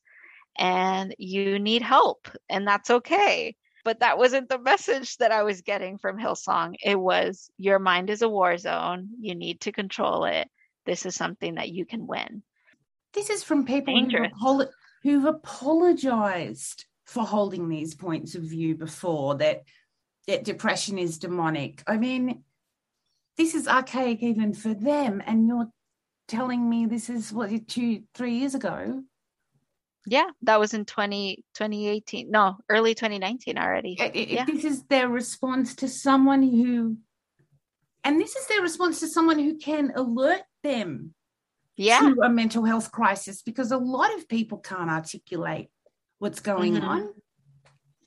and 0.57 1.13
you 1.17 1.59
need 1.59 1.81
help, 1.81 2.29
and 2.49 2.65
that's 2.65 2.89
okay. 2.89 3.55
But 3.83 4.01
that 4.01 4.17
wasn't 4.17 4.49
the 4.49 4.59
message 4.59 5.17
that 5.17 5.31
I 5.31 5.43
was 5.43 5.61
getting 5.61 5.97
from 5.97 6.17
Hillsong. 6.17 6.75
It 6.83 6.99
was 6.99 7.49
your 7.57 7.79
mind 7.79 8.09
is 8.09 8.21
a 8.21 8.29
war 8.29 8.57
zone. 8.57 9.09
You 9.19 9.35
need 9.35 9.61
to 9.61 9.71
control 9.71 10.25
it. 10.25 10.49
This 10.85 11.05
is 11.05 11.15
something 11.15 11.55
that 11.55 11.69
you 11.69 11.85
can 11.85 12.07
win. 12.07 12.43
This 13.13 13.29
is 13.29 13.43
from 13.43 13.65
people 13.65 13.97
who've, 13.99 14.31
apolo- 14.31 14.69
who've 15.03 15.25
apologized 15.25 16.85
for 17.05 17.25
holding 17.25 17.69
these 17.69 17.95
points 17.95 18.35
of 18.35 18.43
view 18.43 18.75
before 18.75 19.35
that 19.35 19.63
that 20.27 20.43
depression 20.43 20.99
is 20.99 21.17
demonic. 21.17 21.81
I 21.87 21.97
mean, 21.97 22.43
this 23.37 23.55
is 23.55 23.67
archaic 23.67 24.21
even 24.21 24.53
for 24.53 24.73
them 24.73 25.23
and 25.25 25.47
you're 25.47 25.71
telling 26.27 26.69
me 26.69 26.85
this 26.85 27.09
is 27.09 27.33
what 27.33 27.67
two 27.67 28.03
three 28.13 28.35
years 28.35 28.53
ago 28.53 29.03
yeah 30.09 30.29
that 30.41 30.59
was 30.59 30.73
in 30.73 30.85
20 30.85 31.43
2018 31.53 32.31
no 32.31 32.57
early 32.69 32.95
2019 32.95 33.57
already 33.57 33.95
it, 33.99 34.15
it, 34.15 34.29
yeah. 34.29 34.45
this 34.45 34.65
is 34.65 34.83
their 34.83 35.07
response 35.07 35.75
to 35.75 35.87
someone 35.87 36.43
who 36.43 36.97
and 38.03 38.19
this 38.19 38.35
is 38.35 38.47
their 38.47 38.61
response 38.61 38.99
to 38.99 39.07
someone 39.07 39.39
who 39.39 39.57
can 39.57 39.91
alert 39.95 40.41
them 40.63 41.13
yeah. 41.75 41.99
to 41.99 42.21
a 42.23 42.29
mental 42.29 42.63
health 42.63 42.91
crisis 42.91 43.41
because 43.41 43.71
a 43.71 43.77
lot 43.77 44.13
of 44.15 44.27
people 44.27 44.57
can't 44.57 44.89
articulate 44.89 45.69
what's 46.17 46.39
going 46.39 46.73
mm-hmm. 46.73 46.87
on 46.87 47.09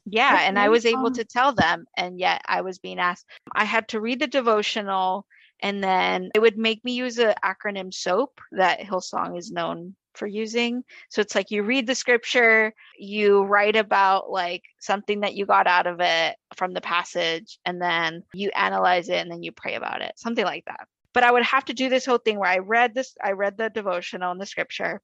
yeah, 0.04 0.40
and 0.42 0.58
I 0.58 0.68
was 0.68 0.84
able 0.84 1.12
to 1.12 1.24
tell 1.24 1.52
them, 1.52 1.86
and 1.96 2.18
yet 2.18 2.42
I 2.46 2.62
was 2.62 2.78
being 2.78 2.98
asked. 2.98 3.24
I 3.54 3.64
had 3.64 3.88
to 3.88 4.00
read 4.00 4.20
the 4.20 4.26
devotional, 4.26 5.26
and 5.60 5.82
then 5.82 6.30
it 6.34 6.40
would 6.40 6.58
make 6.58 6.84
me 6.84 6.92
use 6.92 7.18
an 7.18 7.34
acronym 7.44 7.94
SOAP 7.94 8.40
that 8.52 8.80
Hillsong 8.80 9.38
is 9.38 9.52
known 9.52 9.94
for 10.14 10.26
using. 10.26 10.84
So 11.08 11.20
it's 11.20 11.34
like 11.34 11.50
you 11.50 11.62
read 11.62 11.86
the 11.86 11.94
scripture, 11.94 12.72
you 12.98 13.42
write 13.42 13.76
about 13.76 14.30
like 14.30 14.62
something 14.80 15.20
that 15.20 15.34
you 15.34 15.46
got 15.46 15.66
out 15.66 15.86
of 15.86 16.00
it 16.00 16.36
from 16.56 16.72
the 16.72 16.80
passage, 16.80 17.58
and 17.64 17.80
then 17.80 18.22
you 18.32 18.50
analyze 18.54 19.08
it 19.08 19.18
and 19.18 19.30
then 19.30 19.42
you 19.42 19.52
pray 19.52 19.74
about 19.74 20.02
it, 20.02 20.12
something 20.16 20.44
like 20.44 20.64
that. 20.66 20.86
But 21.14 21.24
I 21.24 21.30
would 21.30 21.44
have 21.44 21.64
to 21.66 21.74
do 21.74 21.88
this 21.88 22.06
whole 22.06 22.18
thing 22.18 22.38
where 22.38 22.50
I 22.50 22.58
read 22.58 22.94
this, 22.94 23.14
I 23.22 23.32
read 23.32 23.56
the 23.56 23.70
devotional 23.70 24.32
and 24.32 24.40
the 24.40 24.46
scripture. 24.46 25.00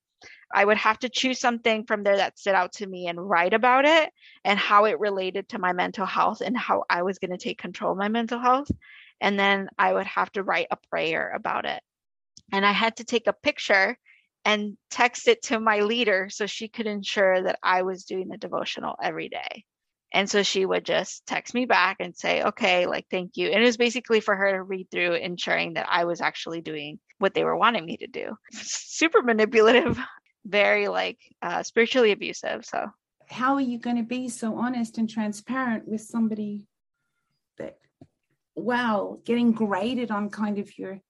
I 0.53 0.65
would 0.65 0.79
have 0.79 0.99
to 1.01 1.09
choose 1.09 1.39
something 1.39 1.85
from 1.85 2.03
there 2.03 2.17
that 2.17 2.39
stood 2.39 2.55
out 2.55 2.73
to 2.75 2.87
me 2.87 3.07
and 3.07 3.29
write 3.29 3.53
about 3.53 3.85
it 3.85 4.11
and 4.45 4.59
how 4.59 4.87
it 4.87 4.99
related 4.99 5.51
to 5.51 5.59
my 5.59 5.73
mental 5.73 6.07
health 6.07 6.41
and 6.41 6.57
how 6.57 6.85
I 6.89 7.03
was 7.03 7.19
going 7.19 7.31
to 7.31 7.37
take 7.37 7.59
control 7.59 7.93
of 7.93 7.99
my 7.99 8.09
mental 8.09 8.39
health. 8.39 8.71
And 9.21 9.39
then 9.39 9.69
I 9.79 9.93
would 9.93 10.07
have 10.07 10.33
to 10.33 10.43
write 10.43 10.69
a 10.71 10.79
prayer 10.91 11.33
about 11.35 11.67
it. 11.67 11.83
And 12.53 12.65
I 12.65 12.73
had 12.73 12.97
to 12.97 13.05
take 13.05 13.27
a 13.27 13.33
picture 13.33 13.99
and 14.49 14.79
text 14.91 15.29
it 15.29 15.43
to 15.43 15.61
my 15.61 15.81
leader 15.81 16.29
so 16.31 16.47
she 16.47 16.69
could 16.69 16.87
ensure 16.87 17.43
that 17.43 17.59
I 17.63 17.83
was 17.83 18.05
doing 18.05 18.29
the 18.29 18.39
devotional 18.39 18.97
every 19.03 19.29
day. 19.29 19.65
And 20.15 20.31
so 20.31 20.43
she 20.43 20.65
would 20.65 20.87
just 20.87 21.27
text 21.27 21.53
me 21.53 21.67
back 21.67 21.99
and 22.01 22.17
say, 22.17 22.43
okay, 22.43 22.87
like, 22.87 23.05
thank 23.11 23.37
you. 23.37 23.49
And 23.49 23.63
it 23.63 23.67
was 23.67 23.77
basically 23.77 24.21
for 24.21 24.35
her 24.35 24.53
to 24.53 24.63
read 24.63 24.91
through, 24.91 25.17
ensuring 25.17 25.75
that 25.75 25.87
I 25.91 26.07
was 26.07 26.23
actually 26.23 26.63
doing 26.63 26.99
what 27.19 27.35
they 27.35 27.45
were 27.45 27.59
wanting 27.59 27.85
me 27.85 27.99
to 27.99 28.07
do. 28.07 28.39
Super 28.53 29.21
manipulative, 29.21 29.99
very 30.47 30.89
like 30.89 31.19
uh, 31.43 31.63
spiritually 31.63 32.13
abusive. 32.13 32.65
So, 32.65 32.87
how 33.29 33.53
are 33.53 33.61
you 33.61 33.79
going 33.79 33.97
to 33.97 34.03
be 34.03 34.31
so 34.31 34.57
honest 34.57 34.97
and 34.97 35.11
transparent 35.11 35.87
with 35.87 36.01
somebody 36.01 36.65
that, 37.59 37.77
wow, 38.55 39.19
getting 39.27 39.53
graded 39.53 40.11
on 40.11 40.31
kind 40.31 40.59
of 40.59 40.79
your 40.79 41.03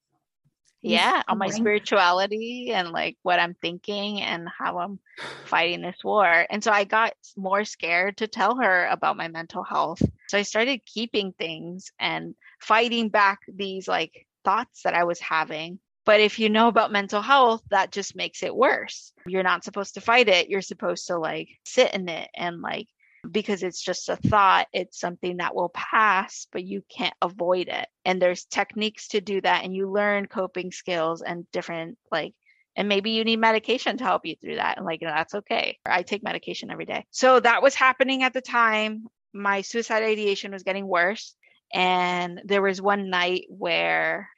yeah 0.83 1.23
on 1.29 1.39
my 1.39 1.49
spirituality 1.49 2.71
and 2.73 2.91
like 2.91 3.17
what 3.23 3.41
i'm 3.41 3.55
thinking 3.55 4.21
and 4.21 4.49
how 4.59 4.79
i'm 4.79 4.99
fighting 5.47 5.83
this 5.83 5.99
war. 6.05 6.47
And 6.51 6.63
so 6.63 6.71
i 6.71 6.85
got 6.85 7.15
more 7.37 7.65
scared 7.65 8.19
to 8.19 8.29
tell 8.29 8.57
her 8.57 8.87
about 8.87 9.17
my 9.17 9.29
mental 9.29 9.65
health. 9.65 10.03
So 10.29 10.39
i 10.39 10.43
started 10.43 10.85
keeping 10.87 11.33
things 11.33 11.91
and 11.99 12.35
fighting 12.61 13.09
back 13.09 13.41
these 13.53 13.89
like 13.89 14.27
thoughts 14.45 14.83
that 14.83 14.95
i 14.95 15.05
was 15.05 15.21
having. 15.21 15.79
But 16.05 16.21
if 16.21 16.39
you 16.39 16.49
know 16.49 16.69
about 16.69 16.93
mental 16.93 17.21
health 17.21 17.63
that 17.71 17.93
just 17.93 18.17
makes 18.17 18.43
it 18.43 18.55
worse. 18.55 19.13
You're 19.27 19.43
not 19.43 19.65
supposed 19.65 19.95
to 19.95 20.01
fight 20.01 20.29
it. 20.29 20.49
You're 20.49 20.63
supposed 20.63 21.09
to 21.09 21.19
like 21.19 21.49
sit 21.65 21.93
in 21.95 22.09
it 22.09 22.31
and 22.35 22.63
like 22.63 22.89
because 23.29 23.63
it's 23.63 23.83
just 23.83 24.09
a 24.09 24.17
thought. 24.17 24.69
It's 24.73 25.01
something 25.01 25.39
that 25.39 25.55
will 25.55 25.71
pass, 25.71 26.47
but 26.53 26.65
you 26.65 26.83
can't 26.89 27.15
avoid 27.21 27.69
it. 27.69 27.87
And 28.05 28.21
there's 28.21 28.45
techniques 28.45 29.09
to 29.09 29.21
do 29.21 29.41
that. 29.41 29.65
And 29.65 29.75
you 29.75 29.91
learn 29.91 30.27
coping 30.27 30.71
skills 30.73 31.23
and 31.23 31.51
different, 31.53 31.99
like, 32.11 32.35
and 32.77 32.89
maybe 32.89 33.11
you 33.11 33.25
need 33.25 33.41
medication 33.41 33.97
to 33.97 34.05
help 34.05 34.25
you 34.25 34.37
through 34.41 34.57
that. 34.57 34.77
And 34.77 34.87
like, 34.87 35.01
that's 35.01 35.35
okay. 35.35 35.79
I 35.85 36.03
take 36.03 36.23
medication 36.23 36.71
every 36.71 36.85
day. 36.85 37.07
So 37.11 37.41
that 37.41 37.63
was 37.63 37.75
happening 37.75 38.23
at 38.23 38.33
the 38.33 38.41
time. 38.41 39.07
My 39.35 39.63
suicide 39.63 40.05
ideation 40.05 40.53
was 40.53 40.63
getting 40.63 40.87
worse. 40.87 41.35
And 41.75 42.41
there 42.45 42.63
was 42.63 42.81
one 42.81 43.11
night 43.11 43.47
where 43.49 44.29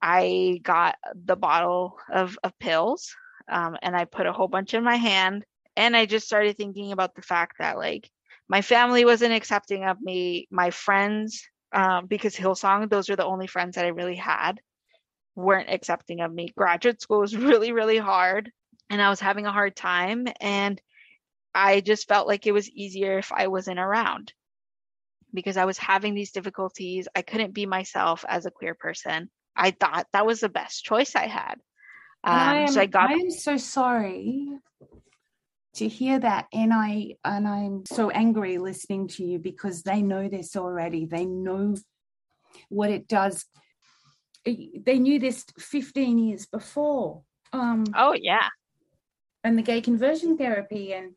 I 0.00 0.60
got 0.62 0.96
the 1.14 1.36
bottle 1.36 1.98
of, 2.10 2.38
of 2.42 2.58
pills 2.58 3.14
um, 3.50 3.76
and 3.82 3.94
I 3.96 4.04
put 4.04 4.26
a 4.26 4.32
whole 4.32 4.48
bunch 4.48 4.72
in 4.72 4.84
my 4.84 4.96
hand. 4.96 5.44
And 5.76 5.96
I 5.96 6.06
just 6.06 6.26
started 6.26 6.56
thinking 6.56 6.92
about 6.92 7.14
the 7.14 7.22
fact 7.22 7.56
that, 7.58 7.76
like, 7.76 8.10
my 8.50 8.62
family 8.62 9.04
wasn't 9.04 9.32
accepting 9.32 9.84
of 9.84 10.02
me. 10.02 10.48
My 10.50 10.70
friends 10.70 11.48
um, 11.72 12.06
because 12.06 12.34
hillsong 12.34 12.90
those 12.90 13.08
are 13.08 13.16
the 13.16 13.24
only 13.24 13.46
friends 13.46 13.76
that 13.76 13.84
i 13.84 13.88
really 13.90 14.16
had 14.16 14.60
weren't 15.36 15.70
accepting 15.70 16.20
of 16.20 16.32
me. 16.32 16.52
Graduate 16.56 17.00
school 17.00 17.20
was 17.20 17.36
really 17.48 17.72
really 17.72 17.98
hard 17.98 18.50
and 18.90 19.00
i 19.00 19.08
was 19.08 19.20
having 19.20 19.46
a 19.46 19.52
hard 19.52 19.76
time 19.76 20.26
and 20.40 20.82
i 21.54 21.80
just 21.80 22.08
felt 22.08 22.26
like 22.26 22.46
it 22.46 22.52
was 22.52 22.68
easier 22.68 23.18
if 23.18 23.30
i 23.32 23.46
wasn't 23.46 23.78
around 23.78 24.32
because 25.32 25.56
i 25.56 25.64
was 25.64 25.78
having 25.78 26.14
these 26.14 26.32
difficulties. 26.32 27.06
I 27.14 27.22
couldn't 27.22 27.54
be 27.54 27.66
myself 27.66 28.24
as 28.28 28.46
a 28.46 28.50
queer 28.50 28.74
person. 28.74 29.30
I 29.54 29.70
thought 29.70 30.08
that 30.12 30.26
was 30.26 30.40
the 30.40 30.48
best 30.48 30.84
choice 30.84 31.14
i 31.14 31.26
had. 31.26 31.54
Um, 32.24 32.34
I 32.34 32.54
am, 32.62 32.68
so 32.68 32.80
i 32.80 32.86
got 32.86 33.10
i 33.10 33.14
am 33.14 33.30
so 33.30 33.56
sorry 33.56 34.48
to 35.74 35.88
hear 35.88 36.18
that 36.18 36.46
and 36.52 36.72
i 36.72 37.14
and 37.24 37.46
i'm 37.46 37.84
so 37.86 38.10
angry 38.10 38.58
listening 38.58 39.06
to 39.06 39.24
you 39.24 39.38
because 39.38 39.82
they 39.82 40.02
know 40.02 40.28
this 40.28 40.56
already 40.56 41.04
they 41.06 41.24
know 41.24 41.74
what 42.68 42.90
it 42.90 43.06
does 43.06 43.44
they 44.44 44.98
knew 44.98 45.18
this 45.18 45.44
15 45.58 46.18
years 46.18 46.46
before 46.46 47.22
um 47.52 47.84
oh 47.94 48.16
yeah 48.18 48.48
and 49.44 49.56
the 49.58 49.62
gay 49.62 49.80
conversion 49.80 50.36
therapy 50.36 50.92
and 50.92 51.12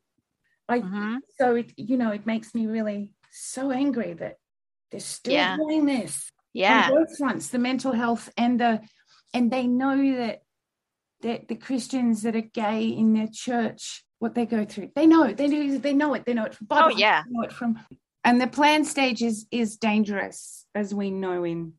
i 0.68 0.80
mm-hmm. 0.80 1.16
so 1.38 1.56
it 1.56 1.72
you 1.76 1.96
know 1.96 2.10
it 2.10 2.26
makes 2.26 2.54
me 2.54 2.66
really 2.66 3.12
so 3.30 3.70
angry 3.70 4.12
that 4.12 4.36
they're 4.90 5.00
still 5.00 5.32
yeah. 5.32 5.56
doing 5.56 5.86
this 5.86 6.30
yeah 6.52 6.88
on 6.90 6.94
both 6.94 7.16
fronts 7.16 7.48
the 7.48 7.58
mental 7.58 7.92
health 7.92 8.30
and 8.36 8.60
the 8.60 8.80
and 9.32 9.50
they 9.50 9.66
know 9.66 10.16
that 10.16 10.40
that 11.22 11.48
the 11.48 11.56
christians 11.56 12.22
that 12.22 12.36
are 12.36 12.40
gay 12.40 12.86
in 12.86 13.14
their 13.14 13.28
church 13.32 14.04
what 14.24 14.34
they 14.34 14.46
go 14.46 14.64
through. 14.64 14.88
They 14.96 15.06
know, 15.06 15.30
they 15.30 15.46
know, 15.46 15.78
they 15.78 15.92
know 15.92 16.14
it. 16.14 16.24
They 16.24 16.32
know 16.32 16.46
it 16.46 16.54
from 16.54 16.66
Bible. 16.66 16.92
Oh 16.94 16.96
yeah, 16.96 17.24
they 17.24 17.30
know 17.30 17.42
it 17.42 17.52
from. 17.52 17.78
And 18.24 18.40
the 18.40 18.46
plan 18.46 18.86
stage 18.86 19.20
is 19.20 19.46
is 19.50 19.76
dangerous, 19.76 20.64
as 20.74 20.94
we 20.94 21.10
know 21.10 21.44
in 21.44 21.74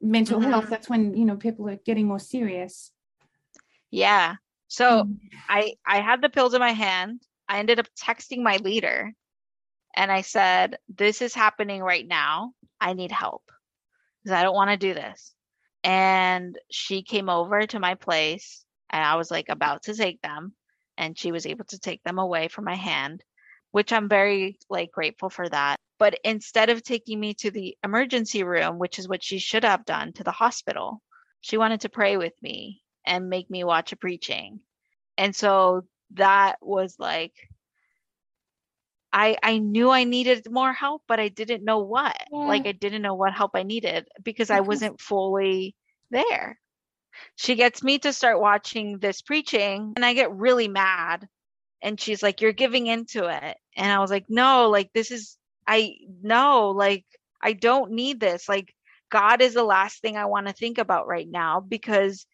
mental 0.00 0.38
mm-hmm. 0.38 0.50
health. 0.50 0.70
That's 0.70 0.88
when 0.88 1.14
you 1.16 1.24
know 1.24 1.36
people 1.36 1.68
are 1.68 1.80
getting 1.84 2.06
more 2.06 2.20
serious. 2.20 2.92
Yeah. 3.90 4.36
So 4.68 5.02
mm. 5.02 5.16
I 5.48 5.74
I 5.84 6.00
had 6.00 6.22
the 6.22 6.28
pills 6.28 6.54
in 6.54 6.60
my 6.60 6.70
hand. 6.70 7.22
I 7.48 7.58
ended 7.58 7.80
up 7.80 7.88
texting 8.00 8.40
my 8.40 8.58
leader, 8.58 9.12
and 9.96 10.12
I 10.12 10.20
said, 10.20 10.78
"This 10.88 11.20
is 11.20 11.34
happening 11.34 11.82
right 11.82 12.06
now. 12.06 12.52
I 12.80 12.92
need 12.92 13.10
help 13.10 13.50
because 14.22 14.38
I 14.38 14.44
don't 14.44 14.54
want 14.54 14.70
to 14.70 14.76
do 14.76 14.94
this." 14.94 15.34
And 15.82 16.56
she 16.70 17.02
came 17.02 17.28
over 17.28 17.66
to 17.66 17.80
my 17.80 17.96
place, 17.96 18.64
and 18.90 19.04
I 19.04 19.16
was 19.16 19.28
like 19.28 19.48
about 19.48 19.82
to 19.84 19.94
take 19.96 20.22
them 20.22 20.54
and 21.00 21.18
she 21.18 21.32
was 21.32 21.46
able 21.46 21.64
to 21.64 21.80
take 21.80 22.02
them 22.04 22.18
away 22.18 22.46
from 22.46 22.64
my 22.64 22.76
hand 22.76 23.24
which 23.72 23.92
i'm 23.92 24.08
very 24.08 24.58
like 24.68 24.92
grateful 24.92 25.30
for 25.30 25.48
that 25.48 25.76
but 25.98 26.14
instead 26.22 26.70
of 26.70 26.82
taking 26.82 27.18
me 27.18 27.34
to 27.34 27.50
the 27.50 27.76
emergency 27.82 28.44
room 28.44 28.78
which 28.78 28.98
is 28.98 29.08
what 29.08 29.24
she 29.24 29.38
should 29.38 29.64
have 29.64 29.84
done 29.84 30.12
to 30.12 30.22
the 30.22 30.30
hospital 30.30 31.02
she 31.40 31.56
wanted 31.56 31.80
to 31.80 31.88
pray 31.88 32.16
with 32.16 32.34
me 32.42 32.82
and 33.06 33.28
make 33.28 33.50
me 33.50 33.64
watch 33.64 33.92
a 33.92 33.96
preaching 33.96 34.60
and 35.18 35.34
so 35.34 35.82
that 36.12 36.56
was 36.60 36.96
like 36.98 37.32
I 39.12 39.36
I 39.42 39.58
knew 39.58 39.90
I 39.90 40.04
needed 40.04 40.46
more 40.48 40.72
help, 40.72 41.02
but 41.08 41.18
I 41.18 41.26
didn't 41.28 41.64
know 41.64 41.80
what. 41.80 42.16
Yeah. 42.30 42.46
Like 42.46 42.66
I 42.66 42.70
didn't 42.70 43.02
know 43.02 43.14
what 43.14 43.32
help 43.32 43.52
I 43.54 43.64
needed 43.64 44.06
because 44.22 44.50
I 44.50 44.60
wasn't 44.60 45.00
fully 45.00 45.74
there 46.12 46.60
she 47.36 47.54
gets 47.54 47.82
me 47.82 47.98
to 48.00 48.12
start 48.12 48.40
watching 48.40 48.98
this 48.98 49.22
preaching 49.22 49.92
and 49.96 50.04
I 50.04 50.14
get 50.14 50.32
really 50.34 50.68
mad. 50.68 51.26
And 51.82 52.00
she's 52.00 52.22
like, 52.22 52.40
You're 52.40 52.52
giving 52.52 52.86
into 52.86 53.26
it. 53.26 53.56
And 53.76 53.92
I 53.92 53.98
was 54.00 54.10
like, 54.10 54.26
No, 54.28 54.68
like, 54.68 54.90
this 54.92 55.10
is, 55.10 55.36
I, 55.66 55.94
no, 56.22 56.70
like, 56.70 57.04
I 57.42 57.52
don't 57.54 57.92
need 57.92 58.20
this. 58.20 58.48
Like, 58.48 58.74
God 59.10 59.42
is 59.42 59.54
the 59.54 59.64
last 59.64 60.00
thing 60.00 60.16
I 60.16 60.26
want 60.26 60.46
to 60.46 60.52
think 60.52 60.78
about 60.78 61.08
right 61.08 61.28
now 61.28 61.60
because 61.60 62.26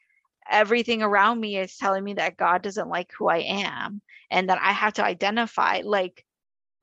everything 0.51 1.03
around 1.03 1.41
me 1.41 1.59
is 1.59 1.77
telling 1.77 2.05
me 2.05 2.15
that 2.15 2.37
God 2.37 2.63
doesn't 2.63 2.89
like 2.89 3.11
who 3.19 3.29
I 3.29 3.39
am 3.39 4.01
and 4.31 4.49
that 4.49 4.59
I 4.61 4.73
have 4.73 4.95
to 4.95 5.05
identify, 5.05 5.83
like, 5.85 6.25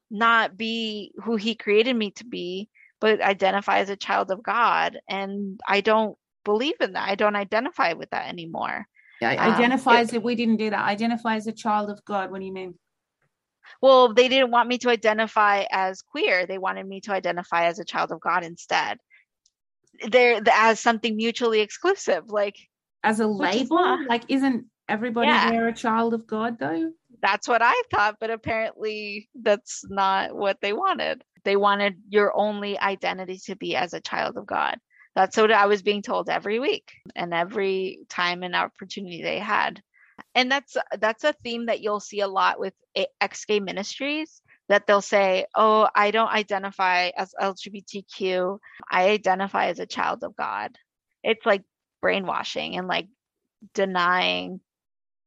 not 0.09 0.57
be 0.57 1.11
who 1.23 1.35
He 1.35 1.55
created 1.55 1.95
me 1.95 2.11
to 2.11 2.25
be, 2.25 2.69
but 2.99 3.21
identify 3.21 3.79
as 3.79 3.89
a 3.89 3.97
child 3.97 4.31
of 4.31 4.43
God. 4.43 4.99
And 5.09 5.59
I 5.67 5.81
don't 5.81 6.17
believe 6.43 6.75
in 6.79 6.93
that. 6.93 7.09
I 7.09 7.15
don't 7.15 7.35
identify 7.35 7.93
with 7.93 8.09
that 8.11 8.27
anymore. 8.27 8.85
Yeah, 9.21 9.29
identify 9.29 9.95
um, 9.95 9.97
as 9.97 10.13
if 10.13 10.23
we 10.23 10.35
didn't 10.35 10.57
do 10.57 10.69
that. 10.69 10.85
Identify 10.85 11.35
as 11.35 11.47
a 11.47 11.51
child 11.51 11.89
of 11.89 12.03
God. 12.05 12.31
What 12.31 12.39
do 12.39 12.45
you 12.45 12.51
mean? 12.51 12.75
Well, 13.81 14.13
they 14.13 14.27
didn't 14.27 14.51
want 14.51 14.69
me 14.69 14.77
to 14.79 14.89
identify 14.89 15.65
as 15.71 16.01
queer. 16.01 16.45
They 16.45 16.57
wanted 16.57 16.87
me 16.87 17.01
to 17.01 17.13
identify 17.13 17.65
as 17.65 17.79
a 17.79 17.85
child 17.85 18.11
of 18.11 18.19
God 18.19 18.43
instead. 18.43 18.97
They're 20.09 20.41
as 20.51 20.79
something 20.79 21.15
mutually 21.15 21.61
exclusive, 21.61 22.29
like 22.29 22.57
as 23.03 23.19
a 23.19 23.27
label. 23.27 24.05
Like, 24.07 24.23
isn't 24.27 24.65
everybody 24.89 25.27
yeah. 25.27 25.51
there 25.51 25.67
a 25.67 25.73
child 25.73 26.13
of 26.13 26.27
God 26.27 26.59
though? 26.59 26.91
That's 27.21 27.47
what 27.47 27.61
I 27.61 27.81
thought, 27.91 28.17
but 28.19 28.29
apparently 28.29 29.29
that's 29.33 29.83
not 29.89 30.35
what 30.35 30.59
they 30.61 30.73
wanted. 30.73 31.23
They 31.45 31.55
wanted 31.55 31.95
your 32.09 32.35
only 32.35 32.77
identity 32.79 33.39
to 33.45 33.55
be 33.55 33.75
as 33.75 33.93
a 33.93 34.01
child 34.01 34.37
of 34.37 34.45
God. 34.45 34.77
That's 35.15 35.37
what 35.37 35.51
I 35.51 35.67
was 35.67 35.81
being 35.81 36.01
told 36.01 36.29
every 36.29 36.59
week 36.59 36.91
and 37.15 37.33
every 37.33 37.99
time 38.09 38.43
and 38.43 38.55
opportunity 38.55 39.21
they 39.21 39.39
had. 39.39 39.81
And 40.35 40.51
that's 40.51 40.75
that's 40.99 41.23
a 41.23 41.33
theme 41.33 41.67
that 41.67 41.81
you'll 41.81 41.99
see 41.99 42.21
a 42.21 42.27
lot 42.27 42.59
with 42.59 42.73
gay 43.47 43.59
ministries 43.59 44.41
that 44.69 44.87
they'll 44.87 45.01
say, 45.01 45.45
"Oh, 45.55 45.87
I 45.95 46.11
don't 46.11 46.29
identify 46.29 47.09
as 47.17 47.33
LGBTQ. 47.39 48.59
I 48.89 49.09
identify 49.09 49.67
as 49.67 49.79
a 49.79 49.85
child 49.85 50.23
of 50.23 50.35
God." 50.35 50.75
It's 51.23 51.45
like 51.45 51.63
brainwashing 52.01 52.77
and 52.77 52.87
like 52.87 53.07
denying 53.73 54.59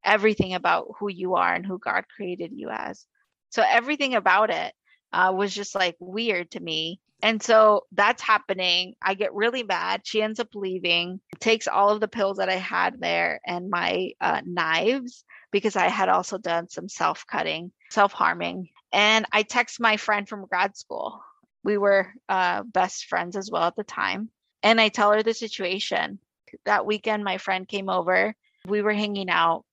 everything 0.03 0.53
about 0.53 0.87
who 0.99 1.09
you 1.09 1.35
are 1.35 1.53
and 1.53 1.65
who 1.65 1.79
God 1.79 2.05
created 2.15 2.51
you 2.53 2.69
as. 2.69 3.05
So 3.49 3.63
everything 3.67 4.15
about 4.15 4.49
it 4.49 4.73
uh, 5.13 5.33
was 5.35 5.53
just 5.53 5.75
like 5.75 5.95
weird 5.99 6.51
to 6.51 6.59
me. 6.59 6.99
And 7.21 7.41
so 7.41 7.85
that's 7.91 8.21
happening. 8.21 8.95
I 9.01 9.15
get 9.15 9.33
really 9.33 9.63
mad. 9.63 10.01
She 10.03 10.21
ends 10.21 10.39
up 10.39 10.49
leaving, 10.53 11.19
takes 11.39 11.67
all 11.67 11.89
of 11.89 11.99
the 11.99 12.07
pills 12.07 12.37
that 12.37 12.49
I 12.49 12.55
had 12.55 12.99
there 12.99 13.39
and 13.45 13.69
my 13.69 14.11
uh, 14.21 14.41
knives 14.45 15.23
because 15.51 15.75
I 15.75 15.87
had 15.87 16.09
also 16.09 16.37
done 16.37 16.69
some 16.69 16.87
self 16.87 17.25
cutting, 17.25 17.71
self 17.89 18.11
harming. 18.11 18.69
And 18.93 19.25
I 19.31 19.43
text 19.43 19.79
my 19.79 19.97
friend 19.97 20.27
from 20.27 20.45
grad 20.45 20.77
school. 20.77 21.21
We 21.63 21.77
were 21.77 22.13
uh, 22.29 22.63
best 22.63 23.05
friends 23.05 23.35
as 23.35 23.49
well 23.51 23.63
at 23.63 23.75
the 23.75 23.83
time. 23.83 24.29
And 24.63 24.79
I 24.79 24.89
tell 24.89 25.11
her 25.11 25.23
the 25.23 25.33
situation. 25.33 26.19
That 26.65 26.85
weekend, 26.85 27.23
my 27.23 27.39
friend 27.39 27.67
came 27.67 27.89
over. 27.89 28.33
We 28.67 28.81
were 28.81 28.93
hanging 28.93 29.29
out. 29.29 29.65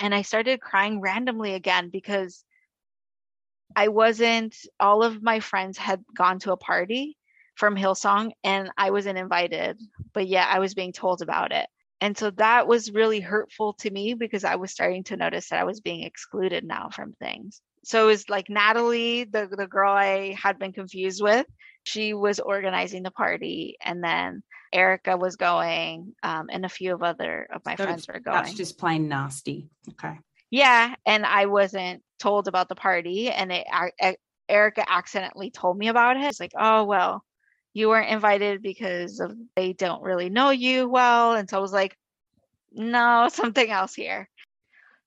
And 0.00 0.14
I 0.14 0.22
started 0.22 0.60
crying 0.60 1.00
randomly 1.00 1.54
again 1.54 1.90
because 1.90 2.44
I 3.76 3.88
wasn't, 3.88 4.56
all 4.78 5.02
of 5.02 5.22
my 5.22 5.40
friends 5.40 5.78
had 5.78 6.04
gone 6.16 6.38
to 6.40 6.52
a 6.52 6.56
party 6.56 7.16
from 7.56 7.76
Hillsong 7.76 8.32
and 8.42 8.70
I 8.76 8.90
wasn't 8.90 9.18
invited, 9.18 9.80
but 10.12 10.26
yeah, 10.26 10.46
I 10.48 10.58
was 10.58 10.74
being 10.74 10.92
told 10.92 11.22
about 11.22 11.52
it. 11.52 11.66
And 12.00 12.18
so 12.18 12.30
that 12.32 12.66
was 12.66 12.92
really 12.92 13.20
hurtful 13.20 13.74
to 13.74 13.90
me 13.90 14.14
because 14.14 14.44
I 14.44 14.56
was 14.56 14.70
starting 14.70 15.04
to 15.04 15.16
notice 15.16 15.48
that 15.48 15.60
I 15.60 15.64
was 15.64 15.80
being 15.80 16.02
excluded 16.02 16.64
now 16.64 16.90
from 16.90 17.14
things. 17.14 17.62
So 17.84 18.04
it 18.04 18.06
was 18.06 18.28
like 18.28 18.50
Natalie, 18.50 19.24
the, 19.24 19.48
the 19.50 19.66
girl 19.66 19.92
I 19.92 20.36
had 20.40 20.58
been 20.58 20.72
confused 20.72 21.22
with, 21.22 21.46
she 21.84 22.14
was 22.14 22.40
organizing 22.40 23.02
the 23.02 23.10
party. 23.10 23.76
And 23.82 24.02
then 24.02 24.42
Erica 24.72 25.16
was 25.16 25.36
going, 25.36 26.14
um, 26.22 26.48
and 26.50 26.64
a 26.64 26.68
few 26.68 26.94
of 26.94 27.02
other 27.02 27.46
of 27.54 27.62
my 27.64 27.76
friends 27.76 28.08
were 28.08 28.20
going. 28.20 28.36
That's 28.36 28.54
just 28.54 28.78
plain 28.78 29.08
nasty. 29.08 29.68
Okay. 29.90 30.18
Yeah. 30.50 30.94
And 31.06 31.24
I 31.24 31.46
wasn't 31.46 32.02
told 32.18 32.48
about 32.48 32.68
the 32.68 32.74
party. 32.74 33.30
And 33.30 33.52
it, 33.52 34.18
Erica 34.48 34.90
accidentally 34.90 35.50
told 35.50 35.78
me 35.78 35.88
about 35.88 36.16
it. 36.16 36.24
It's 36.24 36.40
like, 36.40 36.52
oh, 36.56 36.84
well, 36.84 37.24
you 37.74 37.88
weren't 37.88 38.10
invited 38.10 38.62
because 38.62 39.20
of 39.20 39.36
they 39.56 39.72
don't 39.72 40.02
really 40.02 40.30
know 40.30 40.50
you 40.50 40.88
well 40.88 41.34
and 41.34 41.50
so 41.50 41.58
i 41.58 41.60
was 41.60 41.72
like 41.72 41.94
no 42.72 43.28
something 43.32 43.70
else 43.70 43.94
here 43.94 44.28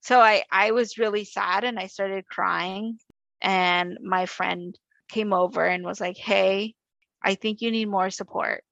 so 0.00 0.20
i 0.20 0.44
i 0.52 0.70
was 0.70 0.98
really 0.98 1.24
sad 1.24 1.64
and 1.64 1.78
i 1.78 1.86
started 1.86 2.28
crying 2.28 2.98
and 3.40 3.98
my 4.02 4.26
friend 4.26 4.78
came 5.08 5.32
over 5.32 5.64
and 5.64 5.84
was 5.84 6.00
like 6.00 6.16
hey 6.16 6.74
i 7.24 7.34
think 7.34 7.60
you 7.60 7.70
need 7.70 7.88
more 7.88 8.10
support 8.10 8.62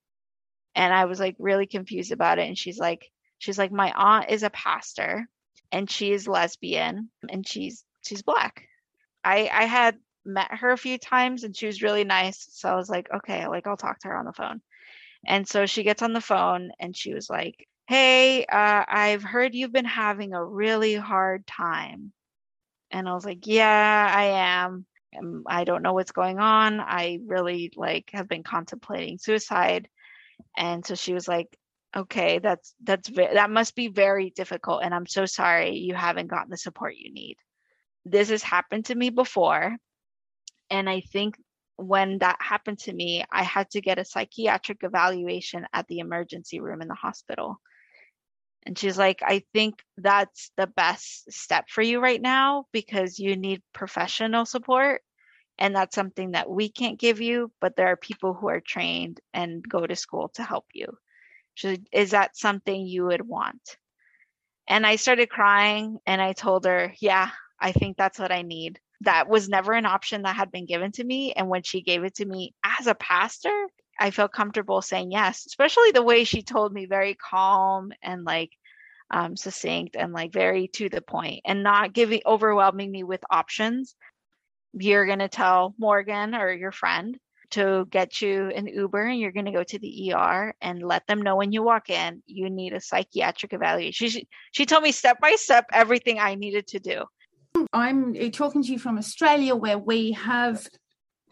and 0.74 0.93
i 0.95 1.07
was 1.07 1.18
like 1.18 1.34
really 1.39 1.66
confused 1.66 2.12
about 2.12 2.39
it 2.39 2.47
and 2.47 2.59
she's 2.59 2.78
like 2.78 3.11
she's 3.39 3.59
like 3.59 3.72
my 3.72 3.93
aunt 3.97 4.30
is 4.30 4.43
a 4.43 4.51
pastor 4.51 5.26
and 5.72 5.91
she's 5.91 6.28
lesbian 6.28 7.11
and 7.30 7.49
she's 7.49 7.82
she's 8.07 8.22
black 8.22 8.64
i 9.24 9.50
i 9.52 9.64
had 9.64 9.98
met 10.26 10.52
her 10.52 10.72
a 10.72 10.78
few 10.78 10.98
times 10.98 11.44
and 11.44 11.57
she 11.57 11.66
was 11.66 11.82
really 11.82 12.04
nice. 12.04 12.48
So 12.50 12.68
I 12.68 12.74
was 12.74 12.90
like, 12.90 13.09
okay, 13.14 13.46
like 13.46 13.66
I'll 13.66 13.76
talk 13.76 14.00
to 14.00 14.09
her 14.09 14.16
on 14.16 14.26
the 14.26 14.32
phone. 14.32 14.61
And 15.26 15.48
so 15.48 15.66
she 15.66 15.82
gets 15.82 16.02
on 16.02 16.12
the 16.12 16.20
phone 16.20 16.72
and 16.78 16.94
she 16.96 17.14
was 17.14 17.30
like, 17.30 17.66
hey, 17.88 18.44
uh, 18.44 18.84
I've 18.86 19.22
heard 19.22 19.54
you've 19.54 19.72
been 19.72 19.84
having 19.84 20.34
a 20.34 20.44
really 20.44 20.94
hard 20.94 21.46
time. 21.46 22.12
And 22.90 23.09
I 23.09 23.14
was 23.14 23.24
like, 23.24 23.46
yeah, 23.46 24.12
I 24.14 24.24
am. 24.64 24.86
Um, 25.18 25.44
I 25.46 25.64
don't 25.64 25.82
know 25.82 25.94
what's 25.94 26.12
going 26.12 26.38
on. 26.38 26.80
I 26.80 27.20
really 27.24 27.72
like 27.74 28.11
have 28.12 28.28
been 28.28 28.42
contemplating 28.42 29.18
suicide. 29.18 29.88
And 30.57 30.84
so 30.84 30.94
she 30.94 31.14
was 31.14 31.26
like, 31.26 31.57
okay, 31.96 32.40
that's 32.40 32.74
that's 32.82 33.09
that 33.11 33.50
must 33.50 33.74
be 33.74 33.88
very 33.88 34.30
difficult 34.30 34.82
and 34.82 34.94
I'm 34.94 35.07
so 35.07 35.24
sorry 35.24 35.76
you 35.76 35.94
haven't 35.94 36.26
gotten 36.26 36.50
the 36.50 36.59
support 36.59 36.94
you 36.96 37.12
need. 37.12 37.36
This 38.07 38.30
has 38.30 38.42
happened 38.42 38.86
to 38.86 38.94
me 38.94 39.11
before 39.11 39.76
and 40.70 40.88
I 40.88 41.00
think 41.00 41.36
when 41.76 42.18
that 42.18 42.38
happened 42.40 42.78
to 42.80 42.92
me, 42.92 43.24
I 43.30 43.42
had 43.42 43.70
to 43.70 43.80
get 43.80 43.98
a 43.98 44.04
psychiatric 44.04 44.78
evaluation 44.82 45.66
at 45.72 45.86
the 45.88 45.98
emergency 45.98 46.61
room 46.61 46.82
in 46.82 46.88
the 46.88 46.94
hospital. 46.94 47.61
And 48.64 48.78
she's 48.78 48.98
like, 48.98 49.22
I 49.22 49.44
think 49.52 49.82
that's 49.96 50.50
the 50.57 50.66
best 50.66 51.30
step 51.30 51.66
for 51.68 51.82
you 51.82 52.00
right 52.00 52.20
now 52.20 52.64
because 52.72 53.18
you 53.18 53.36
need 53.36 53.62
professional 53.72 54.44
support. 54.44 55.02
And 55.59 55.74
that's 55.74 55.94
something 55.94 56.32
that 56.32 56.50
we 56.50 56.68
can't 56.70 56.98
give 56.98 57.20
you, 57.20 57.52
but 57.61 57.76
there 57.76 57.88
are 57.88 57.96
people 57.96 58.34
who 58.34 58.48
are 58.48 58.61
trained 58.61 59.20
and 59.32 59.62
go 59.66 59.86
to 59.86 59.96
school 59.96 60.30
to 60.34 60.42
help 60.42 60.66
you. 60.74 60.86
She, 61.54 61.82
is 61.92 62.11
that 62.11 62.36
something 62.36 62.86
you 62.86 63.07
would 63.07 63.26
want? 63.26 63.78
And 64.68 64.86
I 64.86 64.96
started 64.96 65.30
crying 65.30 65.98
and 66.07 66.20
I 66.20 66.32
told 66.32 66.66
her, 66.66 66.92
Yeah, 67.00 67.30
I 67.61 67.72
think 67.72 67.96
that's 67.96 68.18
what 68.18 68.32
I 68.32 68.42
need 68.42 68.80
that 69.02 69.28
was 69.28 69.48
never 69.48 69.72
an 69.72 69.86
option 69.86 70.22
that 70.22 70.36
had 70.36 70.50
been 70.50 70.66
given 70.66 70.92
to 70.92 71.04
me. 71.04 71.32
And 71.32 71.48
when 71.48 71.62
she 71.62 71.82
gave 71.82 72.04
it 72.04 72.14
to 72.16 72.24
me 72.24 72.54
as 72.64 72.86
a 72.86 72.94
pastor, 72.94 73.68
I 73.98 74.11
felt 74.11 74.32
comfortable 74.32 74.82
saying 74.82 75.12
yes, 75.12 75.46
especially 75.46 75.92
the 75.92 76.02
way 76.02 76.24
she 76.24 76.42
told 76.42 76.72
me 76.72 76.86
very 76.86 77.14
calm 77.14 77.92
and 78.02 78.24
like 78.24 78.50
um, 79.11 79.36
succinct 79.36 79.96
and 79.96 80.12
like 80.12 80.32
very 80.32 80.68
to 80.68 80.88
the 80.88 81.00
point 81.00 81.42
and 81.44 81.62
not 81.62 81.92
giving 81.92 82.22
overwhelming 82.26 82.90
me 82.90 83.04
with 83.04 83.22
options. 83.30 83.94
You're 84.72 85.07
going 85.07 85.20
to 85.20 85.28
tell 85.28 85.74
Morgan 85.78 86.34
or 86.34 86.52
your 86.52 86.72
friend 86.72 87.18
to 87.50 87.86
get 87.90 88.20
you 88.20 88.48
an 88.48 88.66
Uber 88.66 89.07
and 89.07 89.20
you're 89.20 89.32
going 89.32 89.46
to 89.46 89.52
go 89.52 89.62
to 89.62 89.78
the 89.78 90.12
ER 90.12 90.54
and 90.61 90.82
let 90.82 91.07
them 91.07 91.22
know 91.22 91.36
when 91.36 91.52
you 91.52 91.62
walk 91.62 91.88
in 91.90 92.20
you 92.26 92.50
need 92.50 92.72
a 92.72 92.80
psychiatric 92.80 93.52
evaluation. 93.52 94.09
She, 94.09 94.28
she 94.50 94.66
told 94.66 94.82
me 94.82 94.90
step 94.90 95.20
by 95.20 95.36
step 95.36 95.66
everything 95.72 96.18
I 96.18 96.34
needed 96.34 96.66
to 96.68 96.80
do. 96.80 97.04
I'm 97.72 98.16
uh, 98.20 98.30
talking 98.30 98.62
to 98.62 98.72
you 98.72 98.78
from 98.78 98.98
Australia, 98.98 99.54
where 99.54 99.78
we 99.78 100.12
have, 100.12 100.66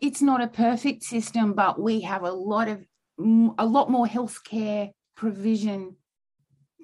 it's 0.01 0.23
not 0.23 0.43
a 0.43 0.49
perfect 0.49 1.05
system, 1.05 1.55
but 1.55 1.81
we 1.81 2.01
have 2.03 2.23
a 2.23 2.33
lot 2.33 2.69
of, 2.69 2.85
a 3.59 3.67
lot 3.67 3.91
more 3.91 4.07
healthcare 4.07 4.91
provision 5.17 5.97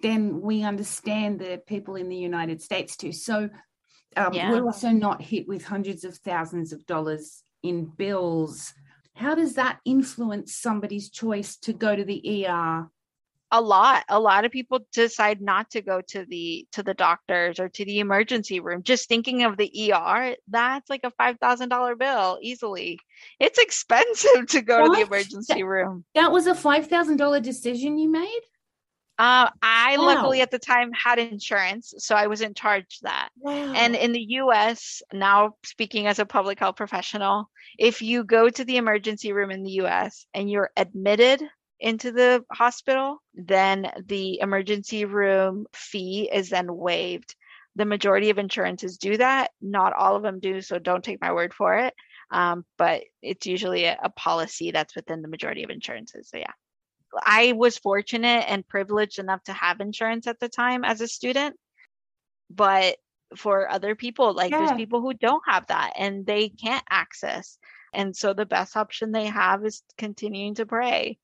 than 0.03 0.40
we 0.40 0.62
understand 0.62 1.38
the 1.38 1.61
people 1.66 1.96
in 1.96 2.09
the 2.09 2.16
United 2.16 2.62
States 2.62 2.96
to. 2.98 3.12
So 3.12 3.51
um, 4.16 4.32
yeah. 4.32 4.51
we're 4.51 4.64
also 4.64 4.90
not 4.90 5.22
hit 5.22 5.46
with 5.46 5.64
hundreds 5.64 6.05
of 6.05 6.16
thousands 6.18 6.72
of 6.72 6.86
dollars 6.86 7.42
in 7.62 7.84
bills. 7.84 8.72
How 9.14 9.34
does 9.34 9.55
that 9.55 9.80
influence 9.84 10.55
somebody's 10.55 11.11
choice 11.11 11.57
to 11.59 11.72
go 11.72 11.94
to 11.94 12.05
the 12.05 12.46
ER 12.46 12.88
a 13.53 13.61
lot 13.61 14.05
a 14.09 14.20
lot 14.20 14.44
of 14.44 14.53
people 14.53 14.80
decide 14.92 15.40
not 15.40 15.70
to 15.70 15.82
go 15.82 16.01
to 16.01 16.24
the 16.26 16.66
to 16.72 16.82
the 16.82 16.94
doctors 16.94 17.59
or 17.59 17.68
to 17.68 17.84
the 17.84 17.98
emergency 17.98 18.61
room 18.61 18.82
just 18.82 19.09
thinking 19.09 19.42
of 19.42 19.57
the 19.57 19.92
er 19.92 20.34
that's 20.48 20.88
like 20.88 21.05
a 21.05 21.12
$5000 21.12 21.98
bill 21.98 22.38
easily 22.40 22.98
it's 23.38 23.59
expensive 23.59 24.46
to 24.48 24.62
go 24.62 24.82
what? 24.82 24.86
to 24.86 25.01
the 25.01 25.07
emergency 25.07 25.62
room 25.62 26.05
that 26.14 26.32
was 26.32 26.46
a 26.46 26.55
$5000 26.55 27.42
decision 27.42 27.98
you 27.98 28.11
made 28.11 28.40
uh, 29.18 29.51
I 29.61 29.98
wow. 29.98 30.07
luckily 30.07 30.40
at 30.40 30.51
the 30.51 30.59
time 30.59 30.92
had 30.92 31.18
insurance, 31.18 31.92
so 31.98 32.14
I 32.14 32.26
wasn't 32.26 32.57
charged 32.57 33.03
that. 33.03 33.28
Wow. 33.38 33.74
And 33.74 33.94
in 33.94 34.12
the 34.12 34.26
US, 34.38 35.03
now 35.12 35.57
speaking 35.62 36.07
as 36.07 36.18
a 36.18 36.24
public 36.24 36.59
health 36.59 36.76
professional, 36.76 37.51
if 37.78 38.01
you 38.01 38.24
go 38.24 38.48
to 38.48 38.64
the 38.64 38.78
emergency 38.78 39.34
room 39.34 39.51
in 39.51 39.62
the 39.62 39.72
US 39.82 40.24
and 40.32 40.51
you're 40.51 40.70
admitted 40.74 41.42
into 41.81 42.12
the 42.12 42.45
hospital, 42.53 43.22
then 43.35 43.91
the 44.07 44.41
emergency 44.41 45.05
room 45.05 45.66
fee 45.72 46.28
is 46.33 46.51
then 46.51 46.74
waived. 46.74 47.35
The 47.76 47.85
majority 47.85 48.31
of 48.31 48.39
insurances 48.39 48.99
do 48.99 49.16
that. 49.16 49.53
Not 49.62 49.95
all 49.95 50.16
of 50.16 50.22
them 50.22 50.41
do, 50.41 50.61
so 50.61 50.78
don't 50.78 51.03
take 51.03 51.20
my 51.20 51.33
word 51.33 51.55
for 51.55 51.78
it. 51.78 51.95
Um, 52.31 52.64
but 52.76 53.03
it's 53.22 53.47
usually 53.47 53.85
a, 53.85 53.99
a 54.03 54.11
policy 54.11 54.70
that's 54.70 54.95
within 54.95 55.22
the 55.22 55.28
majority 55.28 55.64
of 55.64 55.70
insurances. 55.70 56.28
So, 56.28 56.39
yeah. 56.39 56.53
I 57.24 57.53
was 57.53 57.78
fortunate 57.78 58.45
and 58.49 58.66
privileged 58.66 59.18
enough 59.18 59.43
to 59.45 59.53
have 59.53 59.81
insurance 59.81 60.26
at 60.26 60.39
the 60.39 60.49
time 60.49 60.85
as 60.85 61.01
a 61.01 61.09
student. 61.09 61.57
But 62.51 62.97
for 63.37 63.70
other 63.70 63.95
people, 63.95 64.33
like 64.35 64.51
yeah. 64.51 64.59
there's 64.59 64.76
people 64.76 65.01
who 65.01 65.14
don't 65.14 65.43
have 65.47 65.66
that 65.68 65.95
and 65.97 66.26
they 66.26 66.49
can't 66.49 66.85
access. 66.89 67.59
And 67.93 68.14
so 68.14 68.33
the 68.33 68.47
best 68.47 68.76
option 68.76 69.11
they 69.11 69.26
have 69.26 69.64
is 69.64 69.83
continuing 69.99 70.55
to 70.57 70.66
pray 70.66 71.18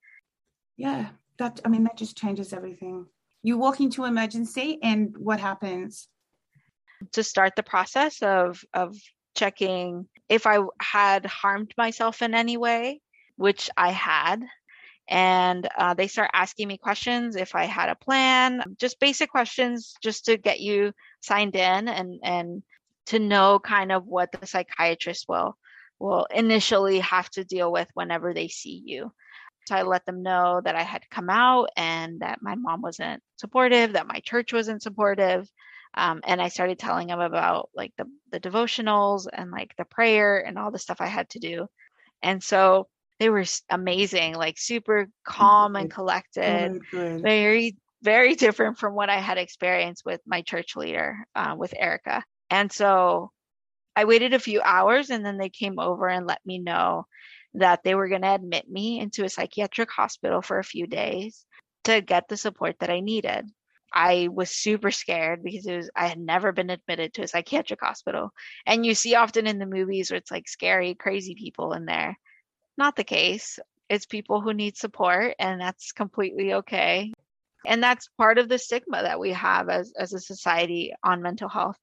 yeah 0.76 1.08
that 1.38 1.60
i 1.64 1.68
mean 1.68 1.84
that 1.84 1.96
just 1.96 2.16
changes 2.16 2.52
everything. 2.52 3.06
You 3.42 3.58
walk 3.58 3.80
into 3.80 4.04
emergency 4.04 4.78
and 4.82 5.14
what 5.16 5.38
happens? 5.38 6.08
To 7.12 7.22
start 7.22 7.54
the 7.56 7.62
process 7.62 8.22
of 8.22 8.64
of 8.74 8.96
checking 9.36 10.08
if 10.28 10.46
i 10.46 10.58
had 10.80 11.26
harmed 11.26 11.72
myself 11.76 12.22
in 12.22 12.34
any 12.34 12.56
way 12.56 13.00
which 13.36 13.70
i 13.76 13.90
had. 13.90 14.44
And 15.08 15.68
uh, 15.78 15.94
they 15.94 16.08
start 16.08 16.30
asking 16.32 16.66
me 16.68 16.78
questions 16.78 17.36
if 17.36 17.54
i 17.54 17.64
had 17.64 17.88
a 17.88 17.94
plan 17.94 18.62
just 18.78 18.98
basic 18.98 19.30
questions 19.30 19.94
just 20.02 20.24
to 20.24 20.36
get 20.36 20.58
you 20.60 20.92
signed 21.20 21.54
in 21.54 21.88
and 21.88 22.18
and 22.24 22.62
to 23.06 23.20
know 23.20 23.60
kind 23.60 23.92
of 23.92 24.06
what 24.06 24.32
the 24.32 24.46
psychiatrist 24.46 25.26
will 25.28 25.56
will 26.00 26.26
initially 26.34 26.98
have 26.98 27.30
to 27.30 27.44
deal 27.44 27.70
with 27.70 27.88
whenever 27.94 28.34
they 28.34 28.48
see 28.48 28.82
you 28.84 29.12
I 29.70 29.82
let 29.82 30.04
them 30.06 30.22
know 30.22 30.60
that 30.64 30.76
I 30.76 30.82
had 30.82 31.08
come 31.10 31.30
out 31.30 31.70
and 31.76 32.20
that 32.20 32.42
my 32.42 32.54
mom 32.54 32.82
wasn't 32.82 33.22
supportive, 33.36 33.92
that 33.92 34.06
my 34.06 34.20
church 34.20 34.52
wasn't 34.52 34.82
supportive. 34.82 35.48
Um, 35.94 36.20
and 36.24 36.42
I 36.42 36.48
started 36.48 36.78
telling 36.78 37.08
them 37.08 37.20
about 37.20 37.70
like 37.74 37.92
the, 37.96 38.04
the 38.30 38.40
devotionals 38.40 39.26
and 39.32 39.50
like 39.50 39.74
the 39.76 39.84
prayer 39.84 40.44
and 40.46 40.58
all 40.58 40.70
the 40.70 40.78
stuff 40.78 41.00
I 41.00 41.06
had 41.06 41.28
to 41.30 41.38
do. 41.38 41.66
And 42.22 42.42
so 42.42 42.88
they 43.18 43.30
were 43.30 43.44
amazing, 43.70 44.34
like 44.34 44.58
super 44.58 45.08
calm 45.24 45.76
and 45.76 45.90
collected, 45.90 46.82
good. 46.90 47.22
very, 47.22 47.76
very 48.02 48.34
different 48.34 48.78
from 48.78 48.94
what 48.94 49.08
I 49.08 49.16
had 49.16 49.38
experienced 49.38 50.04
with 50.04 50.20
my 50.26 50.42
church 50.42 50.76
leader, 50.76 51.26
uh, 51.34 51.54
with 51.56 51.72
Erica. 51.76 52.22
And 52.50 52.70
so 52.70 53.30
I 53.96 54.04
waited 54.04 54.34
a 54.34 54.38
few 54.38 54.60
hours 54.60 55.08
and 55.08 55.24
then 55.24 55.38
they 55.38 55.48
came 55.48 55.78
over 55.78 56.06
and 56.08 56.26
let 56.26 56.44
me 56.44 56.58
know 56.58 57.06
that 57.56 57.82
they 57.82 57.94
were 57.94 58.08
going 58.08 58.22
to 58.22 58.34
admit 58.34 58.68
me 58.68 59.00
into 59.00 59.24
a 59.24 59.28
psychiatric 59.28 59.90
hospital 59.90 60.42
for 60.42 60.58
a 60.58 60.64
few 60.64 60.86
days 60.86 61.44
to 61.84 62.00
get 62.00 62.28
the 62.28 62.36
support 62.36 62.76
that 62.80 62.90
I 62.90 63.00
needed. 63.00 63.46
I 63.94 64.28
was 64.30 64.50
super 64.50 64.90
scared 64.90 65.42
because 65.42 65.66
it 65.66 65.76
was 65.76 65.90
I 65.96 66.08
had 66.08 66.18
never 66.18 66.52
been 66.52 66.70
admitted 66.70 67.14
to 67.14 67.22
a 67.22 67.28
psychiatric 67.28 67.80
hospital. 67.80 68.30
And 68.66 68.84
you 68.84 68.94
see 68.94 69.14
often 69.14 69.46
in 69.46 69.58
the 69.58 69.66
movies 69.66 70.10
where 70.10 70.18
it's 70.18 70.30
like 70.30 70.48
scary, 70.48 70.94
crazy 70.94 71.34
people 71.34 71.72
in 71.72 71.86
there. 71.86 72.18
Not 72.76 72.96
the 72.96 73.04
case. 73.04 73.58
It's 73.88 74.04
people 74.04 74.40
who 74.40 74.52
need 74.52 74.76
support 74.76 75.34
and 75.38 75.60
that's 75.60 75.92
completely 75.92 76.54
okay. 76.54 77.12
And 77.64 77.82
that's 77.82 78.10
part 78.18 78.38
of 78.38 78.48
the 78.48 78.58
stigma 78.58 79.02
that 79.02 79.18
we 79.18 79.32
have 79.32 79.68
as 79.70 79.92
as 79.98 80.12
a 80.12 80.20
society 80.20 80.92
on 81.02 81.22
mental 81.22 81.48
health. 81.48 81.78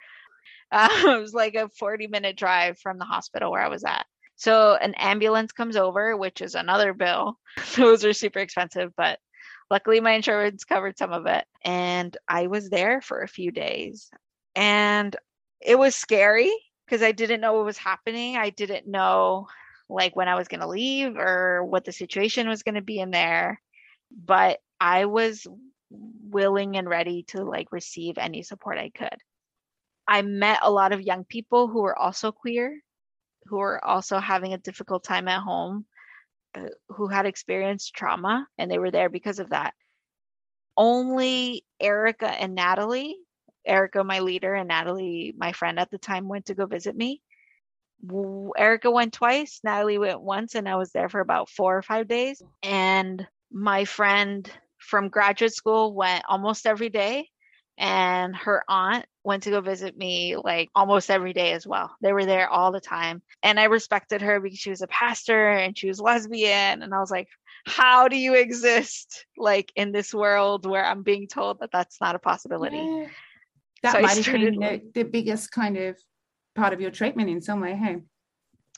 Uh, 0.72 0.90
it 0.92 1.20
was 1.20 1.34
like 1.34 1.56
a 1.56 1.70
40 1.70 2.08
minute 2.08 2.38
drive 2.38 2.78
from 2.78 3.00
the 3.00 3.06
hospital 3.06 3.52
where 3.52 3.62
I 3.62 3.70
was 3.70 3.84
at. 3.86 4.06
So 4.44 4.76
an 4.76 4.94
ambulance 4.96 5.54
comes 5.54 5.78
over, 5.78 6.18
which 6.18 6.42
is 6.42 6.54
another 6.54 6.94
bill. 6.94 7.40
Those 7.78 8.04
are 8.04 8.12
super 8.12 8.40
expensive, 8.40 8.92
but 8.98 9.20
luckily 9.72 10.02
my 10.02 10.12
insurance 10.12 10.66
covered 10.66 10.98
some 10.98 11.14
of 11.14 11.28
it. 11.28 11.46
And 11.64 12.18
I 12.28 12.48
was 12.48 12.70
there 12.70 13.00
for 13.00 13.22
a 13.22 13.28
few 13.30 13.52
days. 13.52 14.12
And 14.54 15.16
it 15.62 15.80
was 15.80 15.96
scary 15.96 16.52
because 16.86 17.02
I 17.02 17.14
didn't 17.14 17.40
know 17.40 17.54
what 17.54 17.64
was 17.64 17.78
happening. 17.78 18.36
I 18.36 18.50
didn't 18.50 18.86
know 18.86 19.48
like 19.88 20.14
when 20.14 20.28
I 20.28 20.36
was 20.36 20.50
going 20.50 20.60
to 20.60 20.68
leave 20.68 21.16
or 21.16 21.64
what 21.64 21.86
the 21.86 21.94
situation 21.94 22.50
was 22.50 22.64
going 22.64 22.76
to 22.76 22.82
be 22.82 23.00
in 23.00 23.12
there. 23.12 23.62
But 24.12 24.60
I 24.78 25.06
was 25.06 25.48
willing 25.90 26.76
and 26.76 26.90
ready 26.90 27.24
to 27.30 27.46
like 27.46 27.72
receive 27.72 28.18
any 28.18 28.44
support 28.44 28.78
I 28.78 28.90
could. 28.90 29.18
I 30.06 30.22
met 30.22 30.60
a 30.64 30.70
lot 30.70 30.92
of 30.92 31.00
young 31.00 31.24
people 31.24 31.70
who 31.70 31.84
were 31.84 31.98
also 31.98 32.34
queer, 32.34 32.82
who 33.46 33.58
were 33.58 33.84
also 33.84 34.20
having 34.20 34.54
a 34.54 34.58
difficult 34.58 35.04
time 35.04 35.28
at 35.28 35.42
home, 35.42 35.86
uh, 36.56 36.68
who 36.90 37.08
had 37.08 37.26
experienced 37.26 37.94
trauma, 37.94 38.48
and 38.58 38.70
they 38.70 38.80
were 38.80 38.92
there 38.92 39.10
because 39.10 39.40
of 39.40 39.50
that. 39.50 39.74
Only 40.76 41.66
Erica 41.80 42.30
and 42.30 42.56
Natalie, 42.56 43.18
Erica, 43.66 44.04
my 44.04 44.20
leader, 44.20 44.54
and 44.54 44.68
Natalie, 44.68 45.34
my 45.38 45.52
friend 45.52 45.80
at 45.80 45.92
the 45.92 45.98
time, 45.98 46.28
went 46.28 46.48
to 46.48 46.56
go 46.56 46.66
visit 46.66 46.96
me. 46.96 47.22
Erica 48.58 48.92
went 48.92 49.14
twice, 49.14 49.62
Natalie 49.64 49.98
went 49.98 50.22
once, 50.22 50.56
and 50.56 50.68
I 50.68 50.76
was 50.76 50.92
there 50.92 51.10
for 51.10 51.22
about 51.22 51.50
four 51.50 51.78
or 51.78 51.82
five 51.82 52.08
days. 52.08 52.42
And 52.62 53.26
my 53.52 53.86
friend 53.86 54.50
from 54.78 55.10
graduate 55.10 55.54
school 55.54 55.94
went 55.94 56.26
almost 56.28 56.66
every 56.66 56.90
day 56.90 57.30
and 57.78 58.36
her 58.36 58.64
aunt 58.68 59.06
went 59.24 59.44
to 59.44 59.50
go 59.50 59.62
visit 59.62 59.98
me 59.98 60.36
like 60.36 60.70
almost 60.76 61.10
every 61.10 61.34
day 61.34 61.54
as 61.54 61.66
well. 61.66 61.96
They 62.02 62.14
were 62.14 62.26
there 62.26 62.50
all 62.50 62.72
the 62.72 62.82
time. 62.82 63.22
And 63.42 63.60
I 63.60 63.66
respected 63.66 64.22
her 64.22 64.40
because 64.40 64.60
she 64.60 64.70
was 64.70 64.82
a 64.82 64.88
pastor 64.88 65.50
and 65.50 65.78
she 65.78 65.88
was 65.88 66.00
lesbian. 66.00 66.84
And 66.84 66.94
I 66.94 67.00
was 67.00 67.12
like, 67.12 67.28
how 67.66 68.08
do 68.08 68.18
you 68.18 68.36
exist 68.36 69.26
like 69.38 69.72
in 69.76 69.92
this 69.92 70.14
world 70.14 70.66
where 70.66 70.86
I'm 70.86 71.04
being 71.04 71.28
told 71.28 71.60
that 71.60 71.72
that's 71.72 72.00
not 72.02 72.16
a 72.16 72.20
possibility? 72.20 72.78
Yeah. 72.78 73.08
That 73.84 73.94
So 73.94 74.02
might 74.02 74.18
have 74.18 74.26
been 74.26 74.60
the, 74.60 74.82
the 74.94 75.04
biggest 75.04 75.52
kind 75.52 75.78
of 75.78 75.98
part 76.56 76.74
of 76.74 76.82
your 76.82 76.92
treatment 76.92 77.30
in 77.30 77.42
some 77.42 77.60
way, 77.62 77.76
hey? 77.76 77.98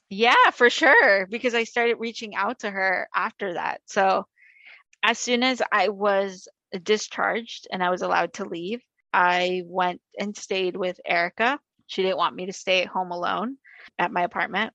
Yeah, 0.09 0.51
for 0.53 0.69
sure. 0.69 1.27
Because 1.27 1.53
I 1.53 1.63
started 1.63 1.95
reaching 1.99 2.35
out 2.35 2.59
to 2.59 2.69
her 2.69 3.07
after 3.13 3.53
that. 3.53 3.81
So 3.85 4.25
as 5.03 5.19
soon 5.19 5.43
as 5.43 5.61
I 5.71 5.89
was 5.89 6.47
discharged 6.79 7.67
and 7.71 7.83
I 7.83 7.89
was 7.89 8.01
allowed 8.01 8.33
to 8.33 8.45
leave, 8.45 8.81
I 9.13 9.63
went 9.65 10.01
and 10.19 10.35
stayed 10.35 10.75
with 10.75 10.99
Erica. 11.05 11.59
She 11.87 12.01
didn't 12.01 12.17
want 12.17 12.35
me 12.35 12.47
to 12.47 12.53
stay 12.53 12.81
at 12.81 12.87
home 12.87 13.11
alone 13.11 13.57
at 13.97 14.11
my 14.11 14.23
apartment. 14.23 14.73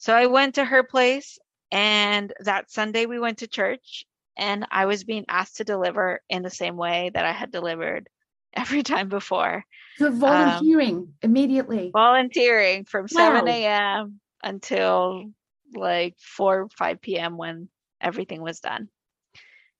So 0.00 0.14
I 0.14 0.26
went 0.26 0.54
to 0.54 0.64
her 0.64 0.82
place 0.82 1.38
and 1.70 2.32
that 2.40 2.70
Sunday 2.70 3.06
we 3.06 3.18
went 3.18 3.38
to 3.38 3.46
church 3.46 4.04
and 4.36 4.66
I 4.70 4.86
was 4.86 5.04
being 5.04 5.24
asked 5.28 5.56
to 5.56 5.64
deliver 5.64 6.20
in 6.28 6.42
the 6.42 6.50
same 6.50 6.76
way 6.76 7.10
that 7.12 7.26
I 7.26 7.32
had 7.32 7.52
delivered 7.52 8.08
every 8.54 8.82
time 8.82 9.08
before. 9.08 9.64
So 9.98 10.06
um, 10.06 10.14
volunteering 10.18 11.14
immediately. 11.22 11.90
volunteering 11.92 12.84
from 12.84 13.08
7 13.08 13.46
a.m. 13.46 14.20
until 14.42 15.30
like 15.74 16.14
4 16.18 16.68
5 16.76 17.00
p.m. 17.00 17.36
when 17.36 17.68
everything 18.00 18.42
was 18.42 18.60
done. 18.60 18.88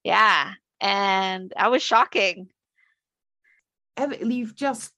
Yeah. 0.04 0.52
And 0.82 1.52
that 1.56 1.70
was 1.70 1.82
shocking. 1.82 2.48
You've 4.20 4.56
just 4.56 4.92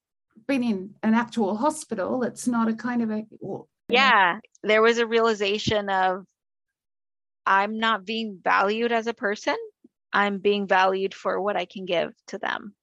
been 0.48 0.64
in 0.64 0.94
an 1.02 1.14
actual 1.14 1.56
hospital. 1.56 2.22
It's 2.22 2.48
not 2.48 2.68
a 2.68 2.74
kind 2.74 3.02
of 3.02 3.10
a 3.10 3.24
or- 3.40 3.66
Yeah. 3.88 4.40
There 4.62 4.82
was 4.82 4.98
a 4.98 5.06
realization 5.06 5.90
of 5.90 6.24
I'm 7.46 7.78
not 7.78 8.06
being 8.06 8.40
valued 8.42 8.92
as 8.92 9.06
a 9.06 9.14
person. 9.14 9.56
I'm 10.12 10.38
being 10.38 10.66
valued 10.66 11.12
for 11.12 11.40
what 11.40 11.56
I 11.56 11.66
can 11.66 11.84
give 11.84 12.12
to 12.28 12.38
them. 12.38 12.74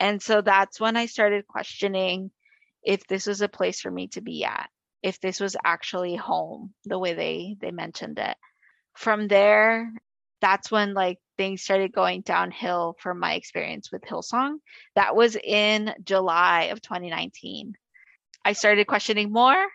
And 0.00 0.20
so 0.20 0.40
that's 0.40 0.80
when 0.80 0.96
I 0.96 1.06
started 1.06 1.46
questioning 1.46 2.32
if 2.82 3.06
this 3.06 3.26
was 3.26 3.40
a 3.40 3.48
place 3.48 3.80
for 3.80 3.90
me 3.90 4.08
to 4.08 4.20
be 4.20 4.44
at, 4.44 4.68
if 5.00 5.20
this 5.20 5.38
was 5.38 5.56
actually 5.64 6.16
home, 6.16 6.74
the 6.84 6.98
way 6.98 7.14
they 7.14 7.56
they 7.60 7.70
mentioned 7.70 8.18
it. 8.18 8.36
From 8.96 9.28
there, 9.28 9.92
that's 10.40 10.70
when 10.72 10.92
like 10.92 11.18
things 11.36 11.62
started 11.62 11.92
going 11.92 12.22
downhill 12.22 12.96
from 13.00 13.18
my 13.18 13.34
experience 13.34 13.90
with 13.90 14.02
Hillsong. 14.02 14.56
That 14.94 15.16
was 15.16 15.36
in 15.36 15.94
July 16.04 16.64
of 16.64 16.82
2019. 16.82 17.74
I 18.44 18.52
started 18.52 18.86
questioning 18.86 19.32
more. 19.32 19.66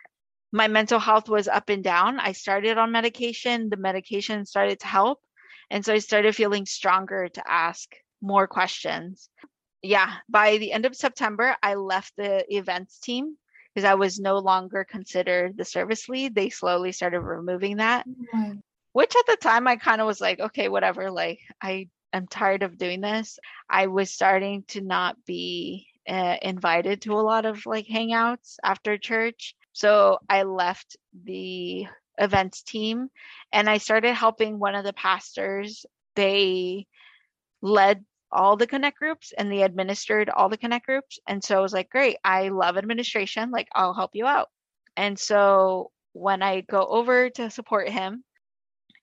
My 0.51 0.68
mental 0.68 0.99
health 0.99 1.30
was 1.30 1.47
up 1.47 1.70
and 1.70 1.84
down. 1.84 2.20
I 2.20 2.32
started 2.32 2.78
on 2.78 2.91
medication, 2.91 3.70
the 3.70 3.78
medication 3.78 4.45
started 4.45 4.80
to 4.80 4.88
help. 4.88 5.20
And 5.70 5.84
so 5.84 5.93
I 5.93 5.99
started 5.99 6.36
feeling 6.36 6.66
stronger 6.66 7.28
to 7.28 7.43
ask 7.45 7.93
more 8.22 8.47
questions. 8.47 9.30
Yeah, 9.82 10.12
by 10.30 10.58
the 10.58 10.72
end 10.72 10.86
of 10.86 10.95
September, 10.95 11.55
I 11.62 11.76
left 11.76 12.14
the 12.18 12.45
events 12.53 12.99
team 12.99 13.38
because 13.74 13.88
I 13.88 13.95
was 13.95 14.20
no 14.20 14.39
longer 14.39 14.86
considered 14.89 15.58
the 15.58 15.66
service 15.66 16.10
lead. 16.10 16.34
They 16.34 16.49
slowly 16.49 16.91
started 16.91 17.20
removing 17.20 17.78
that, 17.78 18.05
oh 18.08 18.26
Right. 18.34 18.58
Which 18.97 19.15
at 19.15 19.27
the 19.27 19.37
time 19.39 19.67
I 19.67 19.75
kind 19.75 20.01
of 20.01 20.07
was 20.07 20.19
like, 20.19 20.39
okay, 20.39 20.69
whatever. 20.69 21.11
Like, 21.11 21.41
I 21.61 21.87
am 22.13 22.25
tired 22.25 22.63
of 22.63 22.79
doing 22.79 22.99
this. 22.99 23.37
I 23.69 23.85
was 23.85 24.09
starting 24.09 24.63
to 24.69 24.81
not 24.81 25.23
be 25.23 25.85
uh, 26.09 26.37
invited 26.41 27.03
to 27.03 27.13
a 27.13 27.21
lot 27.21 27.45
of 27.45 27.63
like 27.67 27.85
hangouts 27.85 28.55
after 28.63 28.97
church. 28.97 29.53
So 29.71 30.17
I 30.27 30.41
left 30.41 30.97
the 31.25 31.85
events 32.17 32.63
team 32.63 33.09
and 33.51 33.69
I 33.69 33.77
started 33.77 34.15
helping 34.15 34.57
one 34.57 34.73
of 34.73 34.83
the 34.83 34.93
pastors. 34.93 35.85
They 36.15 36.87
led 37.61 38.03
all 38.31 38.57
the 38.57 38.65
connect 38.65 38.97
groups 38.97 39.31
and 39.37 39.51
they 39.51 39.61
administered 39.61 40.31
all 40.31 40.49
the 40.49 40.57
connect 40.57 40.87
groups. 40.87 41.19
And 41.27 41.43
so 41.43 41.55
I 41.55 41.61
was 41.61 41.71
like, 41.71 41.91
great, 41.91 42.17
I 42.23 42.49
love 42.49 42.77
administration. 42.77 43.51
Like, 43.51 43.67
I'll 43.75 43.93
help 43.93 44.15
you 44.15 44.25
out. 44.25 44.47
And 44.95 45.19
so 45.19 45.91
when 46.13 46.41
I 46.41 46.61
go 46.61 46.83
over 46.83 47.29
to 47.29 47.51
support 47.51 47.89
him, 47.89 48.23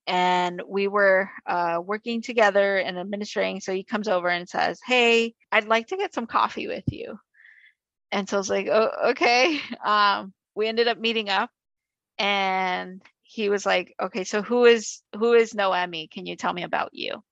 and 0.07 0.63
we 0.67 0.89
were 0.89 1.31
uh, 1.47 1.81
working 1.85 2.23
together 2.23 2.77
and 2.77 2.99
administering. 2.99 3.61
So 3.61 3.73
he 3.73 3.85
comes 3.85 4.09
over 4.09 4.29
and 4.29 4.49
says, 4.49 4.81
Hey, 4.85 5.35
I'd 5.51 5.67
like 5.69 5.89
to 5.89 5.97
get 5.97 6.15
some 6.15 6.27
coffee 6.27 6.67
with 6.67 6.85
you. 6.89 7.19
And 8.13 8.29
so 8.29 8.37
I 8.37 8.41
was 8.41 8.51
like, 8.51 8.69
Oh, 8.71 8.91
okay. 9.11 9.61
Um, 9.85 10.33
we 10.55 10.69
ended 10.69 10.89
up 10.89 10.99
meeting 10.99 11.29
up 11.29 11.51
and 12.19 13.03
he 13.23 13.49
was 13.49 13.67
like, 13.67 13.95
Okay, 14.03 14.25
so 14.25 14.43
who 14.43 14.67
is 14.67 15.03
who 15.17 15.33
is 15.35 15.55
Noemi? 15.55 16.09
Can 16.09 16.27
you 16.27 16.37
tell 16.37 16.53
me 16.53 16.63
about 16.63 16.91
you? 16.93 17.23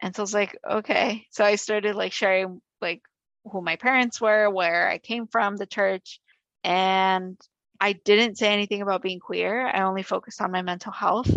And 0.00 0.14
so 0.14 0.22
I 0.22 0.24
was 0.24 0.34
like, 0.34 0.56
Okay. 0.70 1.26
So 1.30 1.44
I 1.44 1.56
started 1.56 1.96
like 1.96 2.12
sharing 2.12 2.60
like 2.80 3.02
who 3.44 3.62
my 3.62 3.76
parents 3.76 4.20
were, 4.20 4.48
where 4.50 4.88
I 4.88 4.98
came 4.98 5.26
from, 5.26 5.56
the 5.56 5.66
church, 5.66 6.20
and 6.64 7.36
I 7.80 7.94
didn't 7.94 8.38
say 8.38 8.52
anything 8.52 8.82
about 8.82 9.02
being 9.02 9.18
queer. 9.18 9.66
I 9.66 9.82
only 9.82 10.04
focused 10.04 10.40
on 10.40 10.52
my 10.52 10.62
mental 10.62 10.92
health 10.92 11.30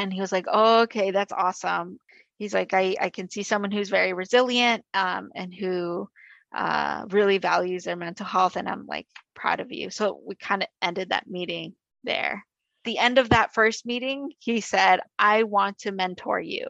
and 0.00 0.12
he 0.12 0.20
was 0.20 0.32
like 0.32 0.46
oh, 0.48 0.82
okay 0.82 1.10
that's 1.10 1.32
awesome 1.32 1.98
he's 2.38 2.54
like 2.54 2.72
i 2.74 2.96
i 3.00 3.10
can 3.10 3.28
see 3.28 3.42
someone 3.42 3.70
who's 3.70 3.90
very 3.90 4.12
resilient 4.12 4.84
um 4.94 5.30
and 5.34 5.54
who 5.54 6.08
uh 6.54 7.04
really 7.10 7.38
values 7.38 7.84
their 7.84 7.96
mental 7.96 8.26
health 8.26 8.56
and 8.56 8.68
i'm 8.68 8.86
like 8.86 9.06
proud 9.34 9.60
of 9.60 9.70
you 9.70 9.90
so 9.90 10.20
we 10.26 10.34
kind 10.34 10.62
of 10.62 10.68
ended 10.82 11.10
that 11.10 11.28
meeting 11.28 11.74
there 12.04 12.44
the 12.84 12.98
end 12.98 13.18
of 13.18 13.28
that 13.28 13.54
first 13.54 13.86
meeting 13.86 14.32
he 14.38 14.60
said 14.60 15.00
i 15.18 15.42
want 15.42 15.78
to 15.78 15.92
mentor 15.92 16.40
you 16.40 16.66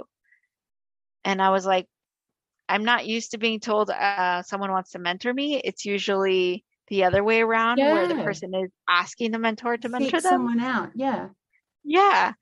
and 1.24 1.40
i 1.40 1.50
was 1.50 1.64
like 1.64 1.86
I'm 2.70 2.84
not 2.84 3.04
used 3.04 3.32
to 3.32 3.38
being 3.38 3.58
told 3.58 3.90
uh, 3.90 4.42
someone 4.42 4.70
wants 4.70 4.92
to 4.92 5.00
mentor 5.00 5.34
me. 5.34 5.56
It's 5.56 5.84
usually 5.84 6.64
the 6.86 7.02
other 7.02 7.24
way 7.24 7.40
around 7.40 7.78
where 7.78 8.06
the 8.06 8.22
person 8.22 8.54
is 8.54 8.70
asking 8.88 9.32
the 9.32 9.40
mentor 9.40 9.76
to 9.76 9.88
mentor 9.88 10.20
Seek 10.20 10.22
them. 10.22 10.32
someone 10.32 10.60
out. 10.60 10.90
Yeah. 10.94 11.30
Yeah. 11.82 12.34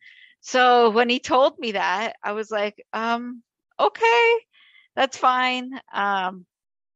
So 0.49 0.89
when 0.89 1.11
he 1.11 1.21
told 1.21 1.59
me 1.59 1.73
that, 1.73 2.17
I 2.25 2.33
was 2.33 2.51
like, 2.51 2.83
um, 2.95 3.43
okay, 3.79 4.33
that's 4.97 5.19
fine. 5.19 5.79
Um, 5.93 6.47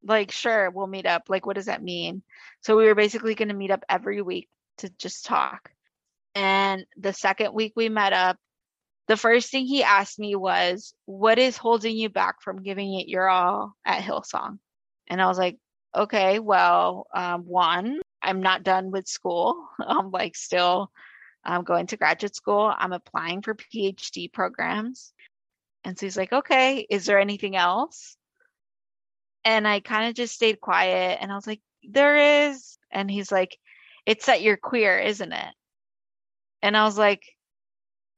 like, 0.02 0.32
sure, 0.32 0.70
we'll 0.70 0.86
meet 0.86 1.04
up. 1.04 1.24
Like, 1.28 1.44
what 1.44 1.56
does 1.56 1.66
that 1.66 1.82
mean? 1.82 2.22
So 2.62 2.78
we 2.78 2.86
were 2.86 2.94
basically 2.94 3.34
going 3.34 3.48
to 3.48 3.54
meet 3.54 3.70
up 3.70 3.84
every 3.90 4.22
week 4.22 4.48
to 4.78 4.88
just 4.96 5.26
talk. 5.26 5.70
And 6.34 6.86
the 6.96 7.12
second 7.12 7.52
week 7.52 7.74
we 7.76 7.90
met 7.90 8.14
up, 8.14 8.38
the 9.06 9.18
first 9.18 9.50
thing 9.50 9.66
he 9.66 9.82
asked 9.82 10.18
me 10.18 10.34
was, 10.34 10.94
What 11.04 11.38
is 11.38 11.58
holding 11.58 11.94
you 11.94 12.08
back 12.08 12.40
from 12.40 12.62
giving 12.62 12.94
it 12.94 13.08
your 13.08 13.28
all 13.28 13.74
at 13.84 14.02
Hillsong? 14.02 14.60
And 15.08 15.20
I 15.20 15.26
was 15.26 15.36
like, 15.36 15.58
Okay, 15.94 16.38
well, 16.38 17.06
um, 17.14 17.42
one, 17.42 18.00
I'm 18.22 18.40
not 18.40 18.62
done 18.62 18.90
with 18.90 19.06
school. 19.06 19.68
I'm 19.78 20.10
like 20.10 20.36
still 20.36 20.90
I'm 21.44 21.64
going 21.64 21.86
to 21.88 21.96
graduate 21.96 22.36
school. 22.36 22.72
I'm 22.76 22.92
applying 22.92 23.42
for 23.42 23.54
PhD 23.54 24.32
programs. 24.32 25.12
And 25.84 25.98
so 25.98 26.06
he's 26.06 26.16
like, 26.16 26.32
okay, 26.32 26.86
is 26.88 27.06
there 27.06 27.18
anything 27.18 27.56
else? 27.56 28.16
And 29.44 29.66
I 29.66 29.80
kind 29.80 30.08
of 30.08 30.14
just 30.14 30.34
stayed 30.34 30.60
quiet 30.60 31.18
and 31.20 31.32
I 31.32 31.34
was 31.34 31.46
like, 31.46 31.60
there 31.82 32.46
is. 32.46 32.78
And 32.92 33.10
he's 33.10 33.32
like, 33.32 33.56
it's 34.06 34.26
that 34.26 34.42
you're 34.42 34.56
queer, 34.56 34.98
isn't 34.98 35.32
it? 35.32 35.54
And 36.62 36.76
I 36.76 36.84
was 36.84 36.96
like, 36.96 37.24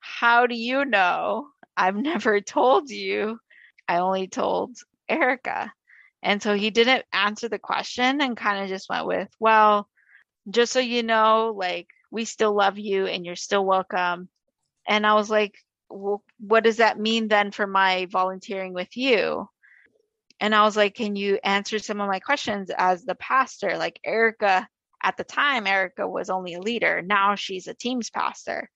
how 0.01 0.47
do 0.47 0.55
you 0.55 0.85
know? 0.85 1.49
I've 1.77 1.97
never 2.13 2.41
told 2.41 2.91
you. 2.91 3.39
I 3.89 3.99
only 3.99 4.29
told 4.29 4.77
Erica. 5.09 5.73
And 6.23 6.43
so 6.43 6.55
he 6.55 6.71
didn't 6.71 7.05
answer 7.13 7.49
the 7.49 7.59
question 7.59 8.23
and 8.23 8.37
kind 8.37 8.63
of 8.63 8.69
just 8.69 8.89
went 8.89 9.07
with, 9.07 9.29
well, 9.39 9.89
just 10.51 10.73
so 10.73 10.81
you 10.81 11.03
know, 11.03 11.55
like, 11.57 11.89
we 12.11 12.25
still 12.25 12.55
love 12.55 12.79
you 12.79 13.07
and 13.07 13.25
you're 13.25 13.37
still 13.37 13.65
welcome. 13.65 14.29
And 14.87 15.07
I 15.07 15.15
was 15.15 15.31
like, 15.31 15.55
well, 15.89 16.23
what 16.39 16.65
does 16.65 16.79
that 16.79 16.99
mean 16.99 17.29
then 17.29 17.51
for 17.51 17.67
my 17.67 18.07
volunteering 18.11 18.73
with 18.73 18.97
you? 18.97 19.49
And 20.41 20.55
I 20.55 20.65
was 20.65 20.77
like, 20.77 20.95
can 20.95 21.17
you 21.17 21.39
answer 21.45 21.79
some 21.79 22.01
of 22.01 22.09
my 22.09 22.21
questions 22.21 22.71
as 22.77 23.05
the 23.05 23.15
pastor? 23.15 23.79
Like 23.79 24.01
Erica, 24.05 24.69
at 25.03 25.17
the 25.17 25.25
time, 25.25 25.67
Erica 25.67 26.09
was 26.09 26.31
only 26.31 26.55
a 26.55 26.61
leader. 26.61 27.03
Now 27.03 27.35
she's 27.35 27.69
a 27.69 27.75
teams 27.75 28.11
pastor. 28.11 28.69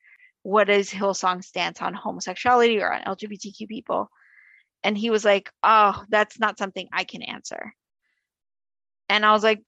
What 0.43 0.71
is 0.71 0.91
Hillsong's 0.91 1.49
stance 1.49 1.83
on 1.83 1.95
homosexuality 1.95 2.81
or 2.81 2.93
on 2.93 3.03
LGBTQ 3.03 3.67
people? 3.69 4.09
And 4.85 4.97
he 4.97 5.11
was 5.11 5.25
like, 5.25 5.51
oh, 5.63 6.05
that's 6.09 6.39
not 6.39 6.59
something 6.59 6.89
I 6.93 7.05
can 7.05 7.23
answer. 7.23 7.75
And 9.09 9.27
I 9.27 9.33
was 9.33 9.43
like, 9.43 9.63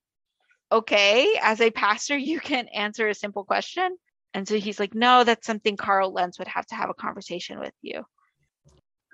okay, 0.72 1.38
as 1.42 1.60
a 1.60 1.70
pastor, 1.70 2.16
you 2.16 2.40
can 2.40 2.68
answer 2.68 3.08
a 3.08 3.14
simple 3.14 3.44
question. 3.44 3.96
And 4.34 4.46
so 4.46 4.56
he's 4.56 4.78
like, 4.78 4.94
no, 4.94 5.24
that's 5.24 5.46
something 5.46 5.76
Carl 5.76 6.12
Lentz 6.12 6.38
would 6.38 6.48
have 6.48 6.66
to 6.66 6.74
have 6.74 6.90
a 6.90 6.94
conversation 6.94 7.58
with 7.58 7.74
you. 7.82 8.04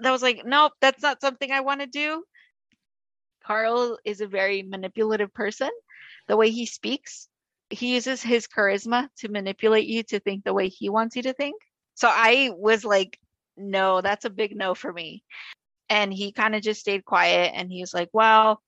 That 0.00 0.10
was 0.10 0.22
like, 0.22 0.42
nope, 0.44 0.72
that's 0.80 1.02
not 1.02 1.22
something 1.22 1.50
I 1.50 1.60
want 1.60 1.80
to 1.80 1.86
do. 1.86 2.22
Carl 3.46 3.98
is 4.04 4.20
a 4.20 4.26
very 4.26 4.62
manipulative 4.62 5.32
person. 5.32 5.70
The 6.28 6.36
way 6.36 6.50
he 6.50 6.66
speaks, 6.66 7.28
he 7.70 7.94
uses 7.94 8.20
his 8.20 8.46
charisma 8.46 9.08
to 9.18 9.30
manipulate 9.30 9.86
you 9.86 10.02
to 10.04 10.20
think 10.20 10.44
the 10.44 10.52
way 10.52 10.68
he 10.68 10.90
wants 10.90 11.16
you 11.16 11.22
to 11.22 11.32
think. 11.32 11.62
So 11.94 12.08
I 12.10 12.50
was 12.54 12.84
like, 12.84 13.18
no, 13.56 14.02
that's 14.02 14.26
a 14.26 14.30
big 14.30 14.54
no 14.54 14.74
for 14.74 14.92
me. 14.92 15.22
And 15.88 16.12
he 16.12 16.32
kind 16.32 16.54
of 16.54 16.62
just 16.62 16.80
stayed 16.80 17.04
quiet 17.04 17.52
and 17.54 17.70
he 17.70 17.80
was 17.80 17.94
like, 17.94 18.10
well, 18.12 18.60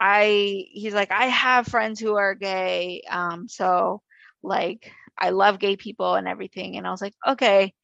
I 0.00 0.66
he's 0.70 0.94
like 0.94 1.10
I 1.10 1.26
have 1.26 1.66
friends 1.66 2.00
who 2.00 2.16
are 2.16 2.34
gay 2.34 3.02
um 3.10 3.48
so 3.48 4.02
like 4.42 4.92
I 5.18 5.30
love 5.30 5.58
gay 5.58 5.76
people 5.76 6.14
and 6.14 6.28
everything. 6.28 6.76
And 6.76 6.86
I 6.86 6.90
was 6.90 7.02
like 7.02 7.14
okay 7.26 7.74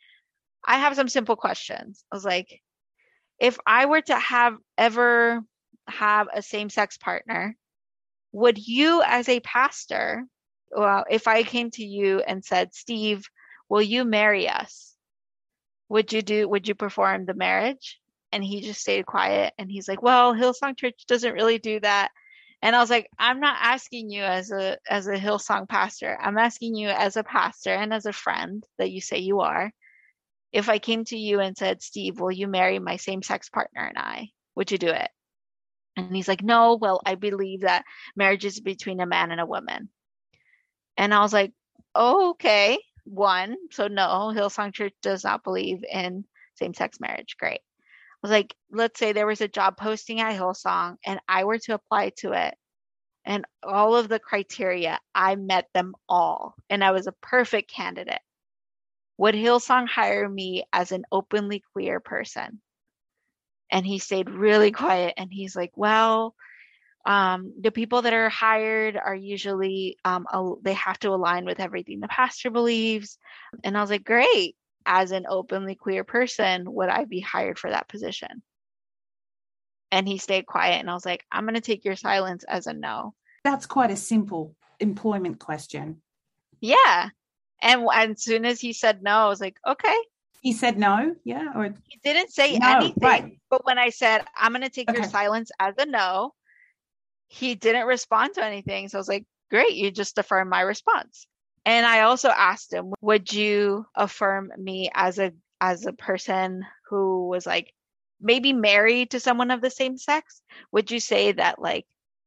I 0.66 0.78
have 0.78 0.96
some 0.96 1.08
simple 1.08 1.36
questions. 1.36 2.04
I 2.10 2.16
was 2.16 2.24
like 2.24 2.60
if 3.40 3.58
I 3.66 3.86
were 3.86 4.00
to 4.02 4.18
have 4.18 4.56
ever 4.78 5.42
have 5.88 6.28
a 6.32 6.42
same-sex 6.42 6.96
partner 6.98 7.56
would 8.32 8.58
you 8.58 9.02
as 9.04 9.28
a 9.28 9.40
pastor 9.40 10.24
well 10.74 11.04
if 11.10 11.28
I 11.28 11.42
came 11.42 11.70
to 11.72 11.84
you 11.84 12.20
and 12.20 12.44
said 12.44 12.74
Steve 12.74 13.28
will 13.68 13.82
you 13.82 14.04
marry 14.04 14.48
us 14.48 14.94
would 15.88 16.12
you 16.12 16.22
do 16.22 16.48
would 16.48 16.66
you 16.68 16.74
perform 16.74 17.26
the 17.26 17.34
marriage 17.34 18.00
and 18.34 18.44
he 18.44 18.60
just 18.60 18.80
stayed 18.80 19.06
quiet 19.06 19.54
and 19.58 19.70
he's 19.70 19.86
like 19.86 20.02
well 20.02 20.34
hillsong 20.34 20.76
church 20.76 21.04
doesn't 21.06 21.34
really 21.34 21.58
do 21.58 21.78
that. 21.80 22.10
And 22.60 22.74
i 22.74 22.80
was 22.80 22.90
like 22.90 23.08
i'm 23.18 23.40
not 23.40 23.56
asking 23.60 24.10
you 24.10 24.22
as 24.22 24.50
a 24.50 24.76
as 24.90 25.06
a 25.06 25.14
hillsong 25.14 25.68
pastor. 25.68 26.18
I'm 26.20 26.36
asking 26.36 26.74
you 26.74 26.88
as 26.88 27.16
a 27.16 27.22
pastor 27.22 27.70
and 27.70 27.94
as 27.94 28.06
a 28.06 28.12
friend 28.12 28.64
that 28.78 28.90
you 28.90 29.00
say 29.00 29.18
you 29.18 29.40
are. 29.40 29.70
If 30.52 30.68
i 30.68 30.78
came 30.78 31.04
to 31.06 31.16
you 31.16 31.40
and 31.40 31.56
said 31.56 31.80
steve 31.82 32.18
will 32.18 32.32
you 32.32 32.48
marry 32.48 32.78
my 32.80 32.96
same 32.96 33.22
sex 33.22 33.48
partner 33.48 33.82
and 33.86 33.98
i? 33.98 34.28
Would 34.56 34.72
you 34.72 34.78
do 34.78 34.88
it 34.88 35.10
and 35.96 36.14
he's 36.14 36.28
like 36.28 36.42
no 36.42 36.74
well 36.74 37.00
i 37.06 37.14
believe 37.14 37.60
that 37.60 37.84
marriage 38.16 38.44
is 38.44 38.60
between 38.60 39.00
a 39.00 39.06
man 39.06 39.30
and 39.30 39.40
a 39.40 39.46
woman. 39.46 39.88
And 40.96 41.14
i 41.14 41.20
was 41.20 41.32
like 41.32 41.52
oh, 41.94 42.30
okay 42.30 42.78
one 43.04 43.56
so 43.70 43.86
no 43.86 44.32
hillsong 44.34 44.72
church 44.74 44.94
does 45.02 45.22
not 45.22 45.44
believe 45.44 45.84
in 45.84 46.24
same-sex 46.56 46.98
marriage 46.98 47.36
great 47.38 47.60
like, 48.30 48.54
let's 48.70 48.98
say 48.98 49.12
there 49.12 49.26
was 49.26 49.40
a 49.40 49.48
job 49.48 49.76
posting 49.76 50.20
at 50.20 50.38
Hillsong 50.38 50.96
and 51.04 51.20
I 51.28 51.44
were 51.44 51.58
to 51.58 51.74
apply 51.74 52.10
to 52.18 52.32
it 52.32 52.54
and 53.24 53.44
all 53.62 53.96
of 53.96 54.08
the 54.08 54.18
criteria, 54.18 54.98
I 55.14 55.36
met 55.36 55.68
them 55.72 55.94
all 56.08 56.54
and 56.68 56.84
I 56.84 56.90
was 56.90 57.06
a 57.06 57.12
perfect 57.12 57.70
candidate. 57.70 58.20
Would 59.18 59.34
Hillsong 59.34 59.88
hire 59.88 60.28
me 60.28 60.64
as 60.72 60.92
an 60.92 61.04
openly 61.10 61.62
queer 61.72 62.00
person? 62.00 62.60
And 63.70 63.86
he 63.86 63.98
stayed 63.98 64.28
really 64.28 64.72
quiet 64.72 65.14
and 65.16 65.32
he's 65.32 65.56
like, 65.56 65.72
well, 65.74 66.34
um, 67.06 67.52
the 67.60 67.70
people 67.70 68.02
that 68.02 68.12
are 68.12 68.28
hired 68.28 68.96
are 68.96 69.14
usually, 69.14 69.96
um, 70.04 70.26
they 70.62 70.74
have 70.74 70.98
to 71.00 71.10
align 71.10 71.44
with 71.44 71.60
everything 71.60 72.00
the 72.00 72.08
pastor 72.08 72.50
believes. 72.50 73.18
And 73.62 73.76
I 73.76 73.80
was 73.80 73.90
like, 73.90 74.04
great 74.04 74.56
as 74.86 75.10
an 75.12 75.26
openly 75.28 75.74
queer 75.74 76.04
person, 76.04 76.72
would 76.72 76.88
I 76.88 77.04
be 77.04 77.20
hired 77.20 77.58
for 77.58 77.70
that 77.70 77.88
position? 77.88 78.42
And 79.90 80.08
he 80.08 80.18
stayed 80.18 80.46
quiet. 80.46 80.80
And 80.80 80.90
I 80.90 80.94
was 80.94 81.06
like, 81.06 81.24
I'm 81.30 81.44
going 81.44 81.54
to 81.54 81.60
take 81.60 81.84
your 81.84 81.96
silence 81.96 82.44
as 82.44 82.66
a 82.66 82.72
no. 82.72 83.14
That's 83.44 83.66
quite 83.66 83.90
a 83.90 83.96
simple 83.96 84.56
employment 84.80 85.38
question. 85.38 86.02
Yeah. 86.60 87.10
And 87.62 87.86
as 87.92 88.22
soon 88.22 88.44
as 88.44 88.60
he 88.60 88.72
said 88.72 89.02
no, 89.02 89.12
I 89.12 89.28
was 89.28 89.40
like, 89.40 89.56
okay. 89.66 89.96
He 90.40 90.52
said 90.52 90.78
no, 90.78 91.14
yeah, 91.24 91.52
or 91.54 91.72
He 91.88 91.98
didn't 92.04 92.30
say 92.30 92.58
No, 92.58 92.76
anything. 92.76 92.94
right. 93.00 93.38
But 93.48 93.64
when 93.64 93.78
I 93.78 93.88
said, 93.88 94.22
I'm 94.36 94.52
going 94.52 94.62
to 94.62 94.68
take 94.68 94.92
your 94.92 95.04
silence 95.04 95.50
as 95.58 95.74
a 95.78 95.86
no, 95.86 96.34
he 97.28 97.54
didn't 97.54 97.86
respond 97.86 98.34
to 98.34 98.44
anything. 98.44 98.88
So 98.88 98.98
I 98.98 99.00
was 99.00 99.08
like, 99.08 99.24
great, 99.50 99.72
you 99.72 99.90
just 99.90 100.18
affirmed 100.18 100.50
my 100.50 100.60
response. 100.60 101.26
And 101.66 101.86
I 101.86 102.00
also 102.02 102.28
asked 102.28 102.72
him, 102.72 102.92
would 103.00 103.32
you 103.32 103.86
affirm 103.94 104.52
me 104.58 104.90
as 104.94 105.18
a 105.18 105.32
as 105.60 105.86
a 105.86 105.92
person 105.92 106.64
who 106.90 107.28
was 107.28 107.46
like 107.46 107.72
maybe 108.20 108.52
married 108.52 109.10
to 109.12 109.20
someone 109.20 109.50
of 109.50 109.60
the 109.60 109.70
same 109.70 109.96
sex? 109.96 110.42
Would 110.72 110.90
you 110.90 111.00
say 111.00 111.32
that 111.32 111.60
like 111.60 111.86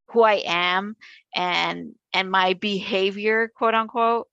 who 0.10 0.24
I 0.24 0.42
am 0.46 0.96
and 1.36 1.94
and 2.14 2.32
my 2.32 2.54
behavior, 2.54 3.52
quote 3.56 3.76
unquote, 3.76 4.28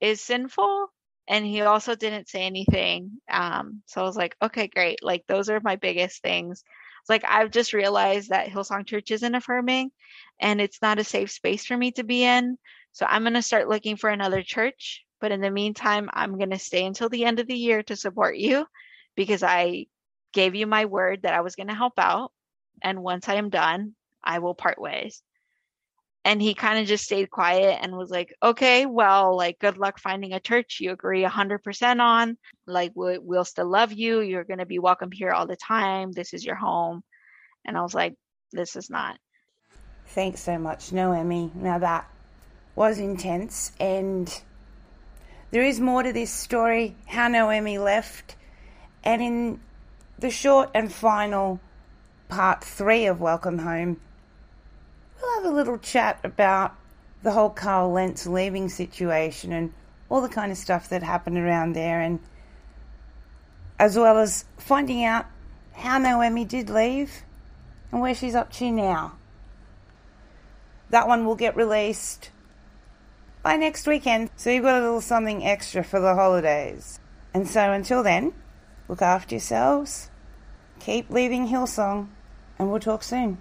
is 0.00 0.20
sinful? 0.20 0.88
And 1.28 1.46
he 1.46 1.60
also 1.62 1.94
didn't 1.94 2.28
say 2.28 2.42
anything. 2.42 3.20
Um, 3.30 3.82
so 3.86 4.00
I 4.00 4.04
was 4.04 4.16
like, 4.16 4.36
okay, 4.42 4.66
great. 4.66 4.98
Like 5.02 5.24
those 5.28 5.48
are 5.48 5.60
my 5.62 5.76
biggest 5.76 6.22
things. 6.22 6.64
Like 7.08 7.24
I've 7.26 7.50
just 7.50 7.72
realized 7.72 8.30
that 8.30 8.48
Hillsong 8.48 8.86
Church 8.86 9.10
isn't 9.10 9.34
affirming 9.34 9.90
and 10.40 10.60
it's 10.60 10.82
not 10.82 10.98
a 10.98 11.04
safe 11.04 11.30
space 11.30 11.64
for 11.66 11.76
me 11.76 11.92
to 11.92 12.04
be 12.04 12.24
in. 12.24 12.58
So 12.92 13.06
I'm 13.08 13.22
going 13.22 13.34
to 13.34 13.42
start 13.42 13.68
looking 13.68 13.96
for 13.96 14.10
another 14.10 14.42
church. 14.42 15.04
But 15.20 15.32
in 15.32 15.40
the 15.40 15.50
meantime, 15.50 16.08
I'm 16.12 16.38
going 16.38 16.50
to 16.50 16.58
stay 16.58 16.84
until 16.84 17.08
the 17.08 17.24
end 17.24 17.40
of 17.40 17.46
the 17.46 17.54
year 17.54 17.82
to 17.84 17.96
support 17.96 18.36
you 18.36 18.66
because 19.16 19.42
I 19.42 19.86
gave 20.32 20.54
you 20.54 20.66
my 20.66 20.86
word 20.86 21.22
that 21.22 21.34
I 21.34 21.42
was 21.42 21.56
going 21.56 21.68
to 21.68 21.74
help 21.74 21.94
out. 21.98 22.32
And 22.82 23.02
once 23.02 23.28
I 23.28 23.34
am 23.34 23.50
done, 23.50 23.94
I 24.24 24.38
will 24.38 24.54
part 24.54 24.80
ways. 24.80 25.22
And 26.24 26.40
he 26.40 26.54
kind 26.54 26.78
of 26.78 26.86
just 26.86 27.04
stayed 27.04 27.30
quiet 27.30 27.78
and 27.80 27.96
was 27.96 28.10
like, 28.10 28.34
okay, 28.42 28.84
well, 28.84 29.36
like, 29.36 29.58
good 29.58 29.78
luck 29.78 29.98
finding 29.98 30.34
a 30.34 30.40
church 30.40 30.78
you 30.80 30.92
agree 30.92 31.22
100% 31.22 32.00
on. 32.00 32.36
Like, 32.66 32.92
we, 32.94 33.18
we'll 33.18 33.44
still 33.44 33.70
love 33.70 33.92
you. 33.92 34.20
You're 34.20 34.44
going 34.44 34.58
to 34.58 34.66
be 34.66 34.78
welcome 34.78 35.10
here 35.12 35.30
all 35.30 35.46
the 35.46 35.56
time. 35.56 36.12
This 36.12 36.34
is 36.34 36.44
your 36.44 36.56
home. 36.56 37.02
And 37.64 37.76
I 37.76 37.82
was 37.82 37.94
like, 37.94 38.14
this 38.52 38.76
is 38.76 38.90
not. 38.90 39.16
Thanks 40.08 40.40
so 40.40 40.58
much, 40.58 40.92
Noemi. 40.92 41.52
Now 41.54 41.78
that 41.78 42.10
was 42.74 42.98
intense, 42.98 43.72
and 43.80 44.42
there 45.50 45.62
is 45.62 45.80
more 45.80 46.02
to 46.02 46.12
this 46.12 46.30
story 46.30 46.96
how 47.06 47.28
Noemi 47.28 47.78
left, 47.78 48.36
and 49.02 49.20
in 49.22 49.60
the 50.18 50.30
short 50.30 50.70
and 50.74 50.92
final 50.92 51.60
part 52.28 52.62
three 52.62 53.06
of 53.06 53.20
Welcome 53.20 53.58
Home, 53.58 54.00
we'll 55.20 55.34
have 55.42 55.52
a 55.52 55.54
little 55.54 55.78
chat 55.78 56.20
about 56.22 56.74
the 57.22 57.32
whole 57.32 57.50
Carl 57.50 57.92
Lentz 57.92 58.26
leaving 58.26 58.68
situation 58.68 59.52
and 59.52 59.72
all 60.08 60.20
the 60.20 60.28
kind 60.28 60.50
of 60.50 60.58
stuff 60.58 60.88
that 60.88 61.02
happened 61.02 61.38
around 61.38 61.74
there, 61.74 62.00
and 62.00 62.20
as 63.78 63.96
well 63.96 64.18
as 64.18 64.44
finding 64.58 65.04
out 65.04 65.26
how 65.72 65.98
Noemi 65.98 66.44
did 66.44 66.70
leave 66.70 67.22
and 67.90 68.00
where 68.00 68.14
she's 68.14 68.34
up 68.34 68.52
to 68.52 68.70
now. 68.70 69.16
That 70.90 71.08
one 71.08 71.24
will 71.24 71.36
get 71.36 71.56
released 71.56 72.30
by 73.42 73.56
next 73.56 73.86
weekend, 73.86 74.30
so 74.36 74.50
you've 74.50 74.64
got 74.64 74.80
a 74.80 74.84
little 74.84 75.00
something 75.00 75.44
extra 75.44 75.82
for 75.82 76.00
the 76.00 76.14
holidays. 76.14 77.00
And 77.32 77.48
so 77.48 77.72
until 77.72 78.02
then, 78.02 78.32
look 78.88 79.02
after 79.02 79.34
yourselves, 79.34 80.10
keep 80.78 81.10
leaving 81.10 81.48
Hillsong, 81.48 82.08
and 82.58 82.70
we'll 82.70 82.80
talk 82.80 83.02
soon. 83.02 83.38